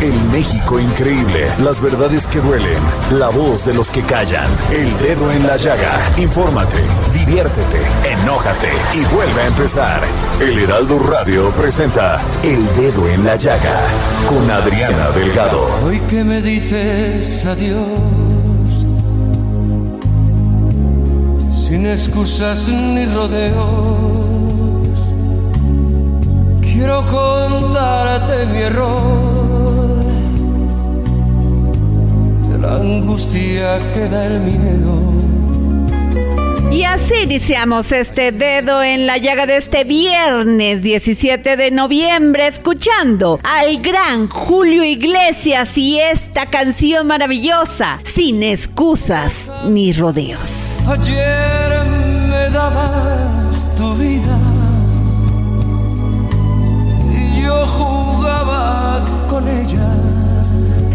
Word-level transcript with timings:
El 0.00 0.14
México 0.32 0.78
increíble. 0.80 1.46
Las 1.62 1.80
verdades 1.80 2.26
que 2.26 2.40
duelen. 2.40 2.82
La 3.18 3.28
voz 3.28 3.66
de 3.66 3.74
los 3.74 3.90
que 3.90 4.02
callan. 4.02 4.48
El 4.72 4.96
dedo 4.98 5.30
en 5.30 5.46
la 5.46 5.56
llaga. 5.58 5.98
Infórmate, 6.16 6.78
diviértete, 7.12 7.82
enójate 8.10 8.70
y 8.94 9.04
vuelve 9.14 9.42
a 9.42 9.46
empezar. 9.46 10.02
El 10.40 10.58
Heraldo 10.58 10.98
Radio 10.98 11.50
presenta 11.50 12.22
El 12.42 12.66
Dedo 12.76 13.06
en 13.08 13.24
la 13.24 13.36
Llaga 13.36 13.78
con 14.26 14.50
Adriana 14.50 15.10
Delgado. 15.10 15.66
Hoy 15.84 16.00
que 16.08 16.24
me 16.24 16.40
dices 16.40 17.44
adiós, 17.44 17.86
sin 21.52 21.84
excusas 21.86 22.68
ni 22.68 23.04
rodeos, 23.04 24.18
quiero 26.62 27.04
contarte 27.10 28.46
mi 28.46 28.62
error, 28.62 29.39
la 32.60 32.76
angustia 32.76 33.78
que 33.94 34.08
da 34.08 34.26
el 34.26 34.40
miedo. 34.40 35.30
Y 36.70 36.84
así 36.84 37.14
iniciamos 37.24 37.90
este 37.90 38.30
dedo 38.30 38.82
en 38.82 39.06
la 39.06 39.18
llaga 39.18 39.46
de 39.46 39.56
este 39.56 39.82
viernes 39.82 40.82
17 40.82 41.56
de 41.56 41.70
noviembre, 41.72 42.46
escuchando 42.46 43.40
al 43.42 43.82
gran 43.82 44.28
Julio 44.28 44.84
Iglesias 44.84 45.76
y 45.76 45.98
esta 45.98 46.46
canción 46.46 47.08
maravillosa, 47.08 48.00
sin 48.04 48.42
excusas 48.44 49.50
ni 49.68 49.92
rodeos. 49.92 50.80
Ayer 50.86 51.84
me 52.28 52.50
dabas 52.50 53.76
tu 53.76 53.94
vida 53.96 54.38
y 57.12 57.42
yo 57.42 57.66
jugaba 57.66 59.04
con 59.28 59.48
ella. 59.48 59.89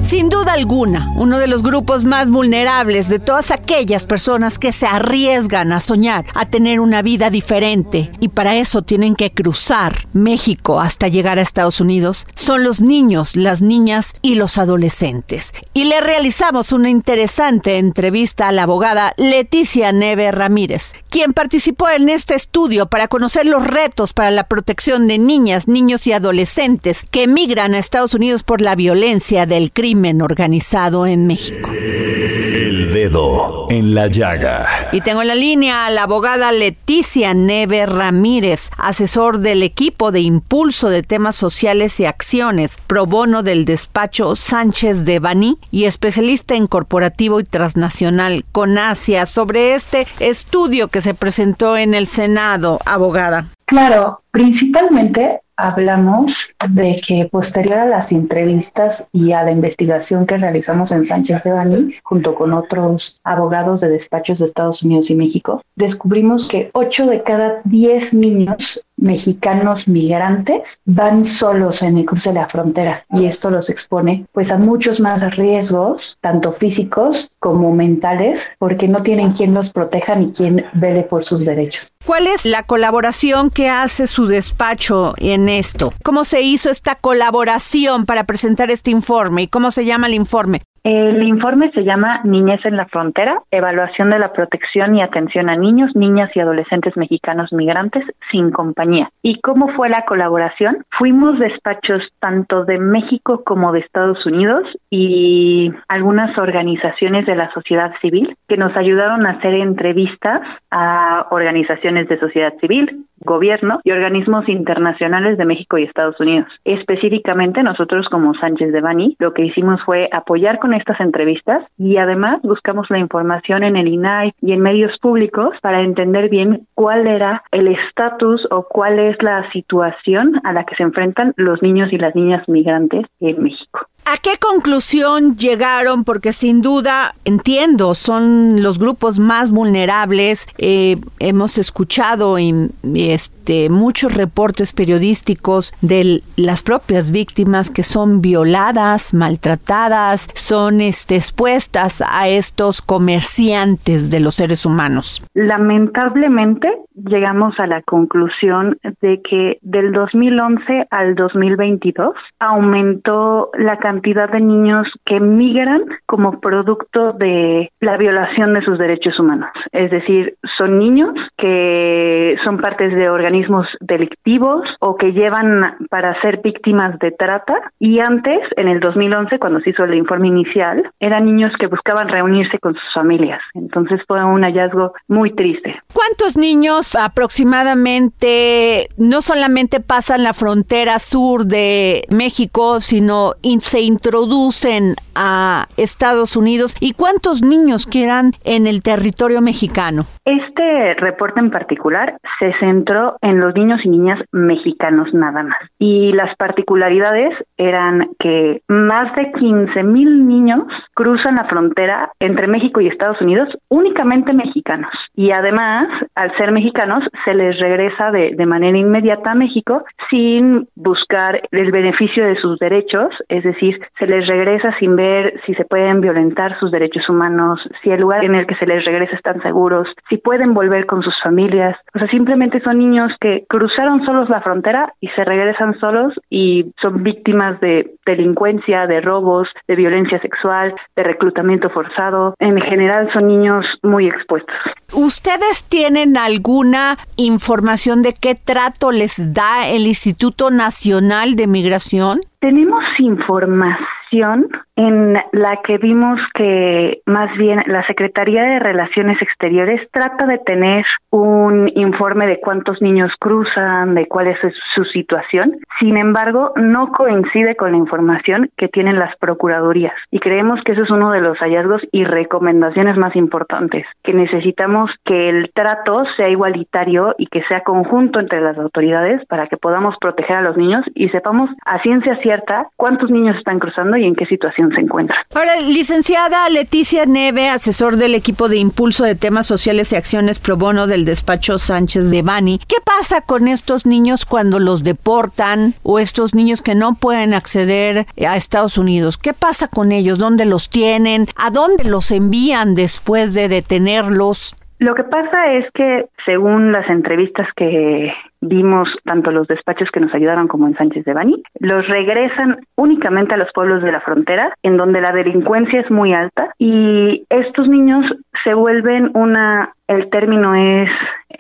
Sin 0.08 0.30
duda 0.30 0.54
alguna, 0.54 1.12
uno 1.16 1.40
de 1.40 1.48
los 1.48 1.64
grupos 1.64 2.04
más 2.04 2.30
vulnerables 2.30 3.10
de 3.10 3.18
todas 3.18 3.50
aquellas 3.50 4.06
personas 4.06 4.60
que 4.60 4.72
se 4.72 4.86
arriesgan 4.86 5.72
a 5.72 5.80
soñar, 5.80 6.26
a 6.36 6.46
tener 6.46 6.80
una 6.80 7.02
vida 7.02 7.32
diferente. 7.32 8.12
Y 8.20 8.28
para 8.28 8.56
eso 8.56 8.84
tienen 8.84 9.16
que 9.16 9.32
cruzar 9.32 9.96
México 10.14 10.80
hasta 10.80 11.08
llegar 11.08 11.40
a 11.40 11.42
Estados 11.42 11.82
Unidos, 11.82 12.28
son 12.36 12.64
los 12.64 12.82
niños, 12.82 13.36
las 13.36 13.64
niñas 13.64 14.14
y 14.22 14.36
los 14.36 14.60
adolescentes. 14.60 15.54
Y 15.74 15.86
le 15.86 16.00
realizamos 16.02 16.72
una 16.72 16.92
interesante 16.92 17.80
entrevista 17.80 18.48
a 18.48 18.52
la 18.52 18.64
abogada 18.64 19.12
Leticia 19.18 19.92
Neve 19.92 20.32
Ramírez, 20.32 20.94
quien 21.10 21.34
participó 21.34 21.90
en 21.90 22.10
este 22.10 22.36
estudio 22.36 22.86
para 22.86 23.08
conocer 23.08 23.48
los 23.48 23.66
retos 23.66 24.14
para 24.14 24.30
la 24.30 24.44
protección 24.44 25.08
de 25.08 25.18
niñas, 25.18 25.68
niños 25.68 26.06
y 26.06 26.14
adolescentes 26.14 27.06
que 27.10 27.24
emigran 27.24 27.74
a 27.74 27.80
Estados 27.80 28.14
Unidos 28.14 28.44
por 28.44 28.62
la 28.62 28.76
violencia 28.76 29.48
del 29.48 29.72
crimen 29.72 29.95
organizado 30.22 31.06
en 31.06 31.28
México. 31.28 31.72
El 31.72 32.92
dedo 32.94 33.68
en 33.70 33.96
la 33.96 34.08
llaga. 34.08 34.90
Y 34.92 35.02
tengo 35.02 35.22
en 35.22 35.28
la 35.28 35.36
línea 35.36 35.86
a 35.86 35.90
la 35.90 36.04
abogada 36.04 36.52
Leticia 36.52 37.34
Neve 37.34 37.86
Ramírez, 37.86 38.70
asesor 38.78 39.40
del 39.40 39.64
equipo 39.64 40.12
de 40.12 40.22
impulso 40.22 40.90
de 40.90 41.04
temas 41.04 41.36
sociales 41.36 42.00
y 42.00 42.06
acciones 42.06 42.78
pro 42.88 43.06
bono 43.06 43.44
del 43.44 43.66
despacho 43.66 44.36
Sánchez 44.36 45.06
de 45.06 45.20
Baní 45.20 45.58
y 45.72 45.86
especialista 45.86 46.56
en 46.56 46.68
corporativo 46.68 47.40
y 47.40 47.44
transnacional 47.44 48.46
con 48.52 48.78
Asia 48.78 49.26
sobre 49.26 49.76
este 49.76 50.08
estudio 50.20 50.90
que 50.90 51.02
se 51.02 51.14
presentó 51.14 51.78
en 51.78 51.94
el 51.94 52.08
Senado, 52.08 52.80
abogada. 52.86 53.48
Claro, 53.66 54.22
principalmente 54.32 55.42
hablamos 55.58 56.54
de 56.70 57.02
que 57.06 57.28
posterior 57.32 57.80
a 57.80 57.86
las 57.86 58.12
entrevistas 58.12 59.08
y 59.12 59.32
a 59.32 59.44
la 59.44 59.52
investigación 59.52 60.26
que 60.26 60.38
realizamos 60.38 60.92
en 60.92 61.04
Sánchez 61.04 61.44
de 61.44 61.52
Bani, 61.52 61.96
junto 62.04 62.36
con 62.36 62.54
otros 62.54 63.20
abogados 63.24 63.82
de 63.82 63.90
despachos 63.90 64.40
de 64.40 64.46
Estados 64.46 64.84
Unidos 64.84 65.10
y 65.10 65.16
México, 65.16 65.62
descubrimos 65.76 66.48
que 66.48 66.70
8 66.74 67.08
de 67.08 67.22
cada 67.22 67.62
10 67.64 68.14
niños 68.14 68.86
mexicanos 68.98 69.88
migrantes 69.88 70.80
van 70.86 71.24
solos 71.24 71.82
en 71.82 71.98
el 71.98 72.06
cruce 72.06 72.30
de 72.30 72.36
la 72.36 72.48
frontera 72.48 73.06
y 73.12 73.26
esto 73.26 73.50
los 73.50 73.70
expone 73.70 74.26
pues 74.32 74.52
a 74.52 74.58
muchos 74.58 75.00
más 75.00 75.36
riesgos, 75.36 76.18
tanto 76.22 76.52
físicos 76.52 77.30
como 77.40 77.74
mentales, 77.74 78.50
porque 78.58 78.88
no 78.88 79.04
tienen 79.04 79.32
quien 79.32 79.54
los 79.54 79.70
proteja 79.70 80.16
ni 80.16 80.32
quien 80.32 80.66
vele 80.74 81.04
por 81.04 81.24
sus 81.24 81.46
derechos. 81.46 81.92
¿Cuál 82.06 82.28
es 82.28 82.46
la 82.46 82.64
colaboración 82.64 83.50
que 83.50 83.70
hace 83.70 84.08
su 84.08 84.28
despacho 84.28 85.14
en 85.18 85.50
esto? 85.50 85.94
¿Cómo 86.04 86.24
se 86.24 86.42
hizo 86.42 86.70
esta 86.70 86.96
colaboración 86.96 88.06
para 88.06 88.26
presentar 88.26 88.72
este 88.72 88.92
informe 88.92 89.44
y 89.44 89.48
cómo 89.48 89.72
se 89.72 89.86
llama 89.86 90.08
el 90.08 90.14
informe? 90.14 90.62
El 90.86 91.24
informe 91.24 91.72
se 91.72 91.84
llama 91.84 92.22
Niñez 92.26 92.64
en 92.64 92.78
la 92.78 92.86
Frontera, 92.86 93.42
evaluación 93.50 94.12
de 94.12 94.20
la 94.20 94.32
protección 94.34 94.96
y 94.96 95.02
atención 95.02 95.50
a 95.50 95.56
niños, 95.56 95.96
niñas 95.96 96.30
y 96.36 96.40
adolescentes 96.40 96.96
mexicanos 96.96 97.52
migrantes 97.52 98.04
sin 98.30 98.52
compañía. 98.52 99.10
¿Y 99.24 99.42
cómo 99.42 99.70
fue 99.70 99.90
la 99.90 100.06
colaboración? 100.06 100.86
Fuimos 100.96 101.40
despachos 101.40 102.04
tanto 102.20 102.66
de 102.66 102.78
México 102.78 103.42
como 103.44 103.72
de 103.72 103.80
Estados 103.80 104.24
Unidos 104.28 104.62
y 104.92 105.74
algunas 105.88 106.38
organizaciones 106.38 107.26
de 107.26 107.36
la 107.36 107.52
sociedad 107.52 107.92
civil 108.00 108.38
que 108.48 108.58
nos 108.58 108.78
ayudaron 108.78 109.26
a 109.26 109.32
hacer 109.32 109.56
entrevistas 109.56 110.42
a 110.70 111.26
organizaciones 111.32 112.08
de 112.10 112.20
sociedad 112.20 112.54
civil, 112.62 113.06
gobierno 113.22 113.80
y 113.84 113.92
organismos 113.92 114.48
internacionales 114.48 115.40
de 115.40 115.46
México 115.46 115.80
y 115.80 115.84
Estados 115.84 116.20
Unidos. 116.20 116.48
Específicamente 116.64 117.64
nosotros 117.64 118.08
como 118.10 118.36
Sánchez 118.36 118.72
de 118.72 118.82
Bani 118.82 119.16
lo 119.18 119.34
que 119.34 119.46
hicimos 119.46 119.82
fue 119.84 120.08
apoyar 120.12 120.60
con 120.60 120.75
estas 120.76 121.00
entrevistas 121.00 121.64
y 121.78 121.98
además 121.98 122.42
buscamos 122.44 122.90
la 122.90 123.00
información 123.00 123.64
en 123.64 123.76
el 123.76 123.88
INAI 123.88 124.34
y 124.42 124.52
en 124.52 124.62
medios 124.62 124.98
públicos 125.00 125.56
para 125.62 125.82
entender 125.82 126.30
bien 126.30 126.68
cuál 126.74 127.08
era 127.08 127.44
el 127.52 127.68
estatus 127.68 128.46
o 128.52 128.68
cuál 128.68 129.00
es 129.00 129.18
la 129.22 129.50
situación 129.52 130.42
a 130.44 130.54
la 130.54 130.66
que 130.66 130.76
se 130.76 130.84
enfrentan 130.84 131.34
los 131.38 131.62
niños 131.62 131.92
y 131.92 131.98
las 131.98 132.16
niñas 132.16 132.48
migrantes 132.48 133.06
en 133.20 133.44
México. 133.44 133.88
¿A 134.08 134.18
qué 134.18 134.38
conclusión 134.40 135.36
llegaron? 135.36 136.04
Porque 136.04 136.32
sin 136.32 136.62
duda, 136.62 137.16
entiendo, 137.26 137.96
son 137.96 138.62
los 138.62 138.78
grupos 138.78 139.18
más 139.18 139.50
vulnerables. 139.50 140.48
Eh, 140.60 140.98
hemos 141.18 141.58
escuchado 141.58 142.38
este, 142.38 143.72
muchos 143.72 144.14
reportes 144.14 144.74
periodísticos 144.74 145.74
de 145.82 146.22
las 146.36 146.62
propias 146.62 147.12
víctimas 147.12 147.72
que 147.72 147.82
son 147.82 148.22
violadas, 148.22 149.12
maltratadas, 149.16 150.30
son 150.36 150.82
este, 150.82 151.16
expuestas 151.16 152.04
a 152.08 152.30
estos 152.30 152.84
comerciantes 152.84 154.12
de 154.12 154.20
los 154.20 154.36
seres 154.36 154.68
humanos. 154.68 155.26
Lamentablemente, 155.34 156.70
llegamos 156.94 157.60
a 157.60 157.66
la 157.66 157.82
conclusión 157.82 158.78
de 159.02 159.20
que 159.28 159.58
del 159.64 159.92
2011 159.94 160.90
al 160.92 161.16
2022 161.16 162.14
aumentó 162.40 163.50
la 163.58 163.78
cantidad 163.78 163.95
cantidad 163.96 164.30
de 164.30 164.42
niños 164.42 164.88
que 165.06 165.20
migran 165.20 165.82
como 166.06 166.40
producto 166.42 167.14
de 167.14 167.72
la 167.80 167.98
violación 167.98 168.54
de 168.54 168.62
sus 168.62 168.78
derechos 168.78 169.18
humanos. 169.20 169.50
Es 169.72 169.90
decir, 169.90 170.36
son 170.58 170.78
niños 170.80 171.14
que 171.38 172.36
son 172.44 172.58
partes 172.58 172.94
de 172.94 173.10
organismos 173.10 173.66
delictivos 173.80 174.64
o 174.80 174.98
que 174.98 175.14
llevan 175.14 175.78
para 175.90 176.20
ser 176.22 176.42
víctimas 176.44 177.00
de 177.00 177.12
trata 177.12 177.56
y 177.80 178.00
antes, 178.02 178.40
en 178.58 178.68
el 178.68 178.80
2011, 178.80 179.40
cuando 179.40 179.62
se 179.62 179.70
hizo 179.70 179.86
el 179.86 179.96
informe 179.96 180.28
inicial, 180.28 180.84
eran 181.00 181.26
niños 181.26 181.54
que 181.60 181.68
buscaban 181.68 182.10
reunirse 182.10 182.60
con 182.60 182.74
sus 182.74 182.94
familias. 182.94 183.42
Entonces 183.54 184.02
fue 184.08 184.24
un 184.24 184.44
hallazgo 184.44 184.94
muy 185.08 185.34
triste. 185.34 185.76
¿Cuántos 185.94 186.38
niños 186.38 186.96
aproximadamente 186.96 188.90
no 188.98 189.22
solamente 189.22 189.80
pasan 189.80 190.24
la 190.24 190.34
frontera 190.34 191.00
sur 191.00 191.46
de 191.46 192.04
México, 192.10 192.82
sino 192.82 193.34
se 193.60 193.82
introducen 193.86 194.96
a 195.16 195.68
Estados 195.78 196.36
Unidos? 196.36 196.76
¿Y 196.80 196.94
cuántos 196.94 197.42
niños 197.42 197.86
quedan 197.86 198.36
en 198.44 198.68
el 198.68 198.82
territorio 198.82 199.42
mexicano? 199.42 200.06
Este 200.26 200.96
reporte 200.96 201.40
en 201.40 201.52
particular 201.52 202.18
se 202.40 202.52
centró 202.60 203.18
en 203.22 203.40
los 203.40 203.54
niños 203.54 203.80
y 203.84 203.90
niñas 203.90 204.20
mexicanos 204.32 205.14
nada 205.14 205.44
más. 205.44 205.60
Y 205.78 206.14
las 206.14 206.36
particularidades 206.36 207.32
eran 207.58 208.10
que 208.18 208.64
más 208.68 209.16
de 209.16 209.32
15 209.34 209.84
mil 209.84 210.28
niños 210.28 210.64
cruzan 210.96 211.36
la 211.36 211.44
frontera 211.44 212.12
entre 212.20 212.48
México 212.48 212.82
y 212.82 212.88
Estados 212.88 213.22
Unidos 213.22 213.50
únicamente 213.70 214.34
mexicanos. 214.34 214.92
Y 215.14 215.32
además, 215.32 215.88
al 216.16 216.36
ser 216.38 216.52
mexicanos, 216.52 217.04
se 217.24 217.36
les 217.36 217.60
regresa 217.60 218.10
de, 218.10 218.34
de 218.36 218.46
manera 218.48 218.80
inmediata 218.80 219.34
a 219.34 219.36
México 219.36 219.86
sin 220.10 220.68
buscar 220.76 221.44
el 221.52 221.72
beneficio 221.72 222.26
de 222.26 222.36
sus 222.38 222.58
derechos, 222.58 223.14
es 223.30 223.44
decir, 223.44 223.80
se 224.00 224.08
les 224.08 224.28
regresa 224.28 224.76
sin 224.80 224.96
ver 224.96 225.40
si 225.46 225.54
se 225.54 225.66
pueden 225.66 226.02
violentar 226.02 226.60
sus 226.60 226.72
derechos 226.72 227.08
humanos, 227.10 227.60
si 227.84 227.92
el 227.92 228.02
lugar 228.02 228.26
en 228.26 228.34
el 228.34 228.48
que 228.48 228.56
se 228.56 228.66
les 228.66 228.84
regresa 228.86 229.16
están 229.16 229.42
seguros, 229.44 229.88
si 230.10 230.15
pueden 230.18 230.54
volver 230.54 230.86
con 230.86 231.02
sus 231.02 231.14
familias. 231.24 231.78
O 231.94 232.00
sea, 232.00 232.08
simplemente 232.10 232.62
son 232.62 232.80
niños 232.80 233.12
que 233.20 233.46
cruzaron 233.48 234.06
solos 234.06 234.30
la 234.30 234.42
frontera 234.42 234.94
y 235.00 235.08
se 235.10 235.24
regresan 235.24 235.80
solos 235.80 236.14
y 236.30 236.72
son 236.82 237.04
víctimas 237.04 237.60
de 237.60 237.92
delincuencia, 238.06 238.88
de 238.88 239.02
robos, 239.02 239.48
de 239.68 239.76
violencia 239.76 240.20
sexual, 240.22 240.74
de 240.96 241.04
reclutamiento 241.04 241.70
forzado. 241.70 242.36
En 242.40 242.60
general 242.62 243.10
son 243.14 243.28
niños 243.28 243.66
muy 243.84 244.08
expuestos. 244.08 244.56
¿Ustedes 244.94 245.68
tienen 245.68 246.18
alguna 246.18 246.98
información 247.18 248.02
de 248.02 248.14
qué 248.14 248.36
trato 248.36 248.92
les 248.92 249.34
da 249.34 249.68
el 249.68 249.88
Instituto 249.88 250.52
Nacional 250.52 251.36
de 251.36 251.48
Migración? 251.48 252.20
Tenemos 252.40 252.84
información 253.00 254.48
en 254.76 255.14
la 255.32 255.62
que 255.64 255.78
vimos 255.78 256.20
que 256.34 257.02
más 257.06 257.36
bien 257.38 257.62
la 257.66 257.86
Secretaría 257.88 258.44
de 258.44 258.60
Relaciones 258.60 259.22
Exteriores 259.22 259.82
trata 259.92 260.28
de 260.28 260.38
tener 260.40 260.86
un 261.12 261.72
informe 261.76 262.28
de 262.28 262.40
cuántos 262.42 262.82
niños 262.82 263.12
cruzan, 263.20 263.96
de 263.96 264.08
cuál 264.08 264.28
es 264.28 264.38
su 264.76 264.84
situación. 264.86 265.60
Sin 265.80 265.98
embargo, 265.98 266.52
no 266.58 266.92
coincide 266.92 267.56
con 267.56 267.72
la 267.72 267.78
información 267.78 268.50
que 268.58 268.68
tienen 268.68 269.00
las 269.00 269.16
procuradurías 269.18 269.96
y 270.12 270.20
creemos 270.20 270.60
que 270.66 270.74
eso 270.74 270.84
es 270.84 270.90
uno 270.90 271.12
de 271.12 271.22
los 271.22 271.38
hallazgos 271.38 271.82
y 271.92 272.04
recomendaciones 272.04 272.98
más 272.98 273.16
importantes, 273.16 273.86
que 274.04 274.14
necesitamos 274.14 274.92
que 275.06 275.30
el 275.30 275.52
trato 275.54 276.04
sea 276.18 276.30
igualitario 276.30 277.16
y 277.18 277.28
que 277.28 277.44
sea 277.44 277.62
conjunto 277.62 278.20
entre 278.20 278.42
las 278.42 278.58
autoridades 278.58 279.26
para 279.28 279.48
que 279.48 279.58
podamos 279.58 279.96
proteger 280.02 280.38
a 280.38 280.42
los 280.42 280.58
niños 280.58 280.84
y 280.96 281.10
sepamos 281.10 281.50
a 281.66 281.82
ciencia 281.82 282.18
cierta 282.22 282.68
cuántos 282.76 283.10
niños 283.10 283.38
están 283.38 283.60
cruzando 283.60 283.96
y 283.96 284.06
en 284.06 284.16
qué 284.16 284.26
situación 284.26 284.65
se 284.74 284.82
encuentra. 284.82 285.16
Ahora, 285.34 285.56
licenciada 285.62 286.50
Leticia 286.50 287.06
Neve, 287.06 287.50
asesor 287.50 287.98
del 287.98 288.16
equipo 288.16 288.50
de 288.50 288.58
impulso 288.58 289.04
de 289.04 289.16
temas 289.16 289.48
sociales 289.48 289.92
y 289.92 289.96
acciones 289.96 290.40
pro 290.40 290.58
bono 290.58 290.88
del 290.88 291.06
despacho 291.06 291.60
Sánchez 291.60 292.10
de 292.10 292.22
Bani, 292.22 292.60
¿qué 292.68 292.78
pasa 292.84 293.22
con 293.22 293.48
estos 293.48 293.86
niños 293.86 294.26
cuando 294.26 294.60
los 294.60 294.84
deportan 294.84 295.74
o 295.84 296.00
estos 296.00 296.36
niños 296.36 296.62
que 296.62 296.76
no 296.76 296.96
pueden 296.96 297.34
acceder 297.34 298.06
a 298.28 298.38
Estados 298.38 298.78
Unidos? 298.78 299.18
¿Qué 299.18 299.34
pasa 299.34 299.68
con 299.68 299.92
ellos? 299.92 300.18
¿Dónde 300.18 300.46
los 300.46 300.70
tienen? 300.70 301.28
¿A 301.36 301.52
dónde 301.52 301.84
los 301.84 302.12
envían 302.12 302.76
después 302.76 303.34
de 303.34 303.50
detenerlos? 303.50 304.56
Lo 304.80 304.94
que 304.94 305.04
pasa 305.04 305.54
es 305.54 305.66
que, 305.74 306.06
según 306.26 306.72
las 306.72 306.90
entrevistas 306.90 307.48
que 307.56 308.12
vimos 308.48 308.88
tanto 309.04 309.32
los 309.32 309.48
despachos 309.48 309.90
que 309.92 310.00
nos 310.00 310.14
ayudaron 310.14 310.48
como 310.48 310.68
en 310.68 310.76
Sánchez 310.78 311.06
de 311.06 311.14
Bani, 311.14 311.44
los 311.60 311.88
regresan 311.88 312.58
únicamente 312.76 313.34
a 313.34 313.38
los 313.38 313.52
pueblos 313.54 313.84
de 313.84 313.92
la 313.92 314.02
frontera, 314.02 314.56
en 314.64 314.78
donde 314.78 315.02
la 315.02 315.12
delincuencia 315.12 315.82
es 315.82 315.92
muy 315.92 316.14
alta, 316.14 316.54
y 316.58 317.26
estos 317.30 317.68
niños 317.68 318.06
se 318.44 318.54
vuelven 318.54 319.12
una, 319.14 319.74
el 319.88 320.10
término 320.10 320.56
es 320.56 320.90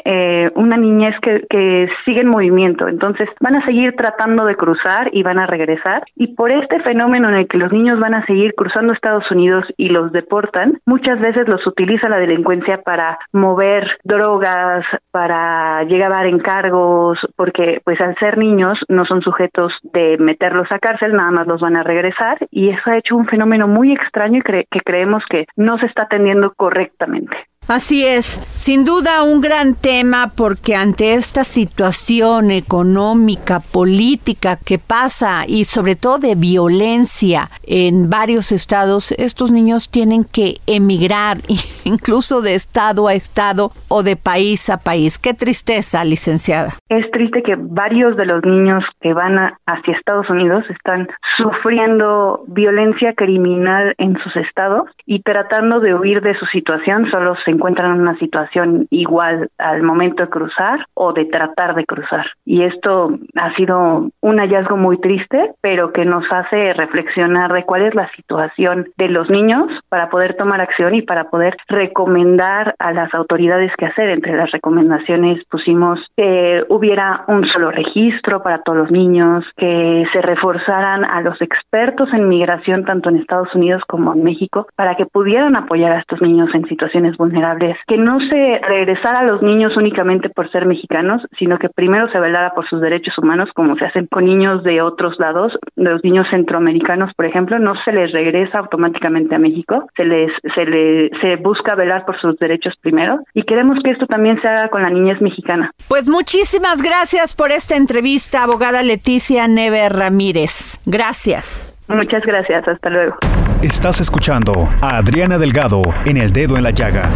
eh, 0.03 0.51
una 0.55 0.77
niñez 0.77 1.15
que, 1.21 1.87
sigue 2.05 2.21
en 2.21 2.29
movimiento, 2.29 2.87
entonces 2.87 3.27
van 3.39 3.55
a 3.55 3.65
seguir 3.65 3.95
tratando 3.95 4.45
de 4.45 4.55
cruzar 4.55 5.09
y 5.11 5.23
van 5.23 5.39
a 5.39 5.47
regresar, 5.47 6.03
y 6.15 6.35
por 6.35 6.51
este 6.51 6.79
fenómeno 6.81 7.29
en 7.29 7.35
el 7.35 7.47
que 7.47 7.57
los 7.57 7.71
niños 7.71 7.99
van 7.99 8.13
a 8.13 8.25
seguir 8.25 8.53
cruzando 8.55 8.93
Estados 8.93 9.29
Unidos 9.31 9.65
y 9.77 9.89
los 9.89 10.11
deportan, 10.11 10.79
muchas 10.85 11.19
veces 11.19 11.47
los 11.47 11.65
utiliza 11.65 12.09
la 12.09 12.19
delincuencia 12.19 12.81
para 12.83 13.17
mover 13.31 13.97
drogas, 14.03 14.85
para 15.11 15.83
llegar 15.83 16.11
a 16.11 16.17
dar 16.17 16.27
encargos, 16.27 17.17
porque 17.35 17.81
pues 17.83 17.99
al 18.01 18.15
ser 18.17 18.37
niños 18.37 18.77
no 18.89 19.05
son 19.05 19.21
sujetos 19.21 19.73
de 19.81 20.17
meterlos 20.19 20.71
a 20.71 20.79
cárcel, 20.79 21.13
nada 21.13 21.31
más 21.31 21.47
los 21.47 21.61
van 21.61 21.77
a 21.77 21.83
regresar, 21.83 22.37
y 22.51 22.69
eso 22.69 22.81
ha 22.91 22.97
hecho 22.97 23.15
un 23.15 23.27
fenómeno 23.27 23.67
muy 23.67 23.93
extraño 23.93 24.39
y 24.39 24.65
que 24.69 24.81
creemos 24.81 25.23
que 25.29 25.45
no 25.55 25.77
se 25.79 25.87
está 25.87 26.03
atendiendo 26.03 26.53
correctamente. 26.55 27.35
Así 27.67 28.05
es, 28.05 28.41
sin 28.55 28.85
duda 28.85 29.23
un 29.23 29.41
gran 29.41 29.73
tema 29.73 30.33
porque 30.37 30.75
ante 30.75 31.15
esta 31.15 31.43
situación 31.43 32.51
económica, 32.51 33.59
política 33.59 34.59
que 34.63 34.77
pasa 34.77 35.45
y 35.47 35.65
sobre 35.65 35.95
todo 35.95 36.19
de 36.19 36.35
violencia 36.35 37.49
en 37.63 38.07
varios 38.07 38.51
estados, 38.51 39.13
estos 39.13 39.51
niños 39.51 39.89
tienen 39.89 40.25
que 40.25 40.57
emigrar 40.67 41.37
incluso 41.85 42.41
de 42.41 42.53
estado 42.53 43.07
a 43.07 43.15
estado 43.15 43.71
o 43.87 44.03
de 44.03 44.15
país 44.15 44.69
a 44.69 44.77
país. 44.77 45.17
Qué 45.17 45.33
tristeza, 45.33 46.05
licenciada. 46.05 46.69
Es 46.89 47.09
triste 47.09 47.41
que 47.41 47.55
varios 47.57 48.15
de 48.15 48.27
los 48.27 48.45
niños 48.45 48.83
que 49.01 49.13
van 49.13 49.55
hacia 49.65 49.97
Estados 49.97 50.29
Unidos 50.29 50.63
están 50.69 51.07
sufriendo 51.37 52.43
violencia 52.47 53.13
criminal 53.13 53.95
en 53.97 54.15
sus 54.19 54.35
estados 54.35 54.83
y 55.07 55.23
tratando 55.23 55.79
de 55.79 55.95
huir 55.95 56.21
de 56.21 56.37
su 56.37 56.45
situación, 56.45 57.09
solo 57.09 57.33
se 57.43 57.54
encuentran 57.55 57.95
en 57.95 58.01
una 58.01 58.17
situación 58.19 58.87
igual 58.89 59.49
al 59.57 59.83
momento 59.83 60.23
de 60.23 60.29
cruzar 60.29 60.85
o 60.93 61.13
de 61.13 61.25
tratar 61.25 61.75
de 61.75 61.85
cruzar. 61.85 62.25
Y 62.45 62.63
esto 62.63 63.17
ha 63.35 63.55
sido 63.55 64.09
un 64.21 64.37
hallazgo 64.37 64.77
muy 64.77 64.99
triste, 64.99 65.51
pero 65.61 65.91
que 65.91 66.05
nos 66.05 66.23
hace 66.31 66.73
reflexionar 66.73 67.51
de 67.53 67.63
cuál 67.63 67.83
es 67.83 67.95
la 67.95 68.09
situación 68.15 68.87
de 68.97 69.09
los 69.09 69.29
niños 69.29 69.71
para 69.89 70.09
poder 70.09 70.35
tomar 70.35 70.61
acción 70.61 70.95
y 70.95 71.01
para 71.01 71.29
poder 71.29 71.55
recomendar 71.67 72.75
a 72.79 72.91
las 72.91 73.13
autoridades 73.13 73.71
qué 73.77 73.85
hacer. 73.85 74.09
Entre 74.09 74.35
las 74.35 74.51
recomendaciones 74.51 75.43
pusimos 75.49 75.99
que 76.15 76.63
hubiera 76.69 77.23
un 77.27 77.45
solo 77.47 77.71
registro 77.71 78.43
para 78.43 78.61
todos 78.61 78.77
los 78.77 78.91
niños, 78.91 79.43
que 79.57 80.05
se 80.13 80.21
reforzaran 80.21 81.05
a 81.05 81.21
los 81.21 81.41
expertos 81.41 82.09
en 82.13 82.27
migración 82.27 82.85
tanto 82.85 83.09
en 83.09 83.17
Estados 83.17 83.53
Unidos 83.55 83.81
como 83.87 84.13
en 84.13 84.23
México 84.23 84.67
para 84.75 84.95
que 84.95 85.05
pudieran 85.05 85.55
apoyar 85.55 85.91
a 85.93 85.99
estos 85.99 86.21
niños 86.21 86.49
en 86.53 86.67
situaciones 86.67 87.17
vulnerables 87.17 87.44
que 87.87 87.97
no 87.97 88.19
se 88.29 88.59
regresara 88.67 89.19
a 89.19 89.23
los 89.23 89.41
niños 89.41 89.75
únicamente 89.77 90.29
por 90.29 90.51
ser 90.51 90.65
mexicanos, 90.65 91.21
sino 91.37 91.57
que 91.57 91.69
primero 91.69 92.09
se 92.11 92.19
velara 92.19 92.53
por 92.53 92.67
sus 92.67 92.81
derechos 92.81 93.17
humanos, 93.17 93.49
como 93.53 93.75
se 93.75 93.85
hacen 93.85 94.07
con 94.07 94.25
niños 94.25 94.63
de 94.63 94.81
otros 94.81 95.15
lados, 95.19 95.53
los 95.75 96.03
niños 96.03 96.27
centroamericanos, 96.29 97.13
por 97.15 97.25
ejemplo, 97.25 97.59
no 97.59 97.73
se 97.83 97.91
les 97.91 98.11
regresa 98.11 98.59
automáticamente 98.59 99.35
a 99.35 99.39
México, 99.39 99.87
se 99.95 100.05
les 100.05 100.31
se 100.55 100.65
le 100.65 101.09
se 101.21 101.35
busca 101.37 101.75
velar 101.75 102.05
por 102.05 102.19
sus 102.19 102.37
derechos 102.37 102.73
primero 102.81 103.19
y 103.33 103.43
queremos 103.43 103.79
que 103.83 103.91
esto 103.91 104.05
también 104.07 104.41
se 104.41 104.47
haga 104.47 104.69
con 104.69 104.81
la 104.81 104.89
niñez 104.89 105.21
mexicana. 105.21 105.71
Pues 105.87 106.07
muchísimas 106.07 106.81
gracias 106.81 107.35
por 107.35 107.51
esta 107.51 107.75
entrevista, 107.75 108.43
abogada 108.43 108.83
Leticia 108.83 109.47
Neve 109.47 109.89
Ramírez. 109.89 110.79
Gracias. 110.85 111.74
Muchas 111.87 112.23
gracias, 112.25 112.67
hasta 112.67 112.89
luego. 112.89 113.15
Estás 113.61 114.01
escuchando 114.01 114.67
a 114.81 114.97
Adriana 114.97 115.37
Delgado 115.37 115.81
en 116.05 116.17
El 116.17 116.31
Dedo 116.31 116.57
en 116.57 116.63
la 116.63 116.71
Llaga. 116.71 117.09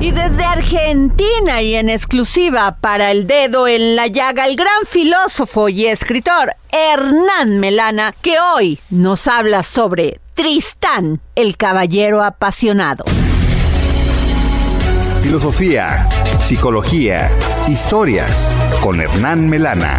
Y 0.00 0.10
desde 0.10 0.44
Argentina 0.44 1.62
y 1.62 1.74
en 1.74 1.88
exclusiva 1.88 2.76
para 2.80 3.10
El 3.10 3.26
Dedo 3.26 3.66
en 3.66 3.96
la 3.96 4.06
Llaga, 4.06 4.46
el 4.46 4.56
gran 4.56 4.84
filósofo 4.86 5.68
y 5.68 5.86
escritor 5.86 6.52
Hernán 6.70 7.58
Melana, 7.58 8.12
que 8.22 8.36
hoy 8.38 8.78
nos 8.90 9.26
habla 9.28 9.62
sobre 9.62 10.18
Tristán, 10.34 11.20
el 11.34 11.56
caballero 11.56 12.22
apasionado. 12.22 13.04
Filosofía, 15.22 16.06
psicología, 16.38 17.30
historias 17.68 18.30
con 18.82 19.00
Hernán 19.00 19.48
Melana. 19.48 19.98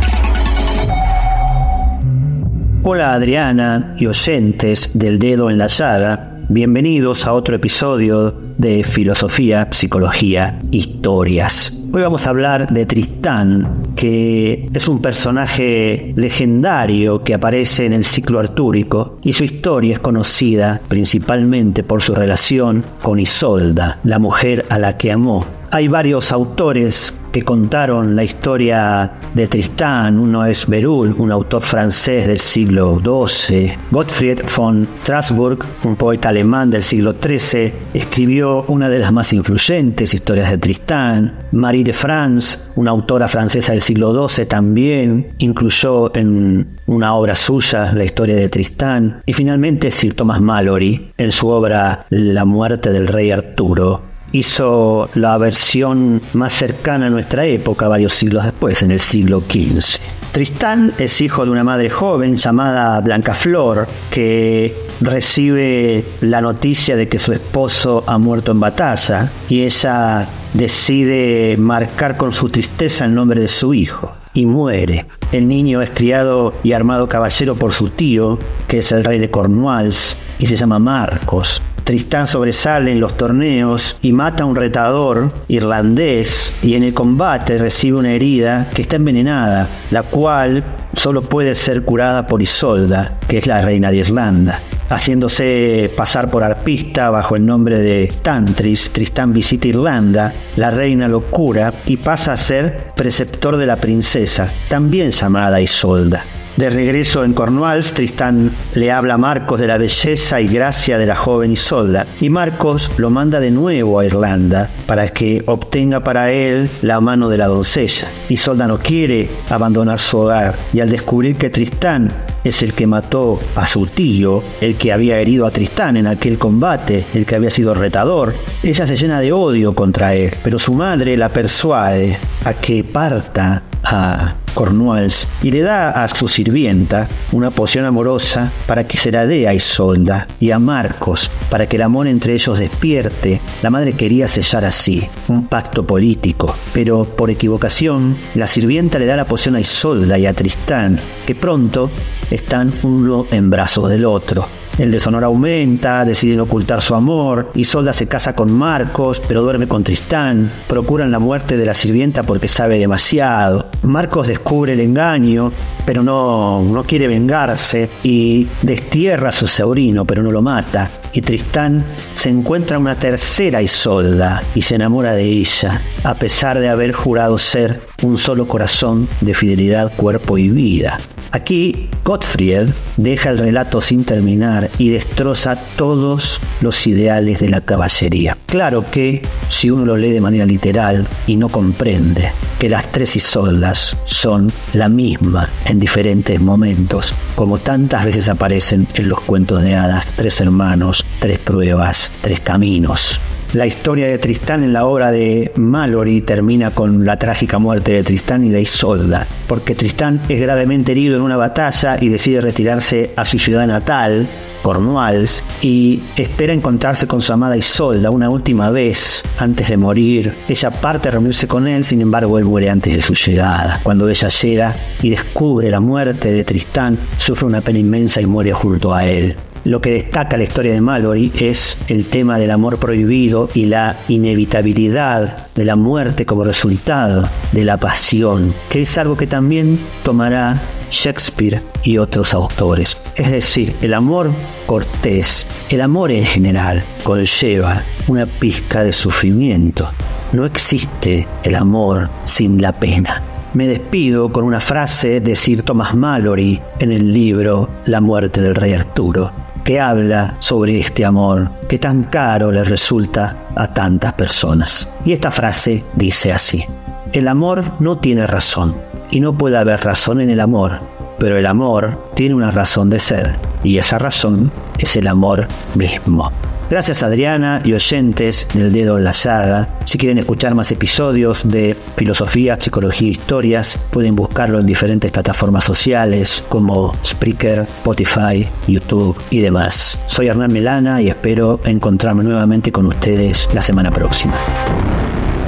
Hola 2.88 3.16
Adriana 3.16 3.96
y 3.98 4.06
oyentes 4.06 4.92
del 4.94 5.18
dedo 5.18 5.50
en 5.50 5.58
la 5.58 5.66
llaga, 5.66 6.38
bienvenidos 6.50 7.26
a 7.26 7.34
otro 7.34 7.56
episodio 7.56 8.40
de 8.60 8.84
Filosofía, 8.84 9.68
Psicología, 9.72 10.60
Historias. 10.70 11.74
Hoy 11.92 12.04
vamos 12.04 12.28
a 12.28 12.30
hablar 12.30 12.68
de 12.68 12.86
Tristán, 12.86 13.96
que 13.96 14.70
es 14.72 14.88
un 14.88 15.02
personaje 15.02 16.14
legendario 16.16 17.24
que 17.24 17.34
aparece 17.34 17.88
en 17.88 17.94
el 17.94 18.04
ciclo 18.06 18.40
artúrico 18.40 19.18
y 19.24 19.34
su 19.34 19.46
historia 19.46 19.94
es 19.94 20.00
conocida 20.00 20.80
principalmente 20.88 21.82
por 21.82 22.04
su 22.04 22.14
relación 22.14 22.86
con 23.02 23.18
Isolda, 23.18 23.98
la 24.04 24.20
mujer 24.20 24.64
a 24.70 24.78
la 24.78 24.96
que 24.96 25.12
amó. 25.12 25.44
Hay 25.72 25.88
varios 25.88 26.32
autores 26.32 27.20
que 27.36 27.44
contaron 27.44 28.16
la 28.16 28.24
historia 28.24 29.12
de 29.34 29.48
Tristán. 29.48 30.20
Uno 30.20 30.46
es 30.46 30.66
Berulle, 30.68 31.14
un 31.18 31.34
autor 31.34 31.62
francés 31.62 32.28
del 32.28 32.40
siglo 32.40 33.02
XII. 33.04 33.74
Gottfried 33.92 34.40
von 34.56 34.88
Strasbourg, 35.02 35.60
un 35.84 35.98
poeta 35.98 36.30
alemán 36.30 36.70
del 36.70 36.82
siglo 36.82 37.14
XIII, 37.22 37.74
escribió 37.94 38.64
una 38.70 38.88
de 38.88 39.00
las 39.00 39.12
más 39.12 39.34
influyentes 39.34 40.14
historias 40.14 40.50
de 40.50 40.60
Tristán. 40.60 41.34
Marie 41.52 41.84
de 41.84 41.92
France, 41.92 42.58
una 42.76 42.92
autora 42.92 43.28
francesa 43.28 43.74
del 43.74 43.82
siglo 43.82 44.30
XII, 44.30 44.46
también 44.46 45.28
incluyó 45.40 46.16
en 46.16 46.78
una 46.86 47.16
obra 47.16 47.36
suya 47.36 47.92
la 47.94 48.06
historia 48.06 48.36
de 48.36 48.48
Tristán. 48.48 49.22
Y 49.26 49.34
finalmente 49.34 49.92
Sir 49.92 50.14
Thomas 50.14 50.40
Malory, 50.40 51.12
en 51.18 51.34
su 51.34 51.50
obra 51.50 52.06
La 52.10 52.46
muerte 52.46 52.92
del 52.92 53.08
rey 53.08 53.32
Arturo, 53.32 54.15
hizo 54.36 55.10
la 55.14 55.38
versión 55.38 56.22
más 56.34 56.54
cercana 56.54 57.08
a 57.08 57.10
nuestra 57.10 57.46
época 57.46 57.88
varios 57.88 58.14
siglos 58.14 58.44
después, 58.44 58.82
en 58.84 58.92
el 58.92 59.00
siglo 59.00 59.42
XV. 59.42 60.00
Tristán 60.32 60.94
es 60.98 61.22
hijo 61.22 61.46
de 61.46 61.52
una 61.52 61.64
madre 61.64 61.90
joven 61.90 62.36
llamada 62.36 63.00
Blanca 63.00 63.34
Flor, 63.34 63.88
que 64.12 64.76
recibe 65.00 66.04
la 66.20 66.42
noticia 66.42 66.98
de 66.98 67.08
que 67.08 67.20
su 67.20 67.32
esposo 67.32 68.04
ha 68.06 68.18
muerto 68.18 68.52
en 68.52 68.60
batalla 68.60 69.32
y 69.48 69.64
ella 69.64 70.28
decide 70.54 71.56
marcar 71.58 72.18
con 72.18 72.34
su 72.34 72.50
tristeza 72.50 73.06
el 73.06 73.16
nombre 73.16 73.40
de 73.40 73.48
su 73.48 73.74
hijo 73.74 74.12
y 74.34 74.46
muere. 74.46 75.06
El 75.32 75.48
niño 75.48 75.82
es 75.82 75.92
criado 75.92 76.54
y 76.64 76.74
armado 76.74 77.08
caballero 77.08 77.56
por 77.56 77.72
su 77.72 77.90
tío, 77.90 78.38
que 78.68 78.80
es 78.80 78.92
el 78.92 79.06
rey 79.06 79.20
de 79.20 79.32
Cornwalls, 79.32 80.18
y 80.40 80.48
se 80.48 80.58
llama 80.58 80.80
Marcos. 80.80 81.62
Tristán 81.86 82.26
sobresale 82.26 82.92
en 82.92 83.00
los 83.00 83.16
torneos 83.16 83.96
y 84.02 84.12
mata 84.12 84.42
a 84.42 84.48
un 84.48 84.56
retador 84.56 85.32
irlandés 85.48 86.52
y 86.64 86.74
en 86.74 86.84
el 86.84 86.96
combate 86.96 87.60
recibe 87.60 88.00
una 88.00 88.12
herida 88.12 88.72
que 88.74 88.82
está 88.82 88.96
envenenada, 88.96 89.70
la 89.92 90.02
cual 90.02 90.64
solo 90.94 91.22
puede 91.22 91.54
ser 91.54 91.84
curada 91.84 92.26
por 92.26 92.42
Isolda, 92.42 93.20
que 93.28 93.38
es 93.38 93.46
la 93.46 93.62
reina 93.62 93.92
de 93.92 93.98
Irlanda. 93.98 94.60
Haciéndose 94.90 95.92
pasar 95.96 96.32
por 96.32 96.44
arpista 96.44 97.12
bajo 97.12 97.36
el 97.36 97.46
nombre 97.46 97.78
de 97.78 98.12
Tantris, 98.20 98.90
Tristán 98.90 99.32
visita 99.32 99.68
Irlanda, 99.68 100.34
la 100.56 100.72
reina 100.72 101.08
lo 101.08 101.28
cura 101.28 101.72
y 101.86 101.98
pasa 101.98 102.34
a 102.34 102.38
ser 102.38 102.94
preceptor 102.96 103.58
de 103.58 103.68
la 103.68 103.76
princesa, 103.76 104.50
también 104.70 105.12
llamada 105.12 105.62
Isolda. 105.62 106.24
De 106.58 106.70
regreso 106.70 107.26
en 107.26 107.34
Cornwalls, 107.34 107.94
Tristán 107.94 108.50
le 108.76 108.90
habla 108.90 109.16
a 109.16 109.18
Marcos 109.18 109.60
de 109.60 109.68
la 109.68 109.78
belleza 109.78 110.40
y 110.40 110.48
gracia 110.48 110.98
de 110.98 111.06
la 111.06 111.18
joven 111.18 111.52
Isolda, 111.52 112.08
y 112.22 112.30
Marcos 112.30 112.90
lo 112.96 113.10
manda 113.10 113.42
de 113.42 113.52
nuevo 113.52 114.00
a 114.00 114.06
Irlanda 114.06 114.70
para 114.88 115.10
que 115.10 115.44
obtenga 115.48 116.02
para 116.06 116.32
él 116.32 116.70
la 116.82 117.02
mano 117.02 117.28
de 117.28 117.38
la 117.38 117.48
doncella. 117.48 118.08
Isolda 118.30 118.68
no 118.68 118.80
quiere 118.80 119.30
abandonar 119.50 120.00
su 120.00 120.18
hogar, 120.18 120.56
y 120.72 120.80
al 120.80 120.90
descubrir 120.90 121.36
que 121.36 121.50
Tristán 121.50 122.10
es 122.46 122.64
el 122.64 122.74
que 122.74 122.88
mató 122.88 123.38
a 123.58 123.68
su 123.68 123.88
tío, 123.88 124.42
el 124.62 124.78
que 124.78 124.94
había 124.94 125.20
herido 125.20 125.46
a 125.46 125.52
Tristán 125.52 125.98
en 125.98 126.08
aquel 126.08 126.38
combate, 126.38 127.06
el 127.14 127.26
que 127.26 127.36
había 127.36 127.52
sido 127.52 127.74
retador, 127.74 128.34
ella 128.64 128.88
se 128.88 128.96
llena 128.96 129.20
de 129.20 129.34
odio 129.34 129.76
contra 129.76 130.16
él, 130.16 130.34
pero 130.42 130.58
su 130.58 130.74
madre 130.74 131.18
la 131.18 131.30
persuade 131.30 132.18
a 132.46 132.54
que 132.54 132.86
parta 132.86 133.64
a 133.86 134.36
Cornwalls 134.54 135.28
y 135.44 135.52
le 135.52 135.62
da 135.62 135.92
a 135.92 136.08
su 136.08 136.28
sirvienta 136.28 137.08
una 137.32 137.52
poción 137.52 137.86
amorosa 137.86 138.52
para 138.66 138.88
que 138.88 138.98
se 138.98 139.12
la 139.12 139.26
dé 139.26 139.48
a 139.48 139.54
Isolda 139.54 140.28
y 140.40 140.52
a 140.52 140.60
Marcos 140.60 141.30
para 141.50 141.68
que 141.68 141.76
el 141.76 141.84
amor 141.84 142.08
entre 142.08 142.34
ellos 142.34 142.58
despierte. 142.58 143.42
La 143.62 143.70
madre 143.70 143.94
quería 143.94 144.28
sellar 144.28 144.66
así 144.66 145.08
un 145.28 145.48
pacto 145.48 145.86
político, 145.86 146.56
pero 146.74 147.06
por 147.06 147.30
equivocación 147.30 148.18
la 148.34 148.48
sirvienta 148.48 149.00
le 149.00 149.06
da 149.06 149.16
la 149.16 149.28
poción 149.28 149.56
a 149.56 149.60
Isolda 149.60 150.18
y 150.18 150.26
a 150.26 150.34
Tristán, 150.34 150.98
que 151.26 151.36
pronto 151.36 151.92
están 152.32 152.74
uno 152.84 153.26
en 153.32 153.50
brazos 153.50 153.90
del 153.90 154.06
otro. 154.06 154.48
El 154.78 154.92
deshonor 154.92 155.24
aumenta, 155.24 156.04
deciden 156.04 156.42
ocultar 156.42 156.82
su 156.82 156.96
amor, 156.96 157.50
Isolda 157.56 157.94
se 157.94 158.08
casa 158.08 158.36
con 158.36 158.52
Marcos, 158.52 159.22
pero 159.26 159.42
duerme 159.42 159.70
con 159.70 159.86
Tristán, 159.86 160.52
procuran 160.68 161.12
la 161.12 161.20
muerte 161.20 161.56
de 161.56 161.66
la 161.66 161.74
sirvienta 161.74 162.24
porque 162.24 162.50
sabe 162.50 162.78
demasiado. 162.78 163.68
Marcos 163.84 164.28
descubre 164.28 164.74
el 164.74 164.82
engaño, 164.82 165.54
pero 165.86 166.04
no, 166.04 166.62
no 166.62 166.84
quiere 166.84 167.08
vengarse 167.08 167.90
y 168.04 168.48
destierra 168.64 169.30
a 169.30 169.32
su 169.32 169.48
sobrino, 169.48 170.04
pero 170.04 170.22
no 170.22 170.32
lo 170.32 170.42
mata. 170.42 170.92
Y 171.14 171.22
Tristán 171.22 171.86
se 172.14 172.30
encuentra 172.30 172.78
una 172.78 173.00
tercera 173.00 173.62
Isolda 173.62 174.44
y 174.56 174.62
se 174.62 174.76
enamora 174.76 175.14
de 175.14 175.24
ella, 175.24 175.82
a 176.04 176.16
pesar 176.16 176.60
de 176.60 176.68
haber 176.68 176.92
jurado 176.92 177.38
ser 177.38 177.80
un 178.04 178.18
solo 178.18 178.46
corazón 178.46 179.08
de 179.22 179.34
fidelidad, 179.34 179.96
cuerpo 179.96 180.38
y 180.38 180.50
vida. 180.50 180.98
Aquí 181.36 181.90
Gottfried 182.06 182.70
deja 182.96 183.30
el 183.30 183.38
relato 183.38 183.82
sin 183.82 184.06
terminar 184.06 184.70
y 184.78 184.88
destroza 184.92 185.58
todos 185.76 186.40
los 186.62 186.88
ideales 186.88 187.42
de 187.42 187.50
la 187.50 187.60
caballería. 187.60 188.38
Claro 188.46 188.90
que 188.90 189.22
si 189.50 189.70
uno 189.70 189.84
lo 189.84 189.98
lee 189.98 190.12
de 190.12 190.22
manera 190.22 190.46
literal 190.46 191.06
y 191.28 191.36
no 191.36 191.50
comprende 191.50 192.32
que 192.58 192.70
las 192.70 192.90
tres 192.90 193.18
Isoldas 193.18 193.98
son 194.06 194.50
la 194.72 194.88
misma 194.88 195.50
en 195.66 195.82
diferentes 195.82 196.40
momentos, 196.40 197.14
como 197.36 197.58
tantas 197.58 198.06
veces 198.06 198.30
aparecen 198.30 198.88
en 198.94 199.10
los 199.10 199.20
cuentos 199.20 199.62
de 199.62 199.76
hadas, 199.76 200.06
tres 200.16 200.40
hermanos, 200.40 201.06
tres 201.20 201.40
pruebas, 201.40 202.14
tres 202.22 202.40
caminos. 202.40 203.20
La 203.56 203.66
historia 203.66 204.08
de 204.08 204.18
Tristán 204.18 204.66
en 204.66 204.74
la 204.74 204.86
obra 204.86 205.12
de 205.12 205.50
Mallory 205.56 206.20
termina 206.20 206.72
con 206.72 207.06
la 207.06 207.18
trágica 207.18 207.58
muerte 207.58 207.94
de 207.94 208.04
Tristán 208.04 208.44
y 208.44 208.50
de 208.50 208.62
Isolda, 208.62 209.26
porque 209.48 209.76
Tristán 209.76 210.22
es 210.28 210.42
gravemente 210.42 210.92
herido 210.92 211.16
en 211.16 211.22
una 211.22 211.38
batalla 211.38 211.98
y 212.02 212.10
decide 212.10 212.42
retirarse 212.42 213.12
a 213.16 213.24
su 213.24 213.40
ciudad 213.40 213.66
natal, 213.66 214.28
Cornwalls, 214.62 215.42
y 215.62 216.04
espera 216.18 216.52
encontrarse 216.52 217.08
con 217.08 217.22
su 217.22 217.32
amada 217.32 217.56
Isolda 217.56 218.10
una 218.10 218.30
última 218.30 218.72
vez 218.72 219.24
antes 219.38 219.70
de 219.70 219.78
morir. 219.78 220.34
Ella 220.50 220.72
parte 220.72 221.08
a 221.08 221.12
reunirse 221.12 221.48
con 221.48 221.66
él, 221.66 221.86
sin 221.86 222.02
embargo 222.02 222.38
él 222.38 222.44
muere 222.44 222.70
antes 222.70 222.94
de 222.94 223.02
su 223.02 223.14
llegada. 223.14 223.80
Cuando 223.84 224.10
ella 224.10 224.28
llega 224.28 224.76
y 225.02 225.12
descubre 225.12 225.72
la 225.72 225.80
muerte 225.80 226.34
de 226.34 226.44
Tristán, 226.44 227.00
sufre 227.16 227.46
una 227.46 227.62
pena 227.62 227.80
inmensa 227.80 228.20
y 228.20 228.26
muere 228.26 228.52
junto 228.52 228.94
a 228.94 229.06
él. 229.06 229.34
Lo 229.66 229.82
que 229.82 229.94
destaca 229.94 230.38
la 230.38 230.44
historia 230.44 230.74
de 230.74 230.80
Mallory 230.80 231.32
es 231.40 231.76
el 231.88 232.06
tema 232.06 232.38
del 232.38 232.52
amor 232.52 232.78
prohibido 232.78 233.50
y 233.56 233.66
la 233.66 233.98
inevitabilidad 234.08 235.48
de 235.56 235.66
la 235.66 235.76
muerte 235.76 236.28
como 236.28 236.44
resultado 236.44 237.28
de 237.52 237.66
la 237.66 237.78
pasión, 237.78 238.54
que 238.70 238.84
es 238.84 238.96
algo 239.00 239.18
que 239.18 239.26
también 239.26 239.80
tomará 240.04 240.62
Shakespeare 240.92 241.64
y 241.82 241.98
otros 241.98 242.36
autores. 242.36 242.96
Es 243.16 243.32
decir, 243.32 243.76
el 243.82 243.96
amor 243.96 244.30
cortés, 244.68 245.48
el 245.72 245.82
amor 245.82 246.12
en 246.12 246.26
general, 246.26 246.84
conlleva 247.02 247.84
una 248.08 248.28
pizca 248.28 248.84
de 248.84 248.94
sufrimiento. 248.94 249.90
No 250.32 250.46
existe 250.46 251.28
el 251.44 251.56
amor 251.56 252.12
sin 252.24 252.62
la 252.62 252.72
pena. 252.72 253.24
Me 253.56 253.66
despido 253.66 254.32
con 254.32 254.44
una 254.44 254.60
frase 254.60 255.22
de 255.22 255.36
Sir 255.36 255.64
Thomas 255.64 255.96
Mallory 255.96 256.62
en 256.78 256.92
el 256.92 257.12
libro 257.12 257.68
La 257.88 258.00
muerte 258.00 258.42
del 258.42 258.54
rey 258.54 258.74
Arturo 258.74 259.45
que 259.66 259.80
habla 259.80 260.38
sobre 260.40 260.80
este 260.80 261.04
amor 261.04 261.50
que 261.68 261.80
tan 261.80 262.04
caro 262.04 262.52
le 262.52 262.64
resulta 262.64 263.36
a 263.56 263.74
tantas 263.74 264.14
personas. 264.14 264.88
Y 265.04 265.12
esta 265.12 265.32
frase 265.32 265.84
dice 265.96 266.32
así, 266.32 266.64
el 267.12 267.28
amor 267.28 267.64
no 267.80 267.98
tiene 267.98 268.28
razón 268.28 268.76
y 269.10 269.20
no 269.20 269.36
puede 269.36 269.58
haber 269.58 269.82
razón 269.82 270.22
en 270.22 270.30
el 270.30 270.40
amor, 270.40 270.80
pero 271.18 271.38
el 271.38 271.48
amor 271.48 272.12
tiene 272.14 272.36
una 272.36 272.52
razón 272.52 272.92
de 272.92 273.00
ser 273.00 273.36
y 273.64 273.80
esa 273.80 273.98
razón 273.98 274.52
es 274.78 274.96
el 274.96 275.08
amor 275.08 275.48
mismo. 275.74 276.32
Gracias 276.68 277.04
Adriana 277.04 277.62
y 277.64 277.74
oyentes 277.74 278.48
del 278.54 278.74
Dedo 278.74 278.98
en 278.98 279.04
la 279.04 279.12
Llaga. 279.12 279.70
Si 279.86 280.00
quieren 280.00 280.18
escuchar 280.18 280.56
más 280.56 280.72
episodios 280.72 281.48
de 281.48 281.78
Filosofía, 281.96 282.58
Psicología 282.60 283.08
e 283.08 283.12
Historias, 283.12 283.78
pueden 283.92 284.16
buscarlo 284.16 284.60
en 284.60 284.66
diferentes 284.66 285.12
plataformas 285.12 285.64
sociales 285.64 286.44
como 286.50 286.96
Spreaker, 287.06 287.60
Spotify, 287.60 288.50
YouTube 288.68 289.16
y 289.30 289.42
demás. 289.42 290.00
Soy 290.08 290.28
Hernán 290.28 290.52
Melana 290.52 291.04
y 291.04 291.10
espero 291.10 291.60
encontrarme 291.66 292.24
nuevamente 292.24 292.72
con 292.72 292.88
ustedes 292.88 293.48
la 293.54 293.62
semana 293.62 293.92
próxima. 293.92 294.34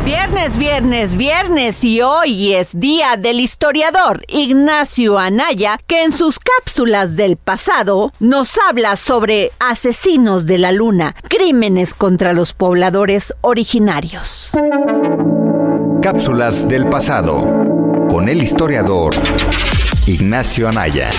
Viernes, 0.08 0.56
viernes, 0.56 1.18
viernes 1.18 1.84
y 1.84 2.02
hoy 2.02 2.54
es 2.54 2.80
día 2.80 3.18
del 3.18 3.42
historiador 3.42 4.22
Ignacio 4.30 5.20
Anaya 5.20 5.82
que 5.86 6.02
en 6.02 6.14
sus 6.14 6.40
cápsulas 6.40 7.18
del 7.18 7.36
pasado 7.36 8.14
nos 8.22 8.58
habla 8.58 8.96
sobre 8.96 9.52
asesinos 9.60 10.46
de 10.46 10.60
la 10.60 10.72
luna, 10.72 11.14
crímenes 11.28 11.94
contra 11.94 12.32
los 12.32 12.54
pobladores 12.54 13.34
originarios. 13.42 14.54
Cápsulas 16.02 16.70
del 16.70 16.88
pasado 16.88 17.42
con 18.10 18.30
el 18.30 18.42
historiador 18.42 19.14
Ignacio 20.06 20.70
Anaya. 20.70 21.10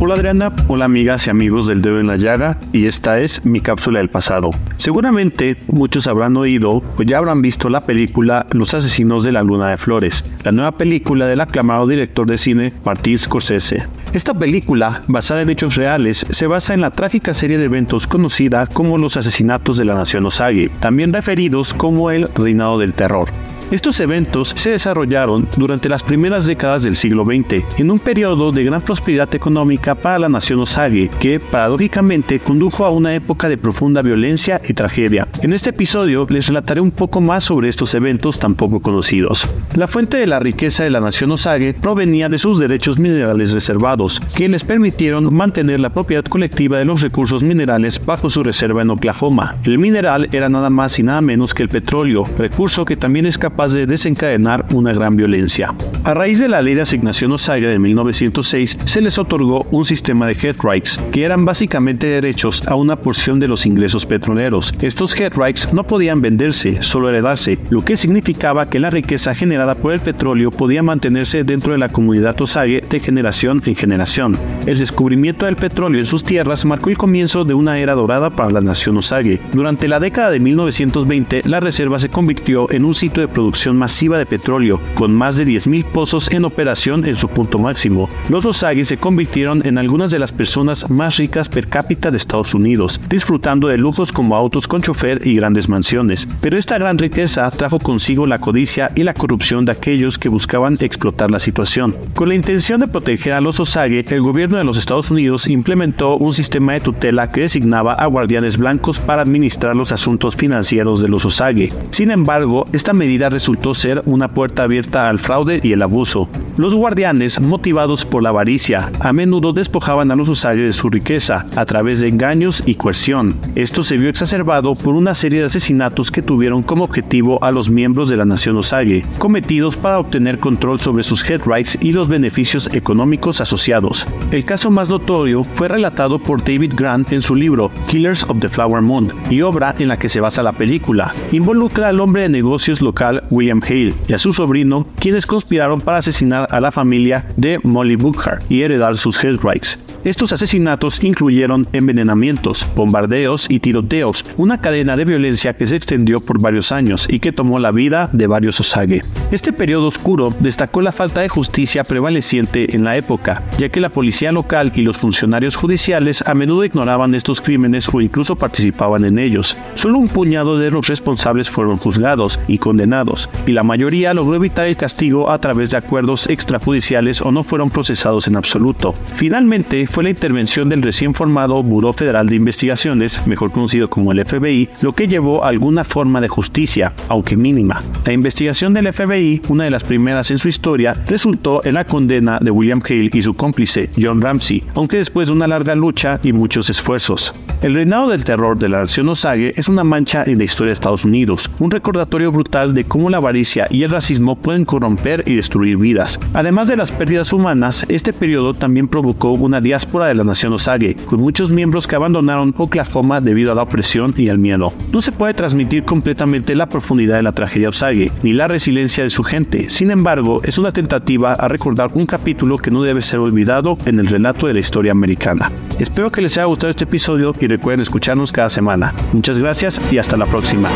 Hola 0.00 0.14
Adriana, 0.14 0.52
hola 0.66 0.86
amigas 0.86 1.28
y 1.28 1.30
amigos 1.30 1.68
del 1.68 1.80
dedo 1.80 2.00
en 2.00 2.08
la 2.08 2.16
llaga 2.16 2.58
y 2.72 2.86
esta 2.86 3.20
es 3.20 3.46
mi 3.46 3.60
cápsula 3.60 4.00
del 4.00 4.10
pasado. 4.10 4.50
Seguramente 4.76 5.56
muchos 5.68 6.08
habrán 6.08 6.36
oído, 6.36 6.80
pues 6.96 7.06
ya 7.06 7.18
habrán 7.18 7.42
visto 7.42 7.68
la 7.68 7.86
película 7.86 8.44
Los 8.50 8.74
asesinos 8.74 9.22
de 9.22 9.30
la 9.30 9.44
luna 9.44 9.68
de 9.68 9.76
flores, 9.76 10.24
la 10.42 10.50
nueva 10.50 10.72
película 10.72 11.26
del 11.26 11.40
aclamado 11.40 11.86
director 11.86 12.26
de 12.26 12.38
cine 12.38 12.72
Martin 12.84 13.16
Scorsese. 13.16 13.86
Esta 14.12 14.34
película, 14.34 15.02
basada 15.06 15.42
en 15.42 15.50
hechos 15.50 15.76
reales, 15.76 16.26
se 16.28 16.48
basa 16.48 16.74
en 16.74 16.80
la 16.80 16.90
trágica 16.90 17.32
serie 17.32 17.56
de 17.56 17.66
eventos 17.66 18.08
conocida 18.08 18.66
como 18.66 18.98
los 18.98 19.16
asesinatos 19.16 19.76
de 19.76 19.84
la 19.84 19.94
nación 19.94 20.26
Osage, 20.26 20.70
también 20.80 21.12
referidos 21.12 21.72
como 21.72 22.10
el 22.10 22.28
reinado 22.34 22.80
del 22.80 22.94
terror. 22.94 23.28
Estos 23.70 23.98
eventos 24.00 24.52
se 24.56 24.70
desarrollaron 24.70 25.48
durante 25.56 25.88
las 25.88 26.02
primeras 26.02 26.46
décadas 26.46 26.82
del 26.82 26.96
siglo 26.96 27.24
XX, 27.24 27.64
en 27.78 27.90
un 27.90 27.98
periodo 27.98 28.52
de 28.52 28.62
gran 28.62 28.82
prosperidad 28.82 29.34
económica 29.34 29.94
para 29.94 30.18
la 30.18 30.28
nación 30.28 30.60
Osage, 30.60 31.10
que 31.18 31.40
paradójicamente 31.40 32.40
condujo 32.40 32.84
a 32.84 32.90
una 32.90 33.14
época 33.14 33.48
de 33.48 33.56
profunda 33.56 34.02
violencia 34.02 34.60
y 34.68 34.74
tragedia. 34.74 35.26
En 35.42 35.52
este 35.54 35.70
episodio 35.70 36.26
les 36.28 36.46
relataré 36.46 36.80
un 36.80 36.90
poco 36.90 37.20
más 37.20 37.44
sobre 37.44 37.68
estos 37.68 37.94
eventos 37.94 38.38
tan 38.38 38.54
poco 38.54 38.80
conocidos. 38.80 39.48
La 39.74 39.88
fuente 39.88 40.18
de 40.18 40.26
la 40.26 40.40
riqueza 40.40 40.84
de 40.84 40.90
la 40.90 41.00
nación 41.00 41.32
Osage 41.32 41.74
provenía 41.74 42.28
de 42.28 42.38
sus 42.38 42.58
derechos 42.58 42.98
minerales 42.98 43.52
reservados, 43.52 44.20
que 44.36 44.48
les 44.48 44.62
permitieron 44.62 45.34
mantener 45.34 45.80
la 45.80 45.90
propiedad 45.90 46.24
colectiva 46.24 46.78
de 46.78 46.84
los 46.84 47.00
recursos 47.00 47.42
minerales 47.42 48.00
bajo 48.04 48.28
su 48.28 48.42
reserva 48.42 48.82
en 48.82 48.90
Oklahoma. 48.90 49.56
El 49.64 49.78
mineral 49.78 50.28
era 50.32 50.48
nada 50.48 50.70
más 50.70 50.98
y 50.98 51.02
nada 51.02 51.22
menos 51.22 51.54
que 51.54 51.62
el 51.62 51.70
petróleo, 51.70 52.28
recurso 52.38 52.84
que 52.84 52.96
también 52.96 53.26
es 53.26 53.38
capaz 53.38 53.63
de 53.72 53.86
desencadenar 53.86 54.66
una 54.72 54.92
gran 54.92 55.16
violencia. 55.16 55.74
A 56.04 56.12
raíz 56.12 56.38
de 56.38 56.48
la 56.48 56.60
ley 56.60 56.74
de 56.74 56.82
asignación 56.82 57.32
Osage 57.32 57.66
de 57.66 57.78
1906, 57.78 58.78
se 58.84 59.00
les 59.00 59.18
otorgó 59.18 59.66
un 59.70 59.84
sistema 59.84 60.26
de 60.26 60.34
head 60.34 60.56
rights, 60.62 61.00
que 61.12 61.24
eran 61.24 61.44
básicamente 61.44 62.06
derechos 62.06 62.62
a 62.66 62.74
una 62.74 62.96
porción 62.96 63.40
de 63.40 63.48
los 63.48 63.64
ingresos 63.64 64.04
petroleros. 64.04 64.74
Estos 64.82 65.18
head 65.18 65.32
rights 65.36 65.72
no 65.72 65.86
podían 65.86 66.20
venderse, 66.20 66.82
solo 66.82 67.08
heredarse, 67.08 67.58
lo 67.70 67.84
que 67.84 67.96
significaba 67.96 68.68
que 68.68 68.80
la 68.80 68.90
riqueza 68.90 69.34
generada 69.34 69.74
por 69.76 69.92
el 69.92 70.00
petróleo 70.00 70.50
podía 70.50 70.82
mantenerse 70.82 71.44
dentro 71.44 71.72
de 71.72 71.78
la 71.78 71.88
comunidad 71.88 72.40
Osage 72.40 72.82
de 72.88 73.00
generación 73.00 73.62
en 73.64 73.74
generación. 73.74 74.36
El 74.66 74.78
descubrimiento 74.78 75.46
del 75.46 75.56
petróleo 75.56 76.00
en 76.00 76.06
sus 76.06 76.24
tierras 76.24 76.64
marcó 76.64 76.90
el 76.90 76.98
comienzo 76.98 77.44
de 77.44 77.54
una 77.54 77.78
era 77.78 77.94
dorada 77.94 78.30
para 78.30 78.50
la 78.50 78.60
nación 78.60 78.96
Osage. 78.96 79.40
Durante 79.52 79.88
la 79.88 80.00
década 80.00 80.30
de 80.30 80.40
1920, 80.40 81.42
la 81.46 81.60
reserva 81.60 81.98
se 81.98 82.08
convirtió 82.08 82.70
en 82.70 82.84
un 82.84 82.94
sitio 82.94 83.22
de 83.22 83.28
producción 83.28 83.43
producción 83.44 83.76
masiva 83.76 84.16
de 84.16 84.24
petróleo, 84.24 84.80
con 84.94 85.12
más 85.12 85.36
de 85.36 85.44
10.000 85.44 85.84
pozos 85.84 86.30
en 86.30 86.46
operación 86.46 87.06
en 87.06 87.14
su 87.14 87.28
punto 87.28 87.58
máximo. 87.58 88.08
Los 88.30 88.46
Osage 88.46 88.86
se 88.86 88.96
convirtieron 88.96 89.60
en 89.66 89.76
algunas 89.76 90.10
de 90.10 90.18
las 90.18 90.32
personas 90.32 90.88
más 90.88 91.18
ricas 91.18 91.50
per 91.50 91.68
cápita 91.68 92.10
de 92.10 92.16
Estados 92.16 92.54
Unidos, 92.54 92.98
disfrutando 93.10 93.68
de 93.68 93.76
lujos 93.76 94.12
como 94.12 94.34
autos 94.34 94.66
con 94.66 94.80
chofer 94.80 95.26
y 95.26 95.34
grandes 95.34 95.68
mansiones. 95.68 96.26
Pero 96.40 96.56
esta 96.56 96.78
gran 96.78 96.96
riqueza 96.96 97.50
trajo 97.50 97.78
consigo 97.80 98.26
la 98.26 98.38
codicia 98.38 98.90
y 98.94 99.02
la 99.02 99.12
corrupción 99.12 99.66
de 99.66 99.72
aquellos 99.72 100.18
que 100.18 100.30
buscaban 100.30 100.78
explotar 100.80 101.30
la 101.30 101.38
situación. 101.38 101.94
Con 102.14 102.30
la 102.30 102.36
intención 102.36 102.80
de 102.80 102.88
proteger 102.88 103.34
a 103.34 103.42
los 103.42 103.60
Osage, 103.60 104.06
el 104.08 104.22
gobierno 104.22 104.56
de 104.56 104.64
los 104.64 104.78
Estados 104.78 105.10
Unidos 105.10 105.48
implementó 105.48 106.16
un 106.16 106.32
sistema 106.32 106.72
de 106.72 106.80
tutela 106.80 107.30
que 107.30 107.42
designaba 107.42 107.92
a 107.92 108.06
guardianes 108.06 108.56
blancos 108.56 108.98
para 108.98 109.20
administrar 109.20 109.76
los 109.76 109.92
asuntos 109.92 110.34
financieros 110.34 111.02
de 111.02 111.08
los 111.08 111.26
Osage. 111.26 111.74
Sin 111.90 112.10
embargo, 112.10 112.66
esta 112.72 112.94
medida 112.94 113.28
resultó 113.34 113.74
ser 113.74 114.00
una 114.06 114.28
puerta 114.28 114.62
abierta 114.62 115.08
al 115.08 115.18
fraude 115.18 115.58
y 115.60 115.72
el 115.72 115.82
abuso. 115.82 116.28
Los 116.56 116.72
guardianes, 116.72 117.40
motivados 117.40 118.04
por 118.04 118.22
la 118.22 118.28
avaricia, 118.28 118.92
a 119.00 119.12
menudo 119.12 119.52
despojaban 119.52 120.12
a 120.12 120.16
los 120.16 120.28
usuarios 120.28 120.66
de 120.66 120.72
su 120.72 120.88
riqueza 120.88 121.46
a 121.56 121.64
través 121.64 121.98
de 121.98 122.06
engaños 122.06 122.62
y 122.64 122.76
coerción. 122.76 123.34
Esto 123.56 123.82
se 123.82 123.96
vio 123.96 124.08
exacerbado 124.08 124.76
por 124.76 124.94
una 124.94 125.16
serie 125.16 125.40
de 125.40 125.46
asesinatos 125.46 126.12
que 126.12 126.22
tuvieron 126.22 126.62
como 126.62 126.84
objetivo 126.84 127.42
a 127.42 127.50
los 127.50 127.68
miembros 127.70 128.08
de 128.08 128.16
la 128.16 128.24
nación 128.24 128.56
Osage, 128.56 129.04
cometidos 129.18 129.76
para 129.76 129.98
obtener 129.98 130.38
control 130.38 130.78
sobre 130.78 131.02
sus 131.02 131.28
head 131.28 131.40
rights 131.44 131.76
y 131.80 131.90
los 131.90 132.06
beneficios 132.06 132.70
económicos 132.72 133.40
asociados. 133.40 134.06
El 134.30 134.44
caso 134.44 134.70
más 134.70 134.88
notorio 134.88 135.42
fue 135.42 135.66
relatado 135.66 136.20
por 136.20 136.44
David 136.44 136.74
Grant 136.76 137.10
en 137.10 137.20
su 137.20 137.34
libro 137.34 137.72
Killers 137.88 138.22
of 138.28 138.38
the 138.38 138.48
Flower 138.48 138.80
Moon 138.80 139.12
y 139.28 139.42
obra 139.42 139.74
en 139.80 139.88
la 139.88 139.98
que 139.98 140.08
se 140.08 140.20
basa 140.20 140.44
la 140.44 140.52
película. 140.52 141.12
Involucra 141.32 141.88
al 141.88 141.98
hombre 141.98 142.22
de 142.22 142.28
negocios 142.28 142.80
local 142.80 143.23
William 143.30 143.60
Hale 143.62 143.94
y 144.08 144.12
a 144.12 144.18
su 144.18 144.32
sobrino, 144.32 144.86
quienes 144.98 145.26
conspiraron 145.26 145.80
para 145.80 145.98
asesinar 145.98 146.46
a 146.50 146.60
la 146.60 146.72
familia 146.72 147.26
de 147.36 147.58
Molly 147.62 147.96
Bookhart 147.96 148.50
y 148.50 148.62
heredar 148.62 148.96
sus 148.96 149.22
head 149.22 149.38
rights. 149.42 149.78
Estos 150.04 150.34
asesinatos 150.34 151.02
incluyeron 151.02 151.66
envenenamientos, 151.72 152.68
bombardeos 152.76 153.46
y 153.48 153.60
tiroteos, 153.60 154.26
una 154.36 154.60
cadena 154.60 154.98
de 154.98 155.06
violencia 155.06 155.56
que 155.56 155.66
se 155.66 155.76
extendió 155.76 156.20
por 156.20 156.38
varios 156.38 156.72
años 156.72 157.06
y 157.10 157.20
que 157.20 157.32
tomó 157.32 157.58
la 157.58 157.70
vida 157.70 158.10
de 158.12 158.26
varios 158.26 158.60
Osage. 158.60 159.02
Este 159.32 159.54
periodo 159.54 159.86
oscuro 159.86 160.34
destacó 160.40 160.82
la 160.82 160.92
falta 160.92 161.22
de 161.22 161.30
justicia 161.30 161.84
prevaleciente 161.84 162.76
en 162.76 162.84
la 162.84 162.98
época, 162.98 163.44
ya 163.56 163.70
que 163.70 163.80
la 163.80 163.88
policía 163.88 164.30
local 164.30 164.72
y 164.74 164.82
los 164.82 164.98
funcionarios 164.98 165.56
judiciales 165.56 166.22
a 166.26 166.34
menudo 166.34 166.66
ignoraban 166.66 167.14
estos 167.14 167.40
crímenes 167.40 167.88
o 167.90 168.02
incluso 168.02 168.36
participaban 168.36 169.06
en 169.06 169.18
ellos. 169.18 169.56
Solo 169.72 169.96
un 169.96 170.08
puñado 170.08 170.58
de 170.58 170.70
los 170.70 170.86
responsables 170.86 171.48
fueron 171.48 171.78
juzgados 171.78 172.38
y 172.46 172.58
condenados, 172.58 173.30
y 173.46 173.52
la 173.52 173.62
mayoría 173.62 174.12
logró 174.12 174.34
evitar 174.36 174.66
el 174.66 174.76
castigo 174.76 175.30
a 175.30 175.38
través 175.40 175.70
de 175.70 175.78
acuerdos 175.78 176.28
extrajudiciales 176.28 177.22
o 177.22 177.32
no 177.32 177.42
fueron 177.42 177.70
procesados 177.70 178.28
en 178.28 178.36
absoluto. 178.36 178.94
Finalmente, 179.14 179.86
fue 179.94 180.02
la 180.02 180.10
intervención 180.10 180.68
del 180.68 180.82
recién 180.82 181.14
formado 181.14 181.62
Buró 181.62 181.92
Federal 181.92 182.26
de 182.26 182.34
Investigaciones, 182.34 183.24
mejor 183.28 183.52
conocido 183.52 183.88
como 183.88 184.10
el 184.10 184.26
FBI, 184.26 184.68
lo 184.80 184.92
que 184.92 185.06
llevó 185.06 185.44
a 185.44 185.50
alguna 185.50 185.84
forma 185.84 186.20
de 186.20 186.26
justicia, 186.26 186.92
aunque 187.08 187.36
mínima. 187.36 187.80
La 188.04 188.12
investigación 188.12 188.74
del 188.74 188.92
FBI, 188.92 189.42
una 189.50 189.62
de 189.62 189.70
las 189.70 189.84
primeras 189.84 190.32
en 190.32 190.38
su 190.38 190.48
historia, 190.48 190.94
resultó 191.06 191.64
en 191.64 191.74
la 191.74 191.84
condena 191.84 192.40
de 192.40 192.50
William 192.50 192.82
Hale 192.84 193.10
y 193.12 193.22
su 193.22 193.34
cómplice, 193.34 193.88
John 193.96 194.20
Ramsey, 194.20 194.64
aunque 194.74 194.96
después 194.96 195.28
de 195.28 195.34
una 195.34 195.46
larga 195.46 195.76
lucha 195.76 196.18
y 196.24 196.32
muchos 196.32 196.70
esfuerzos. 196.70 197.32
El 197.62 197.74
reinado 197.76 198.08
del 198.08 198.24
terror 198.24 198.58
de 198.58 198.68
la 198.68 198.80
nación 198.80 199.08
Osage 199.08 199.54
es 199.56 199.68
una 199.68 199.84
mancha 199.84 200.24
en 200.26 200.38
la 200.38 200.44
historia 200.44 200.70
de 200.70 200.74
Estados 200.74 201.04
Unidos, 201.04 201.48
un 201.60 201.70
recordatorio 201.70 202.32
brutal 202.32 202.74
de 202.74 202.82
cómo 202.82 203.10
la 203.10 203.18
avaricia 203.18 203.68
y 203.70 203.84
el 203.84 203.90
racismo 203.90 204.34
pueden 204.34 204.64
corromper 204.64 205.22
y 205.24 205.36
destruir 205.36 205.76
vidas. 205.76 206.18
Además 206.32 206.66
de 206.66 206.76
las 206.76 206.90
pérdidas 206.90 207.32
humanas, 207.32 207.86
este 207.88 208.12
periodo 208.12 208.54
también 208.54 208.88
provocó 208.88 209.30
una 209.30 209.60
diáspora 209.60 209.83
de 209.84 210.14
la 210.14 210.24
nación 210.24 210.52
Osage, 210.52 210.96
con 211.06 211.20
muchos 211.20 211.50
miembros 211.50 211.86
que 211.86 211.96
abandonaron 211.96 212.54
Oklahoma 212.56 213.20
debido 213.20 213.52
a 213.52 213.54
la 213.54 213.62
opresión 213.62 214.14
y 214.16 214.28
al 214.28 214.38
miedo. 214.38 214.72
No 214.92 215.00
se 215.00 215.12
puede 215.12 215.34
transmitir 215.34 215.84
completamente 215.84 216.54
la 216.54 216.68
profundidad 216.68 217.16
de 217.16 217.22
la 217.22 217.32
tragedia 217.32 217.68
Osage, 217.68 218.10
ni 218.22 218.32
la 218.32 218.48
resiliencia 218.48 219.04
de 219.04 219.10
su 219.10 219.22
gente. 219.22 219.70
Sin 219.70 219.90
embargo, 219.90 220.40
es 220.44 220.58
una 220.58 220.72
tentativa 220.72 221.34
a 221.34 221.48
recordar 221.48 221.90
un 221.94 222.06
capítulo 222.06 222.58
que 222.58 222.70
no 222.70 222.82
debe 222.82 223.02
ser 223.02 223.20
olvidado 223.20 223.78
en 223.86 223.98
el 223.98 224.06
relato 224.06 224.46
de 224.46 224.54
la 224.54 224.60
historia 224.60 224.92
americana. 224.92 225.52
Espero 225.78 226.10
que 226.10 226.22
les 226.22 226.36
haya 226.36 226.46
gustado 226.46 226.70
este 226.70 226.84
episodio 226.84 227.34
y 227.38 227.46
recuerden 227.46 227.80
escucharnos 227.80 228.32
cada 228.32 228.50
semana. 228.50 228.94
Muchas 229.12 229.38
gracias 229.38 229.80
y 229.90 229.98
hasta 229.98 230.16
la 230.16 230.26
próxima. 230.26 230.70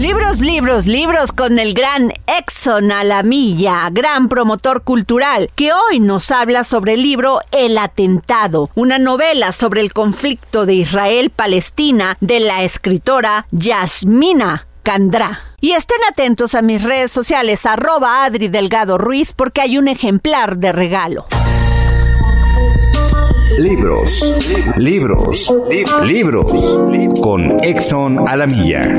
Libros, 0.00 0.40
libros, 0.40 0.86
libros 0.86 1.30
con 1.30 1.58
el 1.58 1.74
gran 1.74 2.10
Exxon 2.26 2.90
Alamilla, 2.90 3.86
gran 3.92 4.30
promotor 4.30 4.82
cultural, 4.82 5.50
que 5.54 5.74
hoy 5.74 6.00
nos 6.00 6.30
habla 6.30 6.64
sobre 6.64 6.94
el 6.94 7.02
libro 7.02 7.40
El 7.52 7.76
Atentado, 7.76 8.70
una 8.74 8.98
novela 8.98 9.52
sobre 9.52 9.82
el 9.82 9.92
conflicto 9.92 10.64
de 10.64 10.72
Israel-Palestina 10.72 12.16
de 12.22 12.40
la 12.40 12.64
escritora 12.64 13.46
Yasmina 13.50 14.66
Candra. 14.82 15.38
Y 15.60 15.72
estén 15.72 16.00
atentos 16.10 16.54
a 16.54 16.62
mis 16.62 16.82
redes 16.82 17.12
sociales, 17.12 17.66
arroba 17.66 18.24
Adri 18.24 18.48
Delgado 18.48 18.96
Ruiz, 18.96 19.34
porque 19.34 19.60
hay 19.60 19.76
un 19.76 19.86
ejemplar 19.86 20.56
de 20.56 20.72
regalo. 20.72 21.26
Libros, 23.58 24.24
libros, 24.78 25.54
libros 26.02 26.52
con 27.20 27.62
Exxon 27.62 28.26
Alamilla. 28.26 28.98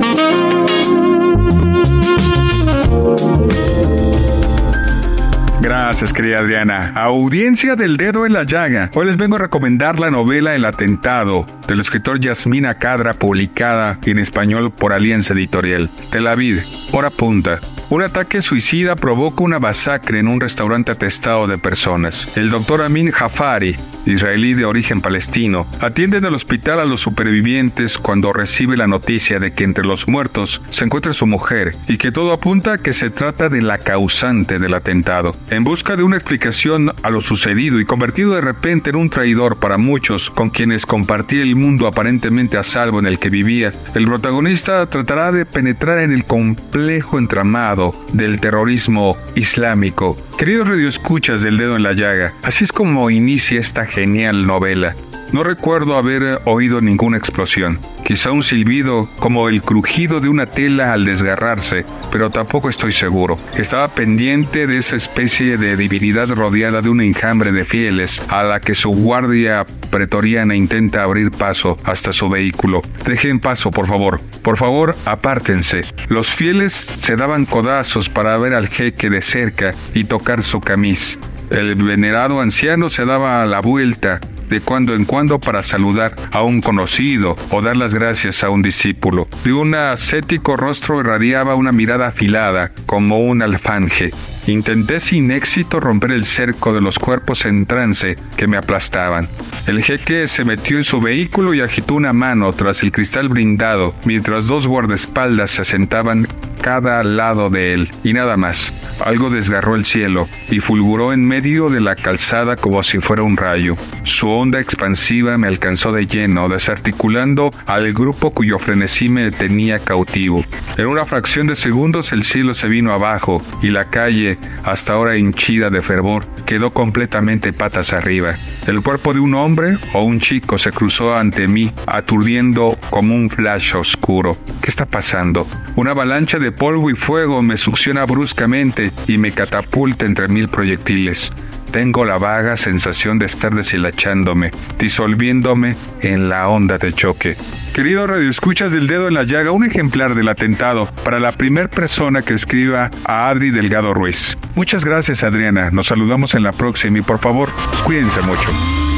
Gracias, 5.62 6.12
querida 6.12 6.40
Adriana. 6.40 6.92
Audiencia 6.96 7.76
del 7.76 7.96
dedo 7.96 8.26
en 8.26 8.34
la 8.34 8.44
llaga. 8.44 8.90
Hoy 8.96 9.06
les 9.06 9.18
vengo 9.18 9.36
a 9.36 9.40
recomendar 9.40 10.00
la 10.00 10.10
novela 10.10 10.56
El 10.56 10.66
atentado 10.66 11.46
del 11.68 11.80
escritor 11.80 12.20
Yasmina 12.20 12.76
Cadra, 12.76 13.14
publicada 13.14 14.00
en 14.04 14.18
español 14.18 14.72
por 14.72 14.92
Alianza 14.92 15.34
Editorial. 15.34 15.90
Tel 16.10 16.26
Aviv, 16.26 16.64
hora 16.92 17.12
punta. 17.12 17.60
Un 17.92 18.02
ataque 18.02 18.42
suicida 18.42 18.96
provoca 18.96 19.44
una 19.44 19.60
masacre 19.60 20.20
en 20.20 20.30
un 20.30 20.40
restaurante 20.40 20.94
atestado 20.94 21.46
de 21.46 21.58
personas. 21.58 22.26
El 22.38 22.50
doctor 22.50 22.84
Amin 22.84 23.12
Jafari, 23.12 23.76
israelí 24.06 24.54
de 24.54 24.64
origen 24.64 25.02
palestino, 25.02 25.68
atiende 25.82 26.20
en 26.20 26.24
el 26.24 26.34
hospital 26.34 26.80
a 26.80 26.86
los 26.86 27.02
supervivientes 27.02 27.98
cuando 27.98 28.32
recibe 28.32 28.78
la 28.78 28.88
noticia 28.88 29.40
de 29.40 29.52
que 29.52 29.66
entre 29.66 29.84
los 29.84 30.08
muertos 30.08 30.62
se 30.70 30.86
encuentra 30.86 31.12
su 31.12 31.28
mujer 31.28 31.76
y 31.90 31.98
que 31.98 32.14
todo 32.14 32.32
apunta 32.32 32.72
a 32.72 32.78
que 32.78 32.94
se 32.94 33.10
trata 33.10 33.50
de 33.50 33.62
la 33.62 33.78
causante 33.78 34.58
del 34.58 34.74
atentado. 34.74 35.36
En 35.50 35.66
busca 35.66 35.98
de 35.98 36.04
una 36.04 36.16
explicación 36.16 36.94
a 37.04 37.10
lo 37.10 37.20
sucedido 37.20 37.78
y 37.82 37.86
convertido 37.86 38.36
de 38.36 38.40
repente 38.42 38.92
en 38.92 38.96
un 38.96 39.10
traidor 39.10 39.60
para 39.60 39.78
muchos 39.78 40.30
con 40.30 40.50
quienes 40.50 40.86
compartía 40.86 41.42
el 41.42 41.58
mundo 41.58 41.88
aparentemente 41.88 42.58
a 42.58 42.64
salvo 42.64 43.00
en 43.00 43.08
el 43.08 43.20
que 43.20 43.30
vivía, 43.30 43.74
el 43.96 44.06
protagonista 44.06 44.86
tratará 44.86 45.34
de 45.34 45.46
penetrar 45.46 45.98
en 45.98 46.14
el 46.14 46.24
complejo 46.24 47.20
entramado 47.20 47.81
del 48.14 48.40
terrorismo 48.40 49.18
islámico. 49.36 50.16
Queridos 50.38 50.68
radioescuchas 50.68 51.42
del 51.42 51.58
dedo 51.58 51.76
en 51.76 51.84
la 51.84 51.94
llaga, 51.94 52.34
así 52.44 52.64
es 52.64 52.72
como 52.72 53.10
inicia 53.10 53.60
esta 53.60 53.86
genial 53.86 54.46
novela. 54.46 54.96
No 55.32 55.44
recuerdo 55.44 55.96
haber 55.96 56.42
oído 56.44 56.82
ninguna 56.82 57.16
explosión, 57.16 57.80
quizá 58.04 58.32
un 58.32 58.44
silbido 58.44 59.10
como 59.18 59.48
el 59.48 59.62
crujido 59.62 60.20
de 60.20 60.28
una 60.28 60.46
tela 60.46 60.92
al 60.92 61.06
desgarrarse, 61.06 61.86
pero 62.12 62.30
tampoco 62.30 62.68
estoy 62.68 62.92
seguro. 62.92 63.38
Estaba 63.58 63.96
pendiente 63.96 64.68
de 64.68 64.78
esa 64.78 64.98
especie 64.98 65.58
de 65.58 65.78
divinidad 65.78 66.28
rodeada 66.28 66.82
de 66.82 66.90
un 66.90 67.00
enjambre 67.00 67.54
de 67.54 67.64
fieles 67.64 68.22
a 68.28 68.44
la 68.44 68.60
que 68.60 68.74
su 68.74 68.90
guardia 68.90 69.66
pretoriana 69.90 70.54
intenta 70.54 71.04
abrir 71.04 71.32
paso 71.32 71.78
hasta 71.86 72.12
su 72.12 72.28
vehículo. 72.28 72.82
Dejen 73.06 73.40
paso, 73.40 73.72
por 73.72 73.88
favor. 73.88 74.20
Por 74.44 74.58
favor, 74.58 74.98
apártense. 75.06 75.86
Los 76.10 76.28
fieles 76.28 76.74
se 76.74 77.16
daban 77.16 77.46
codazos 77.46 78.10
para 78.10 78.38
ver 78.38 78.54
al 78.54 78.68
jeque 78.68 79.10
de 79.10 79.22
cerca 79.22 79.74
y 79.94 80.04
tocar 80.04 80.44
su 80.44 80.60
camis. 80.60 81.18
El 81.52 81.76
venerado 81.76 82.40
anciano 82.40 82.90
se 82.90 83.06
daba 83.06 83.46
la 83.46 83.60
vuelta 83.60 84.20
de 84.52 84.60
cuando 84.60 84.94
en 84.94 85.06
cuando 85.06 85.40
para 85.40 85.64
saludar 85.64 86.14
a 86.34 86.44
un 86.44 86.62
conocido 86.62 87.38
o 87.50 87.62
dar 87.62 87.78
las 87.78 87.94
gracias 87.94 88.44
a 88.44 88.50
un 88.50 88.62
discípulo. 88.62 89.28
De 89.46 89.54
un 89.54 89.74
ascético 89.74 90.58
rostro 90.58 91.00
irradiaba 91.00 91.56
una 91.56 91.72
mirada 91.72 92.08
afilada, 92.08 92.72
como 92.86 93.20
un 93.20 93.42
alfanje. 93.42 94.12
Intenté 94.48 95.00
sin 95.00 95.32
éxito 95.32 95.80
romper 95.80 96.12
el 96.12 96.26
cerco 96.26 96.74
de 96.74 96.82
los 96.82 97.00
cuerpos 97.00 97.46
en 97.46 97.66
trance 97.66 98.18
que 98.36 98.48
me 98.48 98.58
aplastaban. 98.58 99.28
El 99.68 99.82
jeque 99.84 100.28
se 100.28 100.44
metió 100.44 100.78
en 100.78 100.84
su 100.84 101.00
vehículo 101.00 101.54
y 101.54 101.62
agitó 101.62 101.94
una 101.94 102.12
mano 102.12 102.52
tras 102.52 102.84
el 102.84 102.92
cristal 102.92 103.30
brindado, 103.30 103.94
mientras 104.06 104.48
dos 104.48 104.68
guardaespaldas 104.68 105.52
se 105.52 105.64
sentaban 105.64 106.28
cada 106.62 107.04
lado 107.04 107.50
de 107.50 107.74
él, 107.74 107.90
y 108.04 108.14
nada 108.14 108.38
más. 108.38 108.74
Algo 109.04 109.32
desgarró 109.32 109.76
el 109.76 109.86
cielo 109.86 110.28
y 110.52 110.60
fulguró 110.60 111.12
en 111.12 111.28
medio 111.28 111.70
de 111.70 111.82
la 111.82 111.96
calzada 111.96 112.56
como 112.56 112.84
si 112.84 113.00
fuera 113.00 113.24
un 113.24 113.36
rayo. 113.36 113.76
Su 114.04 114.30
onda 114.30 114.60
expansiva 114.60 115.38
me 115.40 115.48
alcanzó 115.48 115.92
de 115.92 116.06
lleno, 116.06 116.50
desarticulando 116.50 117.50
al 117.66 117.94
grupo 117.94 118.32
cuyo 118.32 118.60
frenesí 118.60 119.10
me 119.10 119.32
tenía 119.32 119.80
cautivo. 119.80 120.46
En 120.78 120.86
una 120.86 121.06
fracción 121.06 121.48
de 121.48 121.56
segundos 121.56 122.12
el 122.12 122.24
cielo 122.24 122.54
se 122.54 122.68
vino 122.68 122.94
abajo 122.94 123.42
y 123.64 123.70
la 123.70 123.86
calle, 123.86 124.38
hasta 124.64 124.94
ahora 124.94 125.18
hinchida 125.18 125.70
de 125.70 125.82
fervor, 125.82 126.24
quedó 126.46 126.70
completamente 126.72 127.54
patas 127.54 127.94
arriba. 127.94 128.36
El 128.68 128.82
cuerpo 128.82 129.14
de 129.14 129.20
un 129.20 129.34
hombre 129.34 129.76
o 129.94 130.04
un 130.04 130.20
chico 130.20 130.60
se 130.60 130.72
cruzó 130.72 131.16
ante 131.16 131.48
mí, 131.48 131.72
aturdiendo 131.88 132.78
como 132.92 133.16
un 133.16 133.30
flash 133.30 133.76
oscuro. 133.76 134.38
¿Qué 134.62 134.70
está 134.70 134.86
pasando? 134.86 135.48
Una 135.76 135.92
avalancha 135.92 136.38
de 136.38 136.51
polvo 136.52 136.90
y 136.90 136.96
fuego 136.96 137.42
me 137.42 137.58
succiona 137.58 138.06
bruscamente 138.06 138.92
y 139.08 139.18
me 139.18 139.32
catapulta 139.32 140.06
entre 140.06 140.28
mil 140.28 140.48
proyectiles. 140.48 141.32
Tengo 141.72 142.04
la 142.04 142.18
vaga 142.18 142.58
sensación 142.58 143.18
de 143.18 143.28
estar 143.28 143.56
deshilachándome, 143.56 144.52
disolviéndome 144.78 145.76
en 146.02 146.28
la 146.28 146.50
onda 146.50 146.78
de 146.78 146.92
choque. 146.92 147.38
Querido 147.74 148.06
Radio 148.08 148.30
Escuchas 148.30 148.74
del 148.74 148.88
Dedo 148.88 149.08
en 149.08 149.14
la 149.14 149.24
Llaga, 149.24 149.52
un 149.52 149.64
ejemplar 149.64 150.14
del 150.14 150.28
atentado 150.28 150.90
para 151.06 151.22
la 151.22 151.32
primer 151.32 151.70
persona 151.70 152.22
que 152.22 152.34
escriba 152.34 152.92
a 153.06 153.30
Adri 153.30 153.52
Delgado 153.52 153.94
Ruiz. 153.94 154.38
Muchas 154.56 154.84
gracias, 154.84 155.24
Adriana. 155.24 155.72
Nos 155.72 155.88
saludamos 155.88 156.34
en 156.36 156.44
la 156.44 156.52
próxima 156.52 157.00
y 157.00 157.02
por 157.02 157.20
favor, 157.20 157.50
cuídense 157.86 158.22
mucho. 158.22 158.91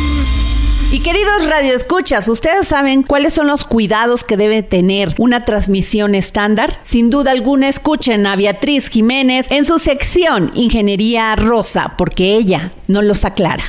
Y 0.94 1.00
queridos 1.00 1.48
radioescuchas, 1.48 2.28
¿ustedes 2.28 2.68
saben 2.68 3.02
cuáles 3.02 3.34
son 3.34 3.48
los 3.48 3.66
cuidados 3.66 4.24
que 4.24 4.38
debe 4.38 4.62
tener 4.62 5.16
una 5.18 5.44
transmisión 5.44 6.14
estándar? 6.14 6.80
Sin 6.84 7.10
duda 7.10 7.32
alguna, 7.32 7.68
escuchen 7.68 8.28
a 8.28 8.36
Beatriz 8.36 8.90
Jiménez 8.90 9.48
en 9.50 9.66
su 9.66 9.80
sección 9.80 10.52
Ingeniería 10.54 11.36
Rosa, 11.36 11.96
porque 11.98 12.36
ella 12.36 12.70
nos 12.88 13.06
los 13.06 13.26
aclara. 13.26 13.64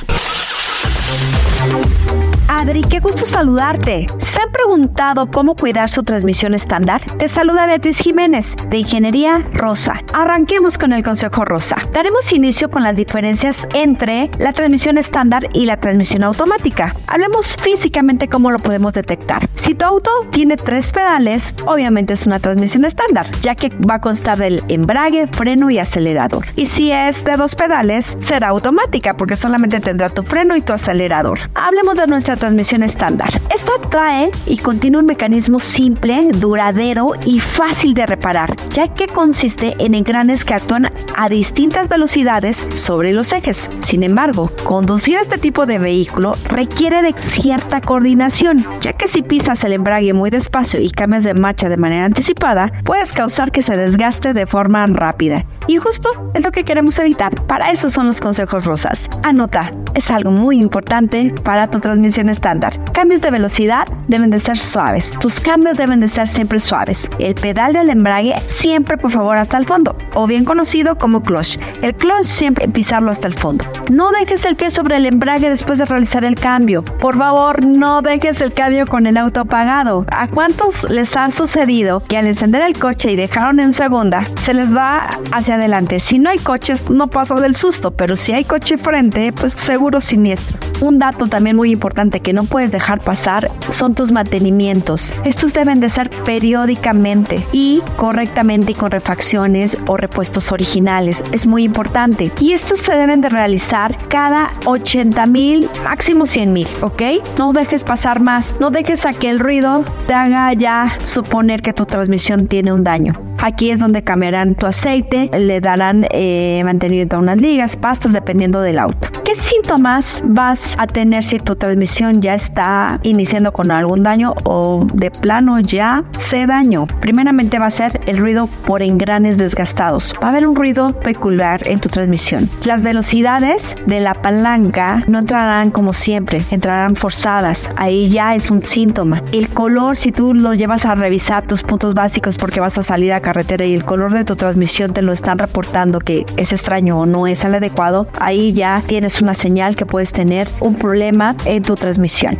Adri, 2.47 2.81
qué 2.81 2.99
gusto 2.99 3.25
saludarte. 3.25 4.05
¿Se 4.19 4.39
han 4.39 4.51
preguntado 4.51 5.31
cómo 5.31 5.55
cuidar 5.55 5.89
su 5.89 6.03
transmisión 6.03 6.53
estándar? 6.53 7.01
Te 7.17 7.27
saluda 7.27 7.65
Beatriz 7.65 7.97
Jiménez, 7.97 8.55
de 8.69 8.77
Ingeniería 8.77 9.43
Rosa. 9.53 10.03
Arranquemos 10.13 10.77
con 10.77 10.93
el 10.93 11.01
Consejo 11.03 11.43
Rosa. 11.43 11.77
Daremos 11.91 12.31
inicio 12.33 12.69
con 12.69 12.83
las 12.83 12.95
diferencias 12.95 13.67
entre 13.73 14.29
la 14.37 14.53
transmisión 14.53 14.99
estándar 14.99 15.49
y 15.53 15.65
la 15.65 15.77
transmisión 15.77 16.23
automática. 16.23 16.95
Hablemos 17.07 17.55
físicamente 17.57 18.27
cómo 18.27 18.51
lo 18.51 18.59
podemos 18.59 18.93
detectar. 18.93 19.49
Si 19.55 19.73
tu 19.73 19.85
auto 19.85 20.11
tiene 20.31 20.55
tres 20.55 20.91
pedales, 20.91 21.55
obviamente 21.65 22.13
es 22.13 22.27
una 22.27 22.39
transmisión 22.39 22.85
estándar, 22.85 23.25
ya 23.41 23.55
que 23.55 23.69
va 23.69 23.95
a 23.95 24.01
constar 24.01 24.37
del 24.37 24.61
embrague, 24.67 25.25
freno 25.25 25.71
y 25.71 25.79
acelerador. 25.79 26.45
Y 26.55 26.67
si 26.67 26.91
es 26.91 27.23
de 27.25 27.37
dos 27.37 27.55
pedales, 27.55 28.17
será 28.19 28.49
automática, 28.49 29.17
porque 29.17 29.35
solamente 29.35 29.79
tendrá 29.79 30.09
tu 30.09 30.21
freno 30.21 30.55
y 30.55 30.61
tu 30.61 30.73
acelerador. 30.73 31.39
Hablemos 31.55 31.97
de 31.97 32.05
nuestra 32.05 32.34
transmisión 32.35 32.83
estándar. 32.83 33.29
Esta 33.53 33.71
trae 33.89 34.31
y 34.45 34.57
contiene 34.57 34.97
un 34.97 35.05
mecanismo 35.05 35.59
simple, 35.59 36.29
duradero 36.33 37.11
y 37.25 37.39
fácil 37.39 37.93
de 37.93 38.05
reparar, 38.05 38.55
ya 38.71 38.87
que 38.87 39.07
consiste 39.07 39.75
en 39.79 39.95
engranes 39.95 40.45
que 40.45 40.53
actúan 40.53 40.89
a 41.15 41.29
distintas 41.29 41.89
velocidades 41.89 42.67
sobre 42.73 43.13
los 43.13 43.31
ejes. 43.33 43.69
Sin 43.79 44.03
embargo, 44.03 44.51
conducir 44.63 45.17
este 45.17 45.37
tipo 45.37 45.65
de 45.65 45.79
vehículo 45.79 46.35
requiere 46.49 47.01
de 47.01 47.13
cierta 47.13 47.81
coordinación, 47.81 48.65
ya 48.81 48.93
que 48.93 49.07
si 49.07 49.21
pisas 49.21 49.63
el 49.63 49.73
embrague 49.73 50.13
muy 50.13 50.29
despacio 50.29 50.79
y 50.79 50.89
cambias 50.89 51.23
de 51.23 51.33
marcha 51.33 51.69
de 51.69 51.77
manera 51.77 52.05
anticipada, 52.05 52.71
puedes 52.83 53.13
causar 53.13 53.51
que 53.51 53.61
se 53.61 53.77
desgaste 53.77 54.33
de 54.33 54.45
forma 54.45 54.85
rápida. 54.87 55.45
Y 55.67 55.77
justo 55.77 56.09
es 56.33 56.43
lo 56.43 56.51
que 56.51 56.63
queremos 56.63 56.99
evitar. 56.99 57.33
Para 57.45 57.71
eso 57.71 57.89
son 57.89 58.07
los 58.07 58.21
consejos 58.21 58.65
rosas. 58.65 59.09
Anota, 59.23 59.73
es 59.95 60.11
algo 60.11 60.31
muy 60.31 60.59
importante 60.59 61.33
para 61.43 61.69
tu 61.69 61.79
transmisión 61.79 62.24
estándar. 62.29 62.79
Cambios 62.93 63.21
de 63.21 63.31
velocidad 63.31 63.87
deben 64.07 64.29
de 64.29 64.39
ser 64.39 64.57
suaves. 64.57 65.11
Tus 65.19 65.39
cambios 65.39 65.77
deben 65.77 65.99
de 65.99 66.07
ser 66.07 66.27
siempre 66.27 66.59
suaves. 66.59 67.09
El 67.19 67.35
pedal 67.35 67.73
del 67.73 67.89
embrague 67.89 68.35
siempre 68.47 68.97
por 68.97 69.11
favor 69.11 69.37
hasta 69.37 69.57
el 69.57 69.65
fondo, 69.65 69.97
o 70.13 70.27
bien 70.27 70.45
conocido 70.45 70.97
como 70.97 71.21
clutch. 71.21 71.57
El 71.81 71.95
clutch 71.95 72.25
siempre 72.25 72.67
pisarlo 72.67 73.11
hasta 73.11 73.27
el 73.27 73.33
fondo. 73.33 73.65
No 73.91 74.11
dejes 74.11 74.45
el 74.45 74.55
pie 74.55 74.71
sobre 74.71 74.97
el 74.97 75.05
embrague 75.05 75.49
después 75.49 75.79
de 75.79 75.85
realizar 75.85 76.23
el 76.23 76.35
cambio. 76.35 76.83
Por 76.83 77.17
favor, 77.17 77.63
no 77.65 78.01
dejes 78.01 78.41
el 78.41 78.53
cambio 78.53 78.85
con 78.87 79.07
el 79.07 79.17
auto 79.17 79.41
apagado. 79.41 80.05
¿A 80.11 80.27
cuántos 80.27 80.89
les 80.89 81.15
ha 81.17 81.29
sucedido 81.31 82.03
que 82.03 82.17
al 82.17 82.27
encender 82.27 82.61
el 82.61 82.77
coche 82.77 83.11
y 83.11 83.15
dejaron 83.15 83.59
en 83.59 83.73
segunda, 83.73 84.25
se 84.39 84.53
les 84.53 84.75
va 84.75 85.09
hacia 85.31 85.55
adelante? 85.55 85.99
Si 85.99 86.19
no 86.19 86.29
hay 86.29 86.39
coches, 86.39 86.89
no 86.89 87.07
pasa 87.07 87.35
del 87.35 87.55
susto, 87.55 87.91
pero 87.91 88.15
si 88.15 88.33
hay 88.33 88.43
coche 88.43 88.77
frente, 88.77 89.33
pues 89.33 89.53
seguro 89.53 89.99
siniestro. 89.99 90.57
Un 90.81 90.99
dato 90.99 91.27
también 91.27 91.55
muy 91.55 91.71
importante 91.71 92.14
que 92.19 92.33
no 92.33 92.43
puedes 92.43 92.71
dejar 92.71 92.99
pasar 92.99 93.51
son 93.69 93.95
tus 93.95 94.11
mantenimientos. 94.11 95.15
Estos 95.25 95.53
deben 95.53 95.79
de 95.79 95.89
ser 95.89 96.09
periódicamente 96.09 97.45
y 97.51 97.81
correctamente 97.97 98.71
y 98.71 98.75
con 98.75 98.91
refacciones 98.91 99.77
o 99.87 99.97
repuestos 99.97 100.51
originales. 100.51 101.23
Es 101.31 101.45
muy 101.45 101.63
importante. 101.63 102.31
Y 102.39 102.51
estos 102.53 102.79
se 102.79 102.95
deben 102.95 103.21
de 103.21 103.29
realizar 103.29 103.97
cada 104.07 104.51
80 104.65 105.25
mil, 105.25 105.69
máximo 105.83 106.25
100 106.25 106.53
mil, 106.53 106.67
¿ok? 106.81 107.01
No 107.37 107.53
dejes 107.53 107.83
pasar 107.83 108.21
más. 108.21 108.55
No 108.59 108.71
dejes 108.71 109.05
a 109.05 109.13
que 109.13 109.29
el 109.29 109.39
ruido 109.39 109.83
te 110.07 110.13
haga 110.13 110.53
ya 110.53 110.97
suponer 111.03 111.61
que 111.61 111.73
tu 111.73 111.85
transmisión 111.85 112.47
tiene 112.47 112.73
un 112.73 112.83
daño. 112.83 113.13
Aquí 113.39 113.69
es 113.69 113.79
donde 113.79 114.03
cambiarán 114.03 114.55
tu 114.55 114.65
aceite, 114.65 115.29
le 115.37 115.61
darán 115.61 116.07
eh, 116.11 116.61
mantenimiento 116.63 117.17
a 117.17 117.19
unas 117.19 117.37
ligas, 117.37 117.75
pastas, 117.75 118.13
dependiendo 118.13 118.61
del 118.61 118.79
auto. 118.79 119.09
¿Qué 119.23 119.35
síntomas 119.35 120.23
vas 120.25 120.75
a 120.79 120.87
tener 120.87 121.23
si 121.23 121.39
tu 121.39 121.55
transmisión 121.55 122.04
ya 122.11 122.33
está 122.33 122.99
iniciando 123.03 123.51
con 123.51 123.71
algún 123.71 124.03
daño 124.03 124.33
o 124.43 124.85
de 124.93 125.11
plano 125.11 125.59
ya 125.59 126.03
se 126.17 126.45
daño? 126.45 126.87
Primeramente 126.99 127.59
va 127.59 127.67
a 127.67 127.71
ser 127.71 128.01
el 128.05 128.17
ruido 128.17 128.47
por 128.65 128.81
engranes 128.81 129.37
desgastados. 129.37 130.13
Va 130.21 130.27
a 130.27 130.29
haber 130.31 130.47
un 130.47 130.55
ruido 130.55 130.93
peculiar 130.99 131.67
en 131.67 131.79
tu 131.79 131.89
transmisión. 131.89 132.49
Las 132.63 132.83
velocidades 132.83 133.75
de 133.85 133.99
la 133.99 134.13
palanca 134.13 135.03
no 135.07 135.19
entrarán 135.19 135.71
como 135.71 135.93
siempre, 135.93 136.43
entrarán 136.51 136.95
forzadas. 136.95 137.73
Ahí 137.77 138.09
ya 138.09 138.35
es 138.35 138.51
un 138.51 138.63
síntoma. 138.63 139.21
El 139.31 139.49
color, 139.49 139.95
si 139.95 140.11
tú 140.11 140.33
lo 140.33 140.53
llevas 140.53 140.85
a 140.85 140.95
revisar 140.95 141.45
tus 141.47 141.63
puntos 141.63 141.93
básicos 141.93 142.37
porque 142.37 142.59
vas 142.59 142.77
a 142.77 142.83
salir 142.83 143.13
a 143.13 143.21
carretera 143.21 143.65
y 143.65 143.73
el 143.73 143.85
color 143.85 144.13
de 144.13 144.25
tu 144.25 144.35
transmisión 144.35 144.93
te 144.93 145.01
lo 145.01 145.13
están 145.13 145.37
reportando 145.37 145.99
que 145.99 146.25
es 146.37 146.53
extraño 146.53 146.99
o 146.99 147.05
no 147.05 147.27
es 147.27 147.43
el 147.43 147.55
adecuado, 147.55 148.07
ahí 148.19 148.53
ya 148.53 148.81
tienes 148.85 149.21
una 149.21 149.33
señal 149.33 149.75
que 149.75 149.85
puedes 149.85 150.13
tener 150.13 150.47
un 150.59 150.75
problema 150.75 151.35
en 151.45 151.63
tu 151.63 151.75
transmisión. 151.75 151.94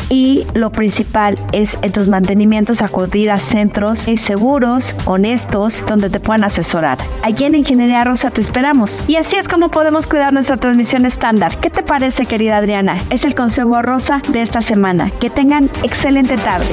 Y 0.10 0.46
lo 0.54 0.72
principal 0.72 1.40
es 1.52 1.78
en 1.82 1.92
tus 1.92 2.08
mantenimientos 2.08 2.82
acudir 2.82 3.32
a 3.32 3.38
centros 3.38 4.08
seguros, 4.18 4.96
honestos, 5.06 5.84
donde 5.88 6.10
te 6.10 6.20
puedan 6.20 6.44
asesorar. 6.44 6.98
Aquí 7.24 7.46
en 7.46 7.56
Ingeniería 7.56 8.04
Rosa 8.04 8.32
te 8.32 8.42
esperamos. 8.42 9.04
Y 9.08 9.16
así 9.16 9.36
es 9.36 9.48
como 9.48 9.70
podemos 9.70 10.08
cuidar 10.08 10.34
nuestra 10.34 10.58
transmisión 10.58 11.06
estándar. 11.06 11.58
¿Qué 11.58 11.70
te 11.70 11.84
parece, 11.84 12.26
querida 12.26 12.58
Adriana? 12.58 12.98
Es 13.10 13.24
el 13.24 13.36
consejo 13.36 13.82
rosa 13.82 14.22
de 14.30 14.42
esta 14.42 14.62
semana. 14.62 15.12
Que 15.20 15.30
tengan 15.30 15.70
excelente 15.84 16.38
tarde. 16.38 16.68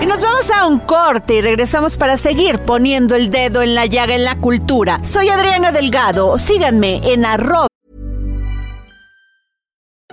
Y 0.00 0.06
nos 0.06 0.22
vamos 0.22 0.50
a 0.50 0.66
un 0.66 0.78
corte 0.78 1.34
y 1.34 1.42
regresamos 1.42 1.96
para 1.96 2.16
seguir 2.16 2.58
poniendo 2.60 3.14
el 3.14 3.30
dedo 3.30 3.62
en 3.62 3.74
la 3.74 3.86
llaga 3.86 4.14
en 4.14 4.24
la 4.24 4.36
cultura. 4.36 5.00
Soy 5.02 5.28
Adriana 5.28 5.72
Delgado. 5.72 6.38
Síganme 6.38 7.00
en 7.04 7.24
arroba. 7.24 7.66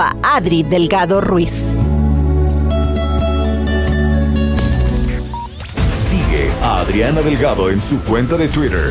Adri 0.00 0.62
Delgado 0.62 1.20
Ruiz. 1.20 1.76
Sigue 5.92 6.50
a 6.62 6.80
Adriana 6.80 7.20
Delgado 7.20 7.68
en 7.68 7.80
su 7.80 8.00
cuenta 8.00 8.36
de 8.36 8.48
Twitter. 8.48 8.90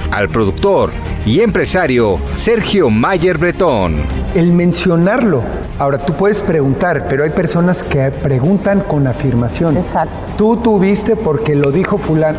al 0.11 0.29
productor 0.29 0.91
y 1.25 1.41
empresario 1.41 2.19
Sergio 2.35 2.89
Mayer 2.89 3.37
Bretón. 3.37 3.95
El 4.35 4.51
mencionarlo. 4.53 5.41
Ahora 5.79 5.97
tú 5.97 6.13
puedes 6.13 6.41
preguntar, 6.41 7.07
pero 7.09 7.23
hay 7.23 7.31
personas 7.31 7.81
que 7.81 8.11
preguntan 8.11 8.81
con 8.81 9.07
afirmación. 9.07 9.77
Exacto. 9.77 10.27
Tú 10.37 10.57
tuviste 10.57 11.15
porque 11.15 11.55
lo 11.55 11.71
dijo 11.71 11.97
fulano. 11.97 12.37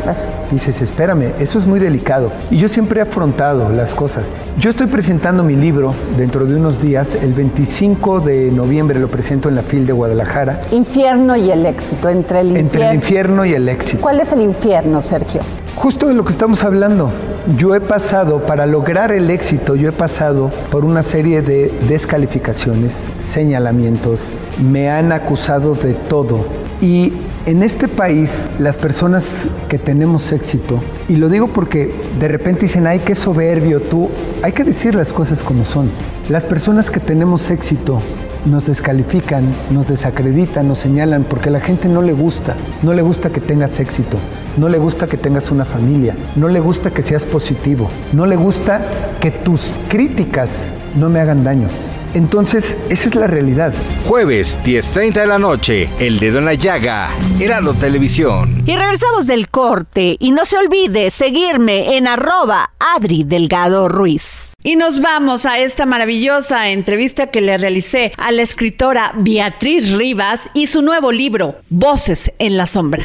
Dices, 0.52 0.80
espérame, 0.80 1.32
eso 1.40 1.58
es 1.58 1.66
muy 1.66 1.80
delicado. 1.80 2.30
Y 2.52 2.58
yo 2.58 2.68
siempre 2.68 3.00
he 3.00 3.02
afrontado 3.02 3.70
las 3.70 3.94
cosas. 3.94 4.32
Yo 4.58 4.70
estoy 4.70 4.86
presentando 4.86 5.42
mi 5.42 5.56
libro 5.56 5.92
dentro 6.16 6.46
de 6.46 6.54
unos 6.54 6.80
días. 6.80 7.16
El 7.16 7.34
25 7.34 8.20
de 8.20 8.52
noviembre 8.52 9.00
lo 9.00 9.08
presento 9.08 9.48
en 9.48 9.56
la 9.56 9.62
FIL 9.62 9.86
de 9.86 9.92
Guadalajara. 9.92 10.60
Infierno 10.70 11.34
y 11.36 11.50
el 11.50 11.66
éxito. 11.66 12.08
Entre 12.08 12.40
el 12.40 12.48
infierno. 12.48 12.68
Entre 12.68 12.88
el 12.88 12.94
infierno 12.94 13.44
y 13.44 13.54
el 13.54 13.68
éxito. 13.68 14.02
¿Cuál 14.02 14.20
es 14.20 14.32
el 14.32 14.42
infierno, 14.42 15.02
Sergio? 15.02 15.40
Justo 15.74 16.06
de 16.06 16.14
lo 16.14 16.24
que 16.24 16.32
estamos 16.32 16.64
hablando. 16.64 17.10
Yo 17.56 17.74
he 17.74 17.80
pasado, 17.80 18.42
para 18.42 18.66
lograr 18.66 19.10
el 19.10 19.30
éxito, 19.30 19.74
yo 19.74 19.88
he 19.88 19.92
pasado 19.92 20.50
por 20.70 20.84
una 20.84 21.02
serie 21.02 21.42
de 21.42 21.72
descalificaciones, 21.88 23.10
señalamientos, 23.20 24.32
me 24.62 24.90
han 24.90 25.10
acusado 25.10 25.74
de 25.74 25.94
todo. 25.94 26.44
Y 26.80 27.14
en 27.46 27.64
este 27.64 27.88
país, 27.88 28.48
las 28.60 28.76
personas 28.76 29.42
que 29.68 29.78
tenemos 29.78 30.30
éxito, 30.30 30.80
y 31.08 31.16
lo 31.16 31.28
digo 31.28 31.48
porque 31.48 31.92
de 32.20 32.28
repente 32.28 32.62
dicen, 32.62 32.86
ay, 32.86 33.00
qué 33.00 33.16
soberbio 33.16 33.80
tú, 33.80 34.08
hay 34.42 34.52
que 34.52 34.62
decir 34.62 34.94
las 34.94 35.12
cosas 35.12 35.40
como 35.40 35.64
son. 35.64 35.90
Las 36.28 36.44
personas 36.44 36.90
que 36.90 37.00
tenemos 37.00 37.50
éxito 37.50 37.98
nos 38.46 38.66
descalifican, 38.66 39.44
nos 39.70 39.88
desacreditan, 39.88 40.68
nos 40.68 40.78
señalan, 40.78 41.24
porque 41.24 41.48
a 41.48 41.52
la 41.52 41.60
gente 41.60 41.88
no 41.88 42.02
le 42.02 42.12
gusta, 42.12 42.54
no 42.82 42.92
le 42.92 43.02
gusta 43.02 43.30
que 43.30 43.40
tengas 43.40 43.78
éxito, 43.80 44.18
no 44.56 44.68
le 44.68 44.78
gusta 44.78 45.06
que 45.06 45.16
tengas 45.16 45.50
una 45.50 45.64
familia, 45.64 46.16
no 46.36 46.48
le 46.48 46.60
gusta 46.60 46.90
que 46.90 47.02
seas 47.02 47.24
positivo, 47.24 47.88
no 48.12 48.26
le 48.26 48.36
gusta 48.36 48.80
que 49.20 49.30
tus 49.30 49.74
críticas 49.88 50.64
no 50.98 51.08
me 51.08 51.20
hagan 51.20 51.44
daño. 51.44 51.68
Entonces, 52.14 52.76
esa 52.88 53.08
es 53.08 53.14
la 53.14 53.26
realidad. 53.26 53.72
Jueves, 54.06 54.58
10.30 54.64 55.12
de 55.12 55.26
la 55.26 55.38
noche, 55.38 55.88
El 55.98 56.18
Dedo 56.18 56.38
en 56.38 56.44
la 56.44 56.54
Llaga, 56.54 57.10
Heraldo 57.40 57.74
Televisión. 57.74 58.62
Y 58.66 58.76
regresamos 58.76 59.26
del 59.26 59.48
corte. 59.48 60.16
Y 60.18 60.30
no 60.32 60.44
se 60.44 60.56
olvide 60.56 61.10
seguirme 61.10 61.96
en 61.96 62.06
arroba 62.06 62.70
Adri 62.96 63.24
Delgado 63.24 63.88
Ruiz. 63.88 64.52
Y 64.62 64.76
nos 64.76 65.00
vamos 65.00 65.46
a 65.46 65.58
esta 65.58 65.86
maravillosa 65.86 66.68
entrevista 66.70 67.28
que 67.28 67.40
le 67.40 67.58
realicé 67.58 68.12
a 68.16 68.30
la 68.30 68.42
escritora 68.42 69.12
Beatriz 69.16 69.92
Rivas 69.92 70.50
y 70.54 70.68
su 70.68 70.82
nuevo 70.82 71.10
libro, 71.10 71.56
Voces 71.68 72.32
en 72.38 72.56
la 72.56 72.66
Sombra. 72.66 73.04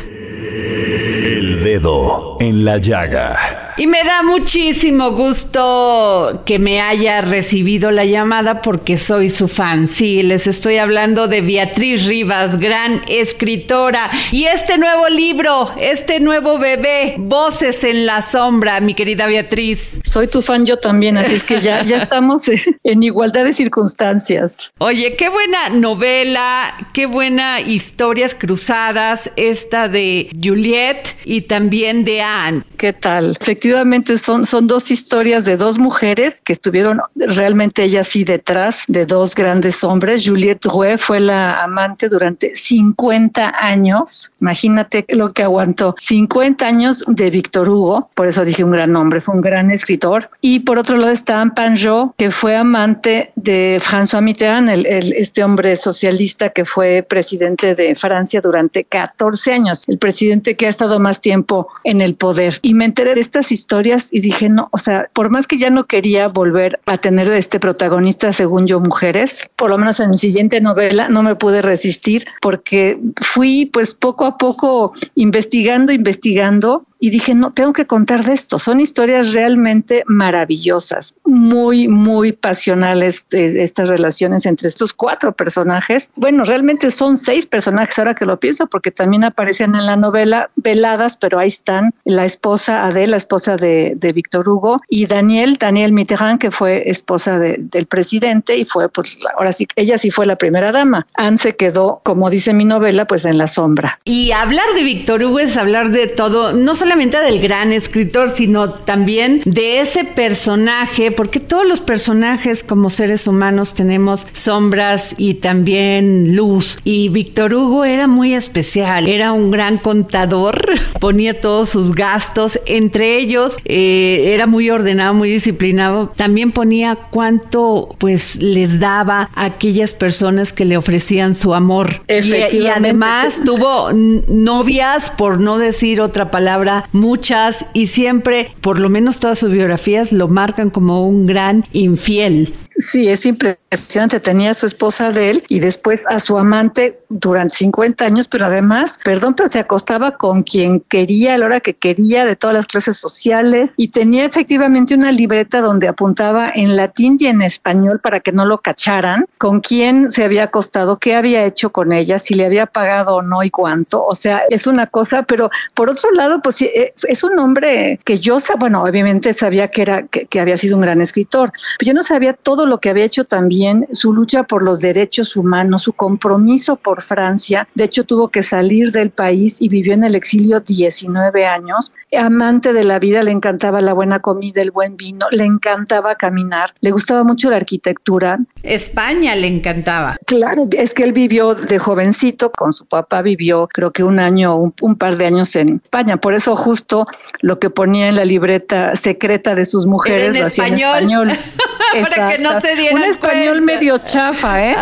Dedo 1.68 2.38
en 2.40 2.64
la 2.64 2.78
llaga. 2.78 3.74
Y 3.78 3.86
me 3.86 4.04
da 4.04 4.24
muchísimo 4.24 5.12
gusto 5.12 6.42
que 6.46 6.58
me 6.58 6.82
haya 6.82 7.22
recibido 7.22 7.92
la 7.92 8.06
llamada 8.06 8.64
porque 8.64 8.98
soy 8.98 9.30
su 9.30 9.48
fan. 9.48 9.88
Sí, 9.88 10.24
les 10.24 10.48
estoy 10.48 10.78
hablando 10.78 11.28
de 11.28 11.42
Beatriz 11.42 12.06
Rivas, 12.06 12.58
gran 12.58 13.04
escritora. 13.08 14.10
Y 14.32 14.46
este 14.46 14.80
nuevo 14.80 15.08
libro, 15.10 15.70
este 15.80 16.20
nuevo 16.20 16.58
bebé, 16.58 17.16
Voces 17.20 17.84
en 17.84 18.08
la 18.08 18.24
Sombra, 18.24 18.80
mi 18.80 18.96
querida 18.96 19.28
Beatriz. 19.28 20.00
Soy 20.04 20.28
tu 20.28 20.42
fan 20.42 20.66
yo 20.66 20.80
también, 20.80 21.18
así 21.18 21.36
es 21.36 21.44
que 21.44 21.60
ya, 21.60 21.84
ya 21.84 21.98
estamos 22.04 22.50
en 22.50 23.04
igualdad 23.04 23.44
de 23.44 23.54
circunstancias. 23.54 24.72
Oye, 24.80 25.16
qué 25.18 25.30
buena 25.30 25.70
novela, 25.70 26.74
qué 26.94 27.06
buena 27.06 27.62
historias 27.62 28.34
cruzadas, 28.34 29.30
esta 29.36 29.88
de 29.88 30.30
Juliet 30.42 31.16
y 31.24 31.42
también 31.42 31.67
de 31.70 32.22
Anne. 32.22 32.64
¿Qué 32.78 32.94
tal? 32.94 33.36
Efectivamente 33.40 34.18
son, 34.18 34.46
son 34.46 34.68
dos 34.68 34.90
historias 34.92 35.46
de 35.46 35.58
dos 35.58 35.78
mujeres 35.78 36.42
que 36.42 36.54
estuvieron 36.54 37.02
realmente 37.16 37.84
ellas 37.84 38.08
sí 38.08 38.24
detrás 38.24 38.86
de 38.88 39.06
dos 39.06 39.36
grandes 39.36 39.84
hombres. 39.84 40.24
Juliette 40.26 40.66
Rouet 40.66 40.98
fue 40.98 41.20
la 41.20 41.64
amante 41.64 42.10
durante 42.10 42.56
50 42.56 43.54
años. 43.60 44.32
Imagínate 44.40 45.06
lo 45.10 45.34
que 45.34 45.44
aguantó. 45.44 45.96
50 45.98 46.66
años 46.66 47.04
de 47.08 47.30
Víctor 47.30 47.70
Hugo, 47.70 48.10
por 48.16 48.28
eso 48.28 48.46
dije 48.46 48.64
un 48.64 48.72
gran 48.72 48.96
hombre, 48.96 49.20
fue 49.20 49.36
un 49.36 49.42
gran 49.42 49.70
escritor. 49.72 50.30
Y 50.42 50.60
por 50.60 50.78
otro 50.78 50.98
lado 50.98 51.12
está 51.12 51.46
Panjot, 51.54 52.16
que 52.18 52.32
fue 52.32 52.56
amante 52.56 53.32
de 53.36 53.80
François 53.82 54.22
Mitterrand, 54.22 54.70
el, 54.70 54.86
este 54.86 55.44
hombre 55.44 55.76
socialista 55.76 56.50
que 56.50 56.66
fue 56.66 57.06
presidente 57.08 57.76
de 57.76 57.96
Francia 57.96 58.40
durante 58.42 58.84
14 58.84 59.54
años, 59.54 59.84
el 59.88 59.98
presidente 59.98 60.56
que 60.56 60.68
ha 60.68 60.70
estado 60.70 61.00
más 61.00 61.20
tiempo 61.20 61.47
en 61.84 62.02
el 62.02 62.16
poder. 62.16 62.56
Y 62.62 62.74
me 62.74 62.86
enteré 62.86 63.16
de 63.16 63.22
estas 63.22 63.52
historias 63.52 64.14
y 64.14 64.20
dije, 64.20 64.50
no, 64.50 64.70
o 64.72 64.78
sea, 64.78 65.10
por 65.14 65.30
más 65.30 65.48
que 65.48 65.58
ya 65.58 65.70
no 65.70 65.86
quería 65.86 66.28
volver 66.28 66.80
a 66.86 66.98
tener 66.98 67.32
este 67.32 67.60
protagonista, 67.60 68.34
según 68.34 68.68
yo, 68.68 68.80
mujeres, 68.80 69.50
por 69.56 69.70
lo 69.70 69.78
menos 69.78 70.00
en 70.00 70.12
mi 70.12 70.18
siguiente 70.18 70.62
novela 70.62 71.10
no 71.10 71.24
me 71.24 71.36
pude 71.36 71.62
resistir 71.62 72.26
porque 72.42 73.00
fui 73.16 73.66
pues 73.66 73.94
poco 73.94 74.26
a 74.26 74.38
poco 74.38 74.94
investigando, 75.16 75.92
investigando 75.92 76.87
y 77.00 77.10
dije, 77.10 77.36
no, 77.36 77.52
tengo 77.52 77.74
que 77.74 77.86
contar 77.86 78.24
de 78.24 78.34
esto. 78.34 78.60
Son 78.60 78.80
historias 78.80 79.34
realmente 79.34 80.04
maravillosas, 80.08 81.16
muy, 81.26 81.88
muy 81.88 82.32
pasionales 82.32 83.26
eh, 83.32 83.56
estas 83.58 83.90
relaciones 83.90 84.46
entre 84.46 84.68
estos 84.70 84.94
cuatro 84.94 85.34
personajes. 85.34 86.12
Bueno, 86.16 86.44
realmente 86.44 86.92
son 86.92 87.18
seis 87.18 87.46
personajes 87.46 87.98
ahora 88.00 88.16
que 88.16 88.26
lo 88.26 88.40
pienso, 88.40 88.68
porque 88.68 88.92
también 88.92 89.24
aparecen 89.24 89.76
en 89.76 89.86
la 89.86 89.96
novela 89.96 90.50
veladas, 90.56 91.18
pero 91.18 91.40
ahí 91.40 91.48
están 91.48 91.94
la 92.04 92.26
esposa 92.26 92.86
Adele, 92.86 93.08
la 93.08 93.18
esposa 93.18 93.58
de, 93.58 93.94
de 93.96 94.14
Víctor 94.14 94.48
Hugo, 94.48 94.78
y 94.90 95.06
Daniel, 95.06 95.58
Daniel 95.60 95.92
Mitterrand, 95.92 96.40
que 96.40 96.52
fue 96.52 96.90
esposa 96.90 97.40
del 97.40 97.86
presidente 97.88 98.58
y 98.58 98.66
fue, 98.66 98.90
pues, 98.90 99.20
ahora 99.36 99.54
sí, 99.54 99.68
ella 99.76 99.98
sí 99.98 100.12
fue 100.12 100.26
la 100.26 100.38
primera 100.38 100.72
dama. 100.72 101.06
Anne 101.16 101.38
se 101.38 101.56
quedó, 101.56 102.02
como 102.04 102.30
dice 102.30 102.54
mi 102.54 102.66
novela, 102.66 103.06
pues 103.06 103.26
en 103.26 103.38
la 103.38 103.48
sombra. 103.48 104.00
Y 104.04 104.32
hablar 104.32 104.66
de 104.76 104.84
Víctor 104.84 105.24
Hugo 105.24 105.40
es 105.40 105.58
hablar 105.58 105.92
de 105.92 106.08
todo, 106.08 106.54
no 106.54 106.76
solo 106.76 106.87
solamente 106.88 107.18
del 107.18 107.42
gran 107.42 107.74
escritor, 107.74 108.30
sino 108.30 108.70
también 108.70 109.42
de 109.44 109.82
ese 109.82 110.06
personaje, 110.06 111.12
porque 111.12 111.42
todos 111.42 111.68
los 111.68 111.82
personajes 111.82 112.64
como 112.64 112.90
seres 112.90 113.28
humanos 113.28 113.74
tenemos 113.74 114.26
sombras 114.32 115.14
y 115.18 115.34
también 115.34 116.34
luz. 116.38 116.80
Y 116.86 117.10
Víctor 117.10 117.54
Hugo 117.54 117.84
era 117.84 118.08
muy 118.08 118.34
especial, 118.34 119.10
era 119.10 119.34
un 119.34 119.52
gran 119.52 119.76
contador, 119.80 120.66
ponía 121.02 121.38
todos 121.42 121.68
sus 121.68 121.94
gastos, 121.94 122.58
entre 122.66 123.18
ellos 123.18 123.58
eh, 123.66 124.32
era 124.34 124.48
muy 124.48 124.70
ordenado, 124.70 125.14
muy 125.14 125.30
disciplinado, 125.30 126.14
también 126.16 126.54
ponía 126.54 126.96
cuánto 127.12 127.98
pues 127.98 128.42
les 128.42 128.80
daba 128.80 129.30
a 129.36 129.44
aquellas 129.44 129.92
personas 129.92 130.54
que 130.54 130.64
le 130.64 130.78
ofrecían 130.78 131.36
su 131.36 131.54
amor. 131.54 132.02
Y, 132.08 132.68
además 132.68 133.42
tuvo 133.44 133.90
novias, 133.92 135.10
por 135.10 135.42
no 135.42 135.58
decir 135.58 136.00
otra 136.00 136.32
palabra, 136.32 136.77
muchas, 136.92 137.66
y 137.74 137.88
siempre, 137.88 138.52
por 138.62 138.80
lo 138.80 138.90
menos 138.90 139.20
todas 139.20 139.40
sus 139.40 139.52
biografías, 139.52 140.12
lo 140.12 140.28
marcan 140.28 140.70
como 140.70 141.08
un 141.08 141.26
gran 141.26 141.66
infiel. 141.74 142.54
Sí, 142.78 143.10
es 143.10 143.26
impresionante. 143.26 144.20
Tenía 144.20 144.52
a 144.52 144.54
su 144.54 144.68
esposa 144.68 145.12
de 145.12 145.32
él 145.32 145.44
y 145.50 145.60
después 145.60 146.06
a 146.08 146.20
su 146.20 146.38
amante 146.38 147.00
durante 147.10 147.56
50 147.56 148.06
años, 148.06 148.28
pero 148.28 148.46
además, 148.46 149.00
perdón, 149.04 149.34
pero 149.34 149.50
se 149.50 149.58
acostaba 149.58 150.12
con 150.12 150.44
quien 150.44 150.82
quería 150.82 151.34
a 151.34 151.38
la 151.40 151.48
hora 151.48 151.60
que 151.60 151.74
quería 151.74 152.26
de 152.26 152.36
todas 152.36 152.56
las 152.56 152.68
clases 152.68 152.98
sociales 152.98 153.72
y 153.78 153.88
tenía 153.88 154.26
efectivamente 154.26 154.94
una 154.94 155.12
libreta 155.12 155.62
donde 155.62 155.88
apuntaba 155.88 156.52
en 156.54 156.76
latín 156.76 157.18
y 157.20 157.26
en 157.26 157.42
español 157.42 158.00
para 158.00 158.20
que 158.20 158.32
no 158.32 158.46
lo 158.46 158.60
cacharan, 158.60 159.26
con 159.40 159.60
quién 159.60 160.12
se 160.12 160.24
había 160.24 160.44
acostado, 160.44 160.98
qué 160.98 161.16
había 161.16 161.46
hecho 161.46 161.72
con 161.72 161.92
ella, 161.92 162.20
si 162.20 162.36
le 162.36 162.46
había 162.46 162.68
pagado 162.68 163.16
o 163.16 163.22
no 163.24 163.44
y 163.44 163.50
cuánto. 163.50 164.04
O 164.04 164.14
sea, 164.14 164.44
es 164.50 164.68
una 164.68 164.86
cosa, 164.86 165.24
pero 165.24 165.50
por 165.74 165.90
otro 165.90 166.12
lado, 166.12 166.42
pues 166.44 166.62
eh, 166.62 166.94
es 167.08 167.24
un 167.24 167.40
hombre 167.40 167.98
que 168.06 168.18
yo, 168.18 168.38
bueno, 168.60 168.84
obviamente 168.84 169.34
sabía 169.34 169.70
que 169.70 169.82
era 169.82 170.04
que, 170.04 170.28
que 170.28 170.40
había 170.40 170.58
sido 170.58 170.76
un 170.76 170.84
gran 170.84 171.02
escritor, 171.02 171.52
pero 171.80 171.88
yo 171.88 171.94
no 171.96 172.04
sabía 172.04 172.34
todo 172.34 172.67
lo 172.68 172.80
que 172.80 172.90
había 172.90 173.06
hecho 173.06 173.24
también, 173.24 173.88
su 173.92 174.14
lucha 174.14 174.44
por 174.44 174.64
los 174.64 174.82
derechos 174.82 175.36
humanos, 175.36 175.84
su 175.84 175.94
compromiso 175.94 176.76
por 176.76 177.02
Francia. 177.02 177.68
De 177.76 177.86
hecho, 177.86 178.04
tuvo 178.04 178.30
que 178.30 178.44
salir 178.44 178.92
del 178.92 179.10
país 179.10 179.62
y 179.62 179.70
vivió 179.70 179.94
en 179.94 180.04
el 180.04 180.16
exilio 180.16 180.60
19 180.60 181.46
años. 181.46 181.92
Amante 182.18 182.74
de 182.74 182.84
la 182.84 183.00
vida, 183.00 183.24
le 183.24 183.32
encantaba 183.32 183.82
la 183.82 183.94
buena 183.94 184.20
comida, 184.20 184.62
el 184.62 184.72
buen 184.72 184.98
vino, 184.98 185.28
le 185.32 185.46
encantaba 185.46 186.16
caminar, 186.16 186.72
le 186.82 186.92
gustaba 186.92 187.24
mucho 187.24 187.50
la 187.50 187.58
arquitectura. 187.58 188.38
España 188.64 189.36
le 189.36 189.48
encantaba. 189.48 190.18
Claro, 190.26 190.68
es 190.72 190.94
que 190.94 191.04
él 191.04 191.14
vivió 191.14 191.56
de 191.56 191.80
jovencito, 191.80 192.52
con 192.52 192.74
su 192.74 192.86
papá 192.86 193.22
vivió 193.22 193.68
creo 193.68 193.92
que 193.92 194.04
un 194.04 194.20
año, 194.20 194.56
un, 194.56 194.96
par 194.96 195.18
de 195.18 195.26
años 195.26 195.56
en 195.56 195.82
España. 195.84 196.18
Por 196.18 196.34
eso 196.34 196.56
justo 196.56 197.06
lo 197.42 197.60
que 197.60 197.70
ponía 197.70 198.08
en 198.08 198.16
la 198.16 198.26
libreta 198.26 198.96
secreta 198.96 199.56
de 199.56 199.66
sus 199.66 199.86
mujeres 199.86 200.36
lo 200.36 200.46
hacía 200.46 200.68
en 200.68 200.74
español. 200.76 201.32
Para 202.02 202.30
que 202.30 202.40
no 202.40 202.52
un 202.94 203.04
español 203.04 203.62
medio 203.62 203.98
chafa, 203.98 204.66
¿eh? 204.66 204.76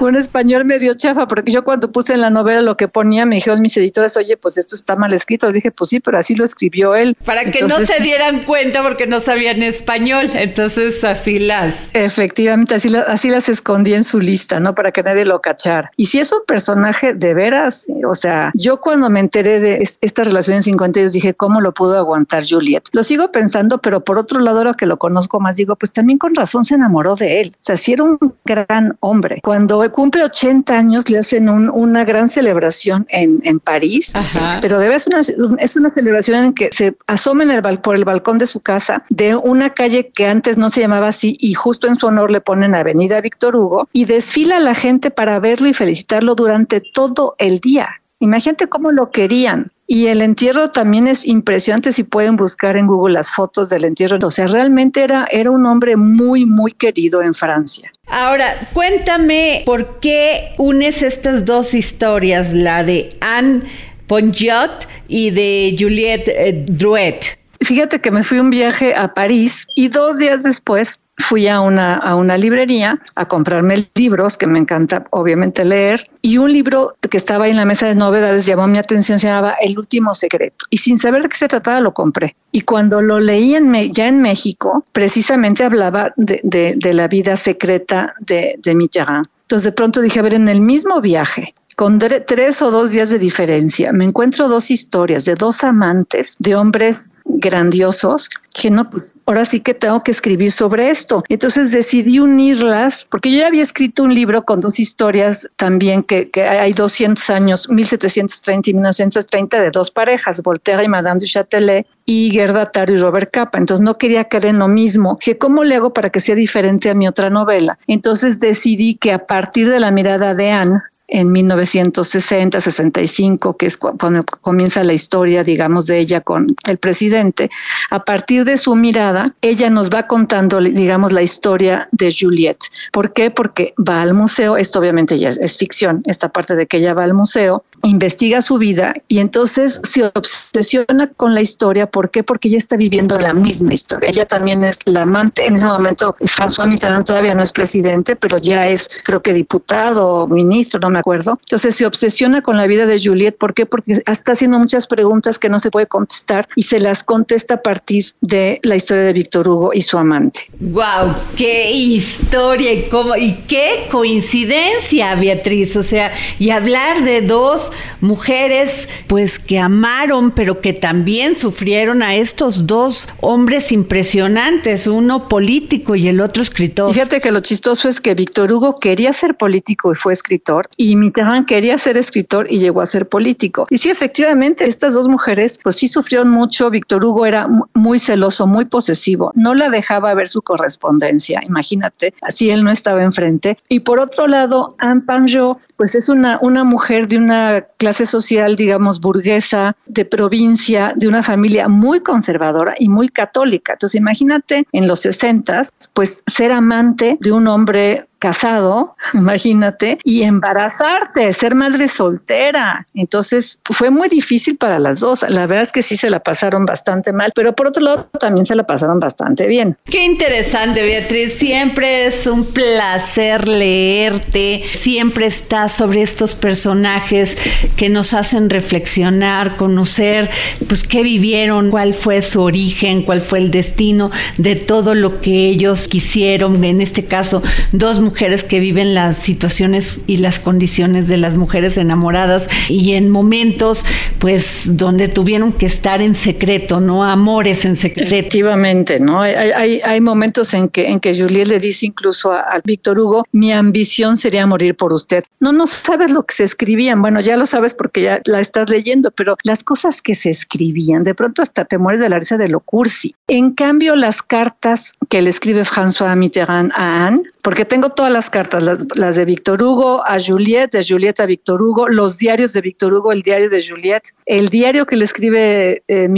Un 0.00 0.16
español 0.16 0.64
medio 0.64 0.94
chafa, 0.94 1.26
porque 1.26 1.52
yo 1.52 1.64
cuando 1.64 1.90
puse 1.92 2.14
en 2.14 2.20
la 2.20 2.30
novela 2.30 2.60
lo 2.62 2.76
que 2.76 2.88
ponía, 2.88 3.26
me 3.26 3.36
dijeron 3.36 3.60
mis 3.60 3.76
editores, 3.76 4.16
oye, 4.16 4.36
pues 4.36 4.58
esto 4.58 4.74
está 4.74 4.96
mal 4.96 5.12
escrito. 5.12 5.46
Les 5.46 5.54
dije, 5.54 5.70
pues 5.70 5.90
sí, 5.90 6.00
pero 6.00 6.18
así 6.18 6.34
lo 6.34 6.44
escribió 6.44 6.94
él. 6.94 7.16
Para 7.24 7.50
que 7.50 7.62
no 7.62 7.78
se 7.78 8.00
dieran 8.00 8.42
cuenta 8.42 8.82
porque 8.82 9.06
no 9.06 9.20
sabían 9.20 9.62
español, 9.62 10.30
entonces 10.34 11.02
así 11.04 11.38
las... 11.38 11.90
Efectivamente, 11.92 12.74
así, 12.74 12.94
así 12.94 13.30
las 13.30 13.48
escondí 13.48 13.94
en 13.94 14.04
su 14.04 14.20
lista, 14.20 14.60
¿no? 14.60 14.74
Para 14.74 14.92
que 14.92 15.02
nadie 15.02 15.24
lo 15.24 15.40
cachara. 15.40 15.90
Y 15.96 16.06
si 16.06 16.18
es 16.18 16.32
un 16.32 16.40
personaje 16.46 17.14
de 17.14 17.34
veras, 17.34 17.86
o 18.08 18.14
sea, 18.14 18.52
yo 18.54 18.80
cuando 18.80 19.10
me 19.10 19.20
enteré 19.20 19.60
de 19.60 19.88
esta 20.00 20.24
relación 20.24 20.56
en 20.56 20.62
50 20.62 21.00
años 21.00 21.12
dije, 21.12 21.34
¿cómo 21.34 21.60
lo 21.60 21.72
pudo 21.72 21.96
aguantar 21.96 22.44
Juliet? 22.48 22.84
Lo 22.92 23.02
sigo 23.02 23.30
pensando, 23.32 23.78
pero 23.78 24.04
por 24.04 24.18
otro 24.18 24.40
lado, 24.40 24.58
ahora 24.58 24.74
que 24.74 24.86
lo 24.86 24.98
conozco 24.98 25.40
más, 25.40 25.56
digo, 25.56 25.76
pues 25.76 25.92
también 25.92 26.18
con 26.18 26.34
razón 26.36 26.64
se 26.64 26.74
enamoró 26.74 27.16
de 27.16 27.40
él. 27.40 27.52
O 27.54 27.58
sea, 27.60 27.76
sí 27.76 27.92
era 27.92 28.04
un 28.04 28.18
gran 28.44 28.96
hombre. 29.00 29.40
Cuando 29.42 29.90
cumple 29.90 30.24
80 30.24 30.76
años 30.76 31.10
le 31.10 31.18
hacen 31.18 31.48
una 31.48 32.04
gran 32.04 32.28
celebración 32.28 33.06
en, 33.08 33.40
en 33.42 33.60
París, 33.60 34.12
pero 34.60 34.80
ser 34.98 35.14
una, 35.36 35.56
es 35.58 35.76
una 35.76 35.90
celebración 35.90 36.44
en 36.44 36.52
que 36.52 36.70
se 36.72 36.96
asoma 37.06 37.44
el, 37.44 37.78
por 37.80 37.96
el 37.96 38.04
balcón 38.04 38.38
de 38.38 38.46
su 38.46 38.60
casa 38.60 39.04
de 39.08 39.34
una 39.36 39.70
calle 39.70 40.10
que 40.10 40.26
antes 40.26 40.58
no 40.58 40.70
se 40.70 40.80
llamaba 40.80 41.08
así 41.08 41.36
y 41.40 41.54
justo 41.54 41.88
en 41.88 41.96
su 41.96 42.06
honor 42.06 42.30
le 42.30 42.40
ponen 42.40 42.74
Avenida 42.74 43.20
Víctor 43.20 43.56
Hugo 43.56 43.88
y 43.92 44.04
desfila 44.04 44.60
la 44.60 44.74
gente 44.74 45.10
para 45.10 45.38
verlo 45.38 45.68
y 45.68 45.74
felicitarlo 45.74 46.34
durante 46.34 46.80
todo 46.80 47.34
el 47.38 47.60
día. 47.60 47.88
Imagínate 48.18 48.66
cómo 48.66 48.92
lo 48.92 49.10
querían. 49.10 49.70
Y 49.88 50.06
el 50.06 50.20
entierro 50.20 50.70
también 50.70 51.06
es 51.06 51.24
impresionante 51.26 51.92
si 51.92 52.02
pueden 52.02 52.36
buscar 52.36 52.76
en 52.76 52.88
Google 52.88 53.14
las 53.14 53.30
fotos 53.30 53.68
del 53.68 53.84
entierro. 53.84 54.18
O 54.20 54.30
sea, 54.30 54.48
realmente 54.48 55.04
era, 55.04 55.26
era 55.30 55.50
un 55.50 55.64
hombre 55.64 55.96
muy, 55.96 56.44
muy 56.44 56.72
querido 56.72 57.22
en 57.22 57.34
Francia. 57.34 57.92
Ahora, 58.08 58.68
cuéntame 58.72 59.62
por 59.64 60.00
qué 60.00 60.54
unes 60.58 61.02
estas 61.02 61.44
dos 61.44 61.72
historias, 61.72 62.52
la 62.52 62.82
de 62.82 63.10
Anne 63.20 63.62
Ponjot 64.08 64.88
y 65.06 65.30
de 65.30 65.76
Juliette 65.78 66.28
eh, 66.28 66.64
Drouet. 66.68 67.38
Fíjate 67.60 68.00
que 68.00 68.10
me 68.10 68.22
fui 68.22 68.38
un 68.38 68.50
viaje 68.50 68.94
a 68.94 69.14
París 69.14 69.66
y 69.74 69.88
dos 69.88 70.18
días 70.18 70.42
después 70.42 70.98
fui 71.16 71.48
a 71.48 71.60
una, 71.60 71.94
a 71.94 72.14
una 72.14 72.36
librería 72.36 73.00
a 73.14 73.26
comprarme 73.26 73.88
libros 73.94 74.36
que 74.36 74.46
me 74.46 74.58
encanta 74.58 75.04
obviamente 75.10 75.64
leer 75.64 76.04
y 76.22 76.38
un 76.38 76.52
libro 76.52 76.96
que 77.10 77.16
estaba 77.16 77.46
ahí 77.46 77.50
en 77.50 77.56
la 77.56 77.64
mesa 77.64 77.86
de 77.86 77.94
novedades 77.94 78.46
llamó 78.46 78.66
mi 78.66 78.78
atención, 78.78 79.18
se 79.18 79.28
llamaba 79.28 79.56
El 79.60 79.78
último 79.78 80.14
secreto 80.14 80.66
y 80.70 80.78
sin 80.78 80.98
saber 80.98 81.22
de 81.22 81.28
qué 81.28 81.36
se 81.36 81.48
trataba 81.48 81.80
lo 81.80 81.94
compré 81.94 82.36
y 82.52 82.60
cuando 82.60 83.00
lo 83.00 83.18
leí 83.18 83.54
en 83.54 83.66
ya 83.92 84.08
en 84.08 84.20
México 84.20 84.82
precisamente 84.92 85.64
hablaba 85.64 86.12
de, 86.16 86.40
de, 86.76 86.94
la 86.94 87.08
vida 87.08 87.36
secreta 87.36 88.14
de, 88.20 88.58
de 88.62 88.74
Mitterrand. 88.74 89.26
Entonces 89.42 89.64
de 89.64 89.72
pronto 89.72 90.00
dije, 90.00 90.18
a 90.18 90.22
ver, 90.22 90.34
en 90.34 90.48
el 90.48 90.60
mismo 90.60 91.00
viaje 91.00 91.54
con 91.76 91.98
tres 91.98 92.62
o 92.62 92.70
dos 92.70 92.90
días 92.90 93.10
de 93.10 93.18
diferencia, 93.18 93.92
me 93.92 94.04
encuentro 94.04 94.48
dos 94.48 94.70
historias 94.70 95.26
de 95.26 95.34
dos 95.34 95.62
amantes, 95.62 96.34
de 96.38 96.54
hombres 96.54 97.10
grandiosos, 97.26 98.30
que 98.54 98.70
no, 98.70 98.88
pues 98.88 99.14
ahora 99.26 99.44
sí 99.44 99.60
que 99.60 99.74
tengo 99.74 100.02
que 100.02 100.10
escribir 100.10 100.50
sobre 100.52 100.88
esto. 100.88 101.22
Entonces 101.28 101.72
decidí 101.72 102.18
unirlas, 102.18 103.06
porque 103.10 103.30
yo 103.30 103.40
ya 103.40 103.48
había 103.48 103.62
escrito 103.62 104.02
un 104.04 104.14
libro 104.14 104.42
con 104.42 104.60
dos 104.60 104.80
historias 104.80 105.50
también 105.56 106.02
que, 106.02 106.30
hay 106.42 106.72
200 106.72 107.28
años, 107.28 107.68
1730 107.68 108.70
y 108.70 108.72
1930, 108.72 109.60
de 109.60 109.70
dos 109.70 109.90
parejas, 109.90 110.42
Voltaire 110.42 110.84
y 110.84 110.88
Madame 110.88 111.20
du 111.20 111.26
Châtelet, 111.26 111.86
y 112.06 112.30
Gerda 112.30 112.66
Taro 112.66 112.94
y 112.94 112.96
Robert 112.96 113.30
Capa. 113.30 113.58
Entonces 113.58 113.84
no 113.84 113.98
quería 113.98 114.24
caer 114.24 114.46
en 114.46 114.60
lo 114.60 114.68
mismo. 114.68 115.18
Que 115.18 115.36
cómo 115.36 115.64
le 115.64 115.74
hago 115.74 115.92
para 115.92 116.08
que 116.08 116.20
sea 116.20 116.36
diferente 116.36 116.88
a 116.88 116.94
mi 116.94 117.08
otra 117.08 117.30
novela. 117.30 117.78
Entonces 117.88 118.38
decidí 118.38 118.94
que 118.94 119.12
a 119.12 119.26
partir 119.26 119.68
de 119.68 119.80
la 119.80 119.90
mirada 119.90 120.32
de 120.32 120.52
Anne, 120.52 120.80
en 121.08 121.30
1960, 121.32 122.60
65, 122.60 123.56
que 123.56 123.66
es 123.66 123.76
cuando 123.76 124.24
comienza 124.24 124.82
la 124.82 124.92
historia, 124.92 125.44
digamos, 125.44 125.86
de 125.86 125.98
ella 125.98 126.20
con 126.20 126.56
el 126.66 126.78
presidente. 126.78 127.50
A 127.90 128.04
partir 128.04 128.44
de 128.44 128.56
su 128.56 128.74
mirada, 128.74 129.34
ella 129.40 129.70
nos 129.70 129.90
va 129.90 130.06
contando, 130.06 130.60
digamos, 130.60 131.12
la 131.12 131.22
historia 131.22 131.88
de 131.92 132.14
Juliette. 132.16 132.64
¿Por 132.92 133.12
qué? 133.12 133.30
Porque 133.30 133.74
va 133.78 134.02
al 134.02 134.14
museo, 134.14 134.56
esto 134.56 134.80
obviamente 134.80 135.18
ya 135.18 135.28
es 135.28 135.56
ficción, 135.56 136.02
esta 136.06 136.28
parte 136.28 136.56
de 136.56 136.66
que 136.66 136.78
ella 136.78 136.94
va 136.94 137.04
al 137.04 137.14
museo, 137.14 137.64
investiga 137.88 138.40
su 138.42 138.58
vida 138.58 138.94
y 139.08 139.18
entonces 139.18 139.80
se 139.84 140.04
obsesiona 140.04 141.08
con 141.16 141.34
la 141.34 141.40
historia. 141.40 141.86
¿Por 141.86 142.10
qué? 142.10 142.22
Porque 142.22 142.48
ella 142.48 142.58
está 142.58 142.76
viviendo 142.76 143.18
la 143.18 143.32
misma 143.32 143.74
historia. 143.74 144.10
Ella 144.10 144.26
también 144.26 144.64
es 144.64 144.78
la 144.84 145.02
amante. 145.02 145.46
En 145.46 145.56
ese 145.56 145.66
momento, 145.66 146.16
François 146.20 146.66
Mitterrand 146.66 147.06
todavía 147.06 147.34
no 147.34 147.42
es 147.42 147.52
presidente, 147.52 148.16
pero 148.16 148.38
ya 148.38 148.68
es, 148.68 148.88
creo 149.04 149.22
que 149.22 149.32
diputado 149.32 150.06
o 150.06 150.26
ministro, 150.26 150.80
no 150.80 150.90
me 150.90 150.98
acuerdo. 150.98 151.38
Entonces 151.42 151.76
se 151.76 151.86
obsesiona 151.86 152.42
con 152.42 152.56
la 152.56 152.66
vida 152.66 152.86
de 152.86 153.00
Juliette. 153.02 153.38
¿Por 153.38 153.54
qué? 153.54 153.66
Porque 153.66 154.02
está 154.06 154.32
haciendo 154.32 154.58
muchas 154.58 154.86
preguntas 154.86 155.38
que 155.38 155.48
no 155.48 155.60
se 155.60 155.70
puede 155.70 155.86
contestar 155.86 156.48
y 156.56 156.62
se 156.64 156.80
las 156.80 157.04
contesta 157.04 157.54
a 157.54 157.62
partir 157.62 158.04
de 158.20 158.60
la 158.62 158.76
historia 158.76 159.04
de 159.04 159.12
Víctor 159.12 159.48
Hugo 159.48 159.70
y 159.72 159.82
su 159.82 159.96
amante. 159.98 160.40
¡Wow! 160.60 161.14
¡Qué 161.36 161.70
historia! 161.72 162.88
Cómo, 162.90 163.16
y 163.16 163.34
qué 163.48 163.86
coincidencia, 163.90 165.14
Beatriz. 165.14 165.76
O 165.76 165.82
sea, 165.82 166.12
y 166.38 166.50
hablar 166.50 167.04
de 167.04 167.22
dos 167.22 167.70
mujeres 168.00 168.88
pues 169.06 169.38
que 169.38 169.58
amaron 169.58 170.30
pero 170.30 170.60
que 170.60 170.72
también 170.72 171.34
sufrieron 171.34 172.02
a 172.02 172.14
estos 172.14 172.66
dos 172.66 173.08
hombres 173.20 173.72
impresionantes, 173.72 174.86
uno 174.86 175.28
político 175.28 175.94
y 175.94 176.08
el 176.08 176.20
otro 176.20 176.42
escritor. 176.42 176.92
Fíjate 176.92 177.20
que 177.20 177.30
lo 177.30 177.40
chistoso 177.40 177.88
es 177.88 178.00
que 178.00 178.14
Víctor 178.14 178.52
Hugo 178.52 178.76
quería 178.76 179.12
ser 179.12 179.36
político 179.36 179.92
y 179.92 179.94
fue 179.94 180.12
escritor 180.12 180.68
y 180.76 180.96
Mitterrand 180.96 181.46
quería 181.46 181.78
ser 181.78 181.96
escritor 181.96 182.46
y 182.50 182.58
llegó 182.58 182.80
a 182.80 182.86
ser 182.86 183.08
político. 183.08 183.66
Y 183.70 183.78
sí, 183.78 183.90
efectivamente, 183.90 184.66
estas 184.66 184.94
dos 184.94 185.08
mujeres 185.08 185.58
pues 185.62 185.76
sí 185.76 185.88
sufrieron 185.88 186.30
mucho. 186.30 186.70
Víctor 186.70 187.04
Hugo 187.04 187.26
era 187.26 187.48
muy 187.74 187.98
celoso, 187.98 188.46
muy 188.46 188.64
posesivo, 188.64 189.32
no 189.34 189.54
la 189.54 189.70
dejaba 189.70 190.14
ver 190.14 190.28
su 190.28 190.42
correspondencia, 190.42 191.40
imagínate, 191.44 192.14
así 192.22 192.50
él 192.50 192.64
no 192.64 192.70
estaba 192.70 193.02
enfrente. 193.02 193.56
Y 193.68 193.80
por 193.80 194.00
otro 194.00 194.26
lado, 194.26 194.74
Anne 194.78 195.02
Panjot 195.02 195.58
pues 195.76 195.94
es 195.94 196.08
una, 196.08 196.38
una 196.40 196.64
mujer 196.64 197.08
de 197.08 197.18
una 197.18 197.64
clase 197.76 198.06
social, 198.06 198.56
digamos, 198.56 199.00
burguesa, 199.00 199.76
de 199.86 200.04
provincia, 200.04 200.92
de 200.96 201.08
una 201.08 201.22
familia 201.22 201.68
muy 201.68 202.00
conservadora 202.00 202.74
y 202.78 202.88
muy 202.88 203.08
católica. 203.08 203.74
Entonces, 203.74 204.00
imagínate 204.00 204.66
en 204.72 204.88
los 204.88 205.00
60, 205.00 205.62
pues 205.92 206.22
ser 206.26 206.52
amante 206.52 207.18
de 207.20 207.32
un 207.32 207.46
hombre 207.48 208.06
casado, 208.26 208.96
imagínate, 209.14 209.98
y 210.02 210.24
embarazarte, 210.24 211.32
ser 211.32 211.54
madre 211.54 211.86
soltera. 211.86 212.84
Entonces 212.92 213.60
fue 213.64 213.90
muy 213.90 214.08
difícil 214.08 214.56
para 214.56 214.80
las 214.80 214.98
dos. 214.98 215.24
La 215.28 215.46
verdad 215.46 215.62
es 215.62 215.70
que 215.70 215.82
sí 215.82 215.96
se 215.96 216.10
la 216.10 216.18
pasaron 216.18 216.64
bastante 216.64 217.12
mal, 217.12 217.30
pero 217.36 217.54
por 217.54 217.68
otro 217.68 217.84
lado 217.84 218.08
también 218.18 218.44
se 218.44 218.56
la 218.56 218.64
pasaron 218.64 218.98
bastante 218.98 219.46
bien. 219.46 219.76
Qué 219.84 220.04
interesante, 220.04 220.82
Beatriz. 220.82 221.34
Siempre 221.34 222.06
es 222.06 222.26
un 222.26 222.46
placer 222.46 223.46
leerte. 223.46 224.64
Siempre 224.72 225.26
estás 225.26 225.74
sobre 225.74 226.02
estos 226.02 226.34
personajes 226.34 227.38
que 227.76 227.90
nos 227.90 228.12
hacen 228.12 228.50
reflexionar, 228.50 229.56
conocer, 229.56 230.30
pues 230.66 230.82
qué 230.82 231.04
vivieron, 231.04 231.70
cuál 231.70 231.94
fue 231.94 232.22
su 232.22 232.42
origen, 232.42 233.04
cuál 233.04 233.20
fue 233.20 233.38
el 233.38 233.52
destino 233.52 234.10
de 234.36 234.56
todo 234.56 234.94
lo 234.96 235.20
que 235.20 235.46
ellos 235.46 235.86
quisieron. 235.86 236.64
En 236.64 236.80
este 236.80 237.04
caso, 237.04 237.40
dos 237.70 238.00
mujeres 238.00 238.15
que 238.16 238.60
viven 238.60 238.94
las 238.94 239.18
situaciones 239.18 240.00
y 240.06 240.16
las 240.16 240.38
condiciones 240.38 241.06
de 241.06 241.18
las 241.18 241.34
mujeres 241.34 241.76
enamoradas 241.76 242.48
y 242.68 242.94
en 242.94 243.10
momentos 243.10 243.84
pues 244.18 244.76
donde 244.76 245.08
tuvieron 245.08 245.52
que 245.52 245.66
estar 245.66 246.00
en 246.00 246.14
secreto, 246.14 246.80
¿no? 246.80 247.04
Amores 247.04 247.64
en 247.66 247.76
secreto. 247.76 248.14
Efectivamente, 248.14 248.98
¿no? 248.98 249.20
Hay, 249.20 249.34
hay, 249.34 249.80
hay 249.82 250.00
momentos 250.00 250.54
en 250.54 250.68
que, 250.68 250.90
en 250.90 250.98
que 250.98 251.14
Juliet 251.16 251.46
le 251.46 251.60
dice 251.60 251.86
incluso 251.86 252.32
a, 252.32 252.40
a, 252.40 252.60
Víctor 252.64 252.98
Hugo, 252.98 253.24
mi 253.32 253.52
ambición 253.52 254.16
sería 254.16 254.46
morir 254.46 254.74
por 254.76 254.92
usted. 254.92 255.22
No, 255.40 255.52
no 255.52 255.66
sabes 255.66 256.10
lo 256.10 256.24
que 256.24 256.34
se 256.34 256.44
escribían, 256.44 257.02
bueno, 257.02 257.20
ya 257.20 257.36
lo 257.36 257.44
sabes 257.44 257.74
porque 257.74 258.02
ya 258.02 258.20
la 258.24 258.40
estás 258.40 258.70
leyendo, 258.70 259.10
pero 259.10 259.36
las 259.44 259.62
cosas 259.62 260.00
que 260.00 260.14
se 260.14 260.30
escribían, 260.30 261.04
de 261.04 261.14
pronto 261.14 261.42
hasta 261.42 261.64
te 261.64 261.76
mueres 261.76 262.00
de 262.00 262.08
la 262.08 262.18
risa 262.18 262.38
de 262.38 262.48
lo 262.48 262.60
cursi. 262.60 263.14
En 263.28 263.52
cambio, 263.52 263.94
las 263.94 264.22
cartas 264.22 264.94
que 265.10 265.20
le 265.20 265.30
escribe 265.30 265.62
François 265.62 266.16
Mitterrand 266.16 266.72
a 266.74 267.06
Anne, 267.06 267.22
porque 267.42 267.64
tengo 267.64 267.90
todas 267.96 268.12
las 268.12 268.30
cartas, 268.30 268.62
las, 268.94 269.16
de 269.16 269.24
Víctor 269.24 269.62
Hugo 269.62 270.06
a 270.06 270.18
Juliet, 270.20 270.70
de 270.70 270.84
Juliet 270.86 271.18
a 271.18 271.26
Víctor 271.26 271.60
Hugo, 271.60 271.88
los 271.88 272.18
diarios 272.18 272.52
de 272.52 272.60
Víctor 272.60 272.94
Hugo, 272.94 273.10
el 273.10 273.22
diario 273.22 273.50
de 273.50 273.66
Juliet, 273.66 274.02
el 274.26 274.48
diario 274.48 274.86
que 274.86 274.94
le 274.94 275.04
escribe 275.04 275.82
eh, 275.88 276.08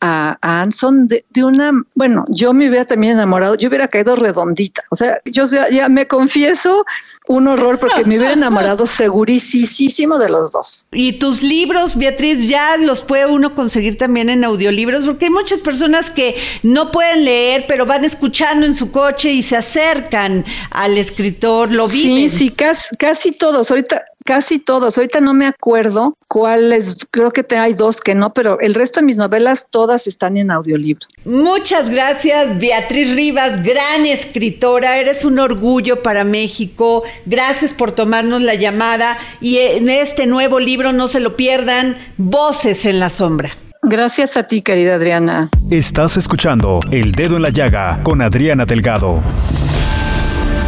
a, 0.00 0.38
a 0.40 0.60
Anne 0.60 0.72
son 0.72 1.06
de, 1.06 1.24
una, 1.44 1.70
bueno, 1.94 2.24
yo 2.28 2.52
me 2.52 2.68
hubiera 2.68 2.84
también 2.84 3.12
enamorado, 3.12 3.54
yo 3.54 3.68
hubiera 3.68 3.86
caído 3.86 4.16
redondita, 4.16 4.82
o 4.90 4.96
sea, 4.96 5.20
yo 5.24 5.44
ya, 5.46 5.68
ya 5.70 5.88
me 5.88 6.08
confieso 6.08 6.84
un 7.28 7.46
horror 7.46 7.78
porque 7.78 8.04
me 8.04 8.16
hubiera 8.16 8.32
enamorado 8.32 8.86
segurísimo 8.86 10.18
de 10.18 10.28
los 10.28 10.52
dos. 10.52 10.86
Y 10.90 11.14
tus 11.14 11.42
libros, 11.42 11.96
Beatriz, 11.96 12.48
ya 12.48 12.76
los 12.76 13.02
puede 13.02 13.26
uno 13.26 13.54
conseguir 13.54 13.98
también 13.98 14.30
en 14.30 14.44
audiolibros, 14.44 15.04
porque 15.04 15.26
hay 15.26 15.30
muchas 15.30 15.60
personas 15.60 16.10
que 16.10 16.36
no 16.62 16.90
pueden 16.90 17.24
leer, 17.24 17.66
pero 17.68 17.86
van 17.86 18.04
escuchando 18.04 18.66
en 18.66 18.74
su 18.74 18.90
coche 18.90 19.32
y 19.32 19.42
se 19.42 19.56
acercan 19.56 20.44
al 20.70 20.96
escritor, 21.10 21.70
lo 21.70 21.86
viven. 21.86 22.28
Sí, 22.28 22.36
sí, 22.36 22.50
casi, 22.50 22.96
casi 22.96 23.32
todos. 23.32 23.70
Ahorita 23.70 24.04
casi 24.24 24.58
todos. 24.58 24.96
Ahorita 24.96 25.20
no 25.20 25.34
me 25.34 25.46
acuerdo 25.46 26.16
cuáles, 26.28 27.06
creo 27.10 27.30
que 27.30 27.42
te, 27.42 27.56
hay 27.56 27.74
dos 27.74 28.00
que 28.00 28.14
no, 28.14 28.32
pero 28.32 28.60
el 28.60 28.74
resto 28.74 29.00
de 29.00 29.06
mis 29.06 29.16
novelas 29.16 29.66
todas 29.70 30.06
están 30.06 30.36
en 30.36 30.50
audiolibro. 30.50 31.06
Muchas 31.24 31.90
gracias, 31.90 32.58
Beatriz 32.58 33.14
Rivas, 33.14 33.62
gran 33.64 34.06
escritora, 34.06 34.98
eres 34.98 35.24
un 35.24 35.38
orgullo 35.38 36.02
para 36.02 36.24
México. 36.24 37.02
Gracias 37.26 37.72
por 37.72 37.92
tomarnos 37.92 38.42
la 38.42 38.54
llamada 38.54 39.18
y 39.40 39.58
en 39.58 39.88
este 39.88 40.26
nuevo 40.26 40.60
libro 40.60 40.92
no 40.92 41.08
se 41.08 41.20
lo 41.20 41.36
pierdan, 41.36 41.96
Voces 42.16 42.86
en 42.86 43.00
la 43.00 43.10
sombra. 43.10 43.50
Gracias 43.82 44.36
a 44.36 44.44
ti, 44.44 44.60
querida 44.60 44.94
Adriana. 44.94 45.48
Estás 45.70 46.16
escuchando 46.18 46.80
El 46.90 47.12
Dedo 47.12 47.36
en 47.36 47.42
la 47.42 47.50
Llaga 47.50 48.00
con 48.02 48.20
Adriana 48.20 48.66
Delgado. 48.66 49.20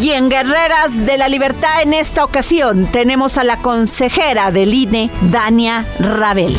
y 0.00 0.10
en 0.10 0.28
Guerreras 0.28 1.06
de 1.06 1.16
la 1.16 1.28
Libertad 1.28 1.82
en 1.82 1.94
esta 1.94 2.24
ocasión 2.24 2.86
tenemos 2.90 3.38
a 3.38 3.44
la 3.44 3.58
consejera 3.58 4.50
del 4.50 4.74
INE, 4.74 5.08
Dania 5.30 5.86
Rabel. 6.00 6.56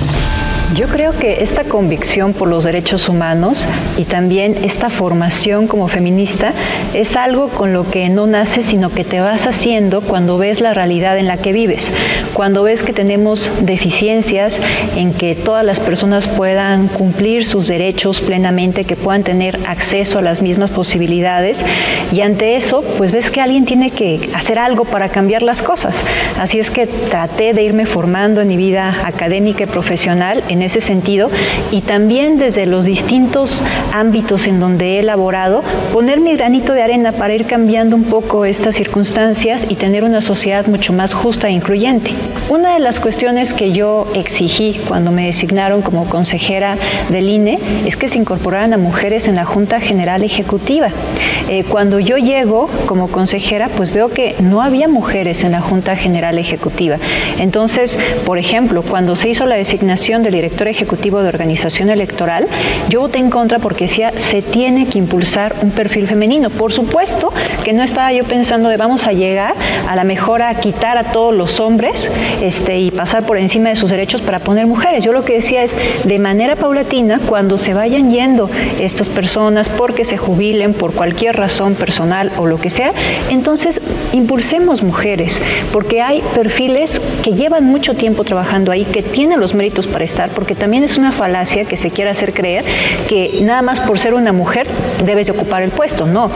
Yo 0.76 0.88
creo 0.88 1.11
que 1.11 1.43
esta 1.43 1.65
convicción 1.65 2.32
por 2.32 2.47
los 2.47 2.63
derechos 2.63 3.09
humanos 3.09 3.67
y 3.97 4.05
también 4.05 4.55
esta 4.63 4.89
formación 4.89 5.67
como 5.67 5.89
feminista 5.89 6.53
es 6.93 7.17
algo 7.17 7.49
con 7.49 7.74
lo 7.74 7.89
que 7.89 8.07
no 8.07 8.26
naces, 8.26 8.67
sino 8.67 8.89
que 8.89 9.03
te 9.03 9.19
vas 9.19 9.47
haciendo 9.47 9.99
cuando 9.99 10.38
ves 10.38 10.61
la 10.61 10.74
realidad 10.74 11.17
en 11.17 11.28
la 11.28 11.36
que 11.36 11.51
vives, 11.51 11.91
cuando 12.34 12.63
ves 12.63 12.84
que 12.84 12.93
tenemos 12.93 13.51
deficiencias 13.61 14.61
en 14.95 15.13
que 15.13 15.36
todas 15.36 15.65
las 15.65 15.82
personas 15.82 16.30
puedan 16.30 16.88
cumplir 16.88 17.45
sus 17.45 17.67
derechos 17.67 18.22
plenamente, 18.22 18.86
que 18.86 18.95
puedan 18.95 19.24
tener 19.24 19.59
acceso 19.67 20.19
a 20.19 20.22
las 20.22 20.41
mismas 20.41 20.69
posibilidades 20.69 21.65
y 22.13 22.22
ante 22.22 22.55
eso, 22.55 22.82
pues 22.97 23.11
ves 23.11 23.30
que 23.30 23.41
alguien 23.41 23.65
tiene 23.65 23.91
que 23.91 24.30
hacer 24.34 24.57
algo 24.57 24.86
para 24.86 25.09
cambiar 25.09 25.43
las 25.43 25.61
cosas. 25.61 26.01
Así 26.39 26.59
es 26.59 26.72
que 26.72 26.88
traté 26.88 27.51
de 27.53 27.61
irme 27.61 27.86
formando 27.86 28.39
en 28.39 28.47
mi 28.47 28.55
vida 28.55 29.01
académica 29.03 29.63
y 29.63 29.67
profesional 29.67 30.41
en 30.47 30.61
en 30.62 30.66
ese 30.66 30.80
sentido 30.80 31.32
y 31.72 31.82
también 31.82 32.38
desde 32.38 32.68
los 32.68 32.86
distintos 32.86 33.64
ámbitos 33.93 34.45
en 34.45 34.59
donde 34.59 34.95
he 34.95 34.99
elaborado, 34.99 35.64
poner 35.91 36.20
mi 36.20 36.36
granito 36.36 36.74
de 36.74 36.84
arena 36.84 37.12
para 37.12 37.34
ir 37.34 37.45
cambiando 37.45 37.95
un 37.95 38.03
poco 38.03 38.45
estas 38.45 38.76
circunstancias 38.76 39.66
y 39.68 39.76
tener 39.76 40.03
una 40.03 40.22
sociedad 40.22 40.68
mucho 40.68 40.93
más 40.93 41.14
justa 41.14 41.47
e 41.47 41.51
incluyente. 41.51 42.12
Una 42.49 42.76
de 42.76 42.80
las 42.80 42.99
cuestiones 42.99 43.53
que 43.53 43.72
yo 43.72 44.07
exigí 44.14 44.80
cuando 44.88 45.12
me 45.12 45.26
designaron 45.26 45.82
como 45.82 46.05
consejera 46.05 46.78
del 47.09 47.28
INE 47.28 47.57
es 47.88 47.97
que 47.97 48.07
se 48.07 48.20
incorporaran 48.20 48.74
a 48.74 48.78
mujeres 48.78 49.28
en 49.28 49.36
la 49.36 49.45
Junta 49.45 49.80
General 49.80 50.24
Ejecutiva. 50.24 50.89
Eh, 51.49 51.64
cuando 51.68 51.99
yo 51.99 52.18
llego 52.18 52.70
como 52.86 53.07
consejera, 53.07 53.70
pues 53.70 53.91
veo 53.91 54.09
que 54.09 54.36
no 54.39 54.62
había 54.62 54.88
mujeres 54.88 55.43
en 55.43 55.53
la 55.53 55.62
Junta 55.62 55.95
General 55.95 56.38
Ejecutiva. 56.38 56.97
Entonces, 57.39 57.97
por 58.26 58.38
ejemplo, 58.38 58.84
cuando 58.84 59.16
se 59.16 59.30
hizo 59.30 59.45
la 59.45 59.55
designación 59.55 60.22
del 60.24 60.34
director 60.34 60.51
ejecutivo 60.60 61.22
de 61.22 61.30
organización 61.30 61.89
electoral, 61.89 62.47
yo 62.89 63.02
voté 63.02 63.20
en 63.20 63.30
contra 63.30 63.60
porque 63.60 63.86
decía 63.86 64.12
se 64.18 64.41
tiene 64.41 64.88
que 64.88 64.97
impulsar 64.97 65.56
un 65.62 65.72
perfil 65.72 66.08
femenino. 66.08 66.49
Por 66.49 66.72
supuesto 66.72 67.32
que 67.64 67.74
no 67.74 67.84
estaba 67.84 68.12
yo 68.14 68.24
pensando 68.26 68.70
de 68.70 68.78
vamos 68.78 69.08
a 69.08 69.14
llegar 69.14 69.56
a 69.88 69.95
la 69.95 70.04
mejor 70.04 70.41
a 70.41 70.54
quitar 70.56 70.97
a 70.97 71.12
todos 71.12 71.34
los 71.34 71.60
hombres 71.60 72.10
este, 72.41 72.80
y 72.80 72.91
pasar 72.91 73.26
por 73.26 73.38
encima 73.38 73.70
de 73.70 73.76
sus 73.76 73.89
derechos 73.89 74.22
para 74.22 74.39
poner 74.39 74.68
mujeres. 74.68 75.04
Yo 75.04 75.14
lo 75.14 75.24
que 75.24 75.34
decía 75.34 75.64
es 75.64 75.76
de 76.04 76.20
manera 76.20 76.56
paulatina, 76.56 77.20
cuando 77.28 77.58
se 77.58 77.74
vayan 77.74 78.12
yendo 78.12 78.49
estas 78.80 79.10
personas 79.10 79.70
porque 79.70 80.06
se 80.06 80.18
jubilen 80.18 80.74
por 80.74 80.93
cualquier 80.93 81.36
razón 81.36 81.76
personal 81.76 82.32
o 82.38 82.45
lo 82.45 82.60
que 82.60 82.70
sea, 82.70 82.93
entonces 83.30 83.82
impulsemos 84.14 84.84
mujeres, 84.84 85.41
porque 85.72 86.02
hay 86.02 86.22
perfiles 86.36 86.99
que 87.24 87.34
llevan 87.34 87.66
mucho 87.66 87.95
tiempo 87.95 88.24
trabajando 88.24 88.72
ahí, 88.72 88.86
que 88.86 89.02
tienen 89.02 89.39
los 89.39 89.54
méritos 89.54 89.88
para 89.88 90.06
estar, 90.06 90.30
porque 90.42 90.56
también 90.56 90.84
es 90.84 90.98
una 90.98 91.12
falacia 91.12 91.66
que 91.66 91.78
se 91.78 91.92
quiera 91.92 92.14
hacer 92.14 92.34
creer 92.34 92.66
que 93.08 93.42
nada 93.44 93.62
más 93.62 93.80
por 93.80 94.00
ser 94.00 94.16
una 94.16 94.34
mujer 94.34 94.68
debes 95.06 95.28
de 95.28 95.34
ocupar 95.34 95.62
el 95.62 95.70
puesto. 95.70 96.08
No, 96.08 96.32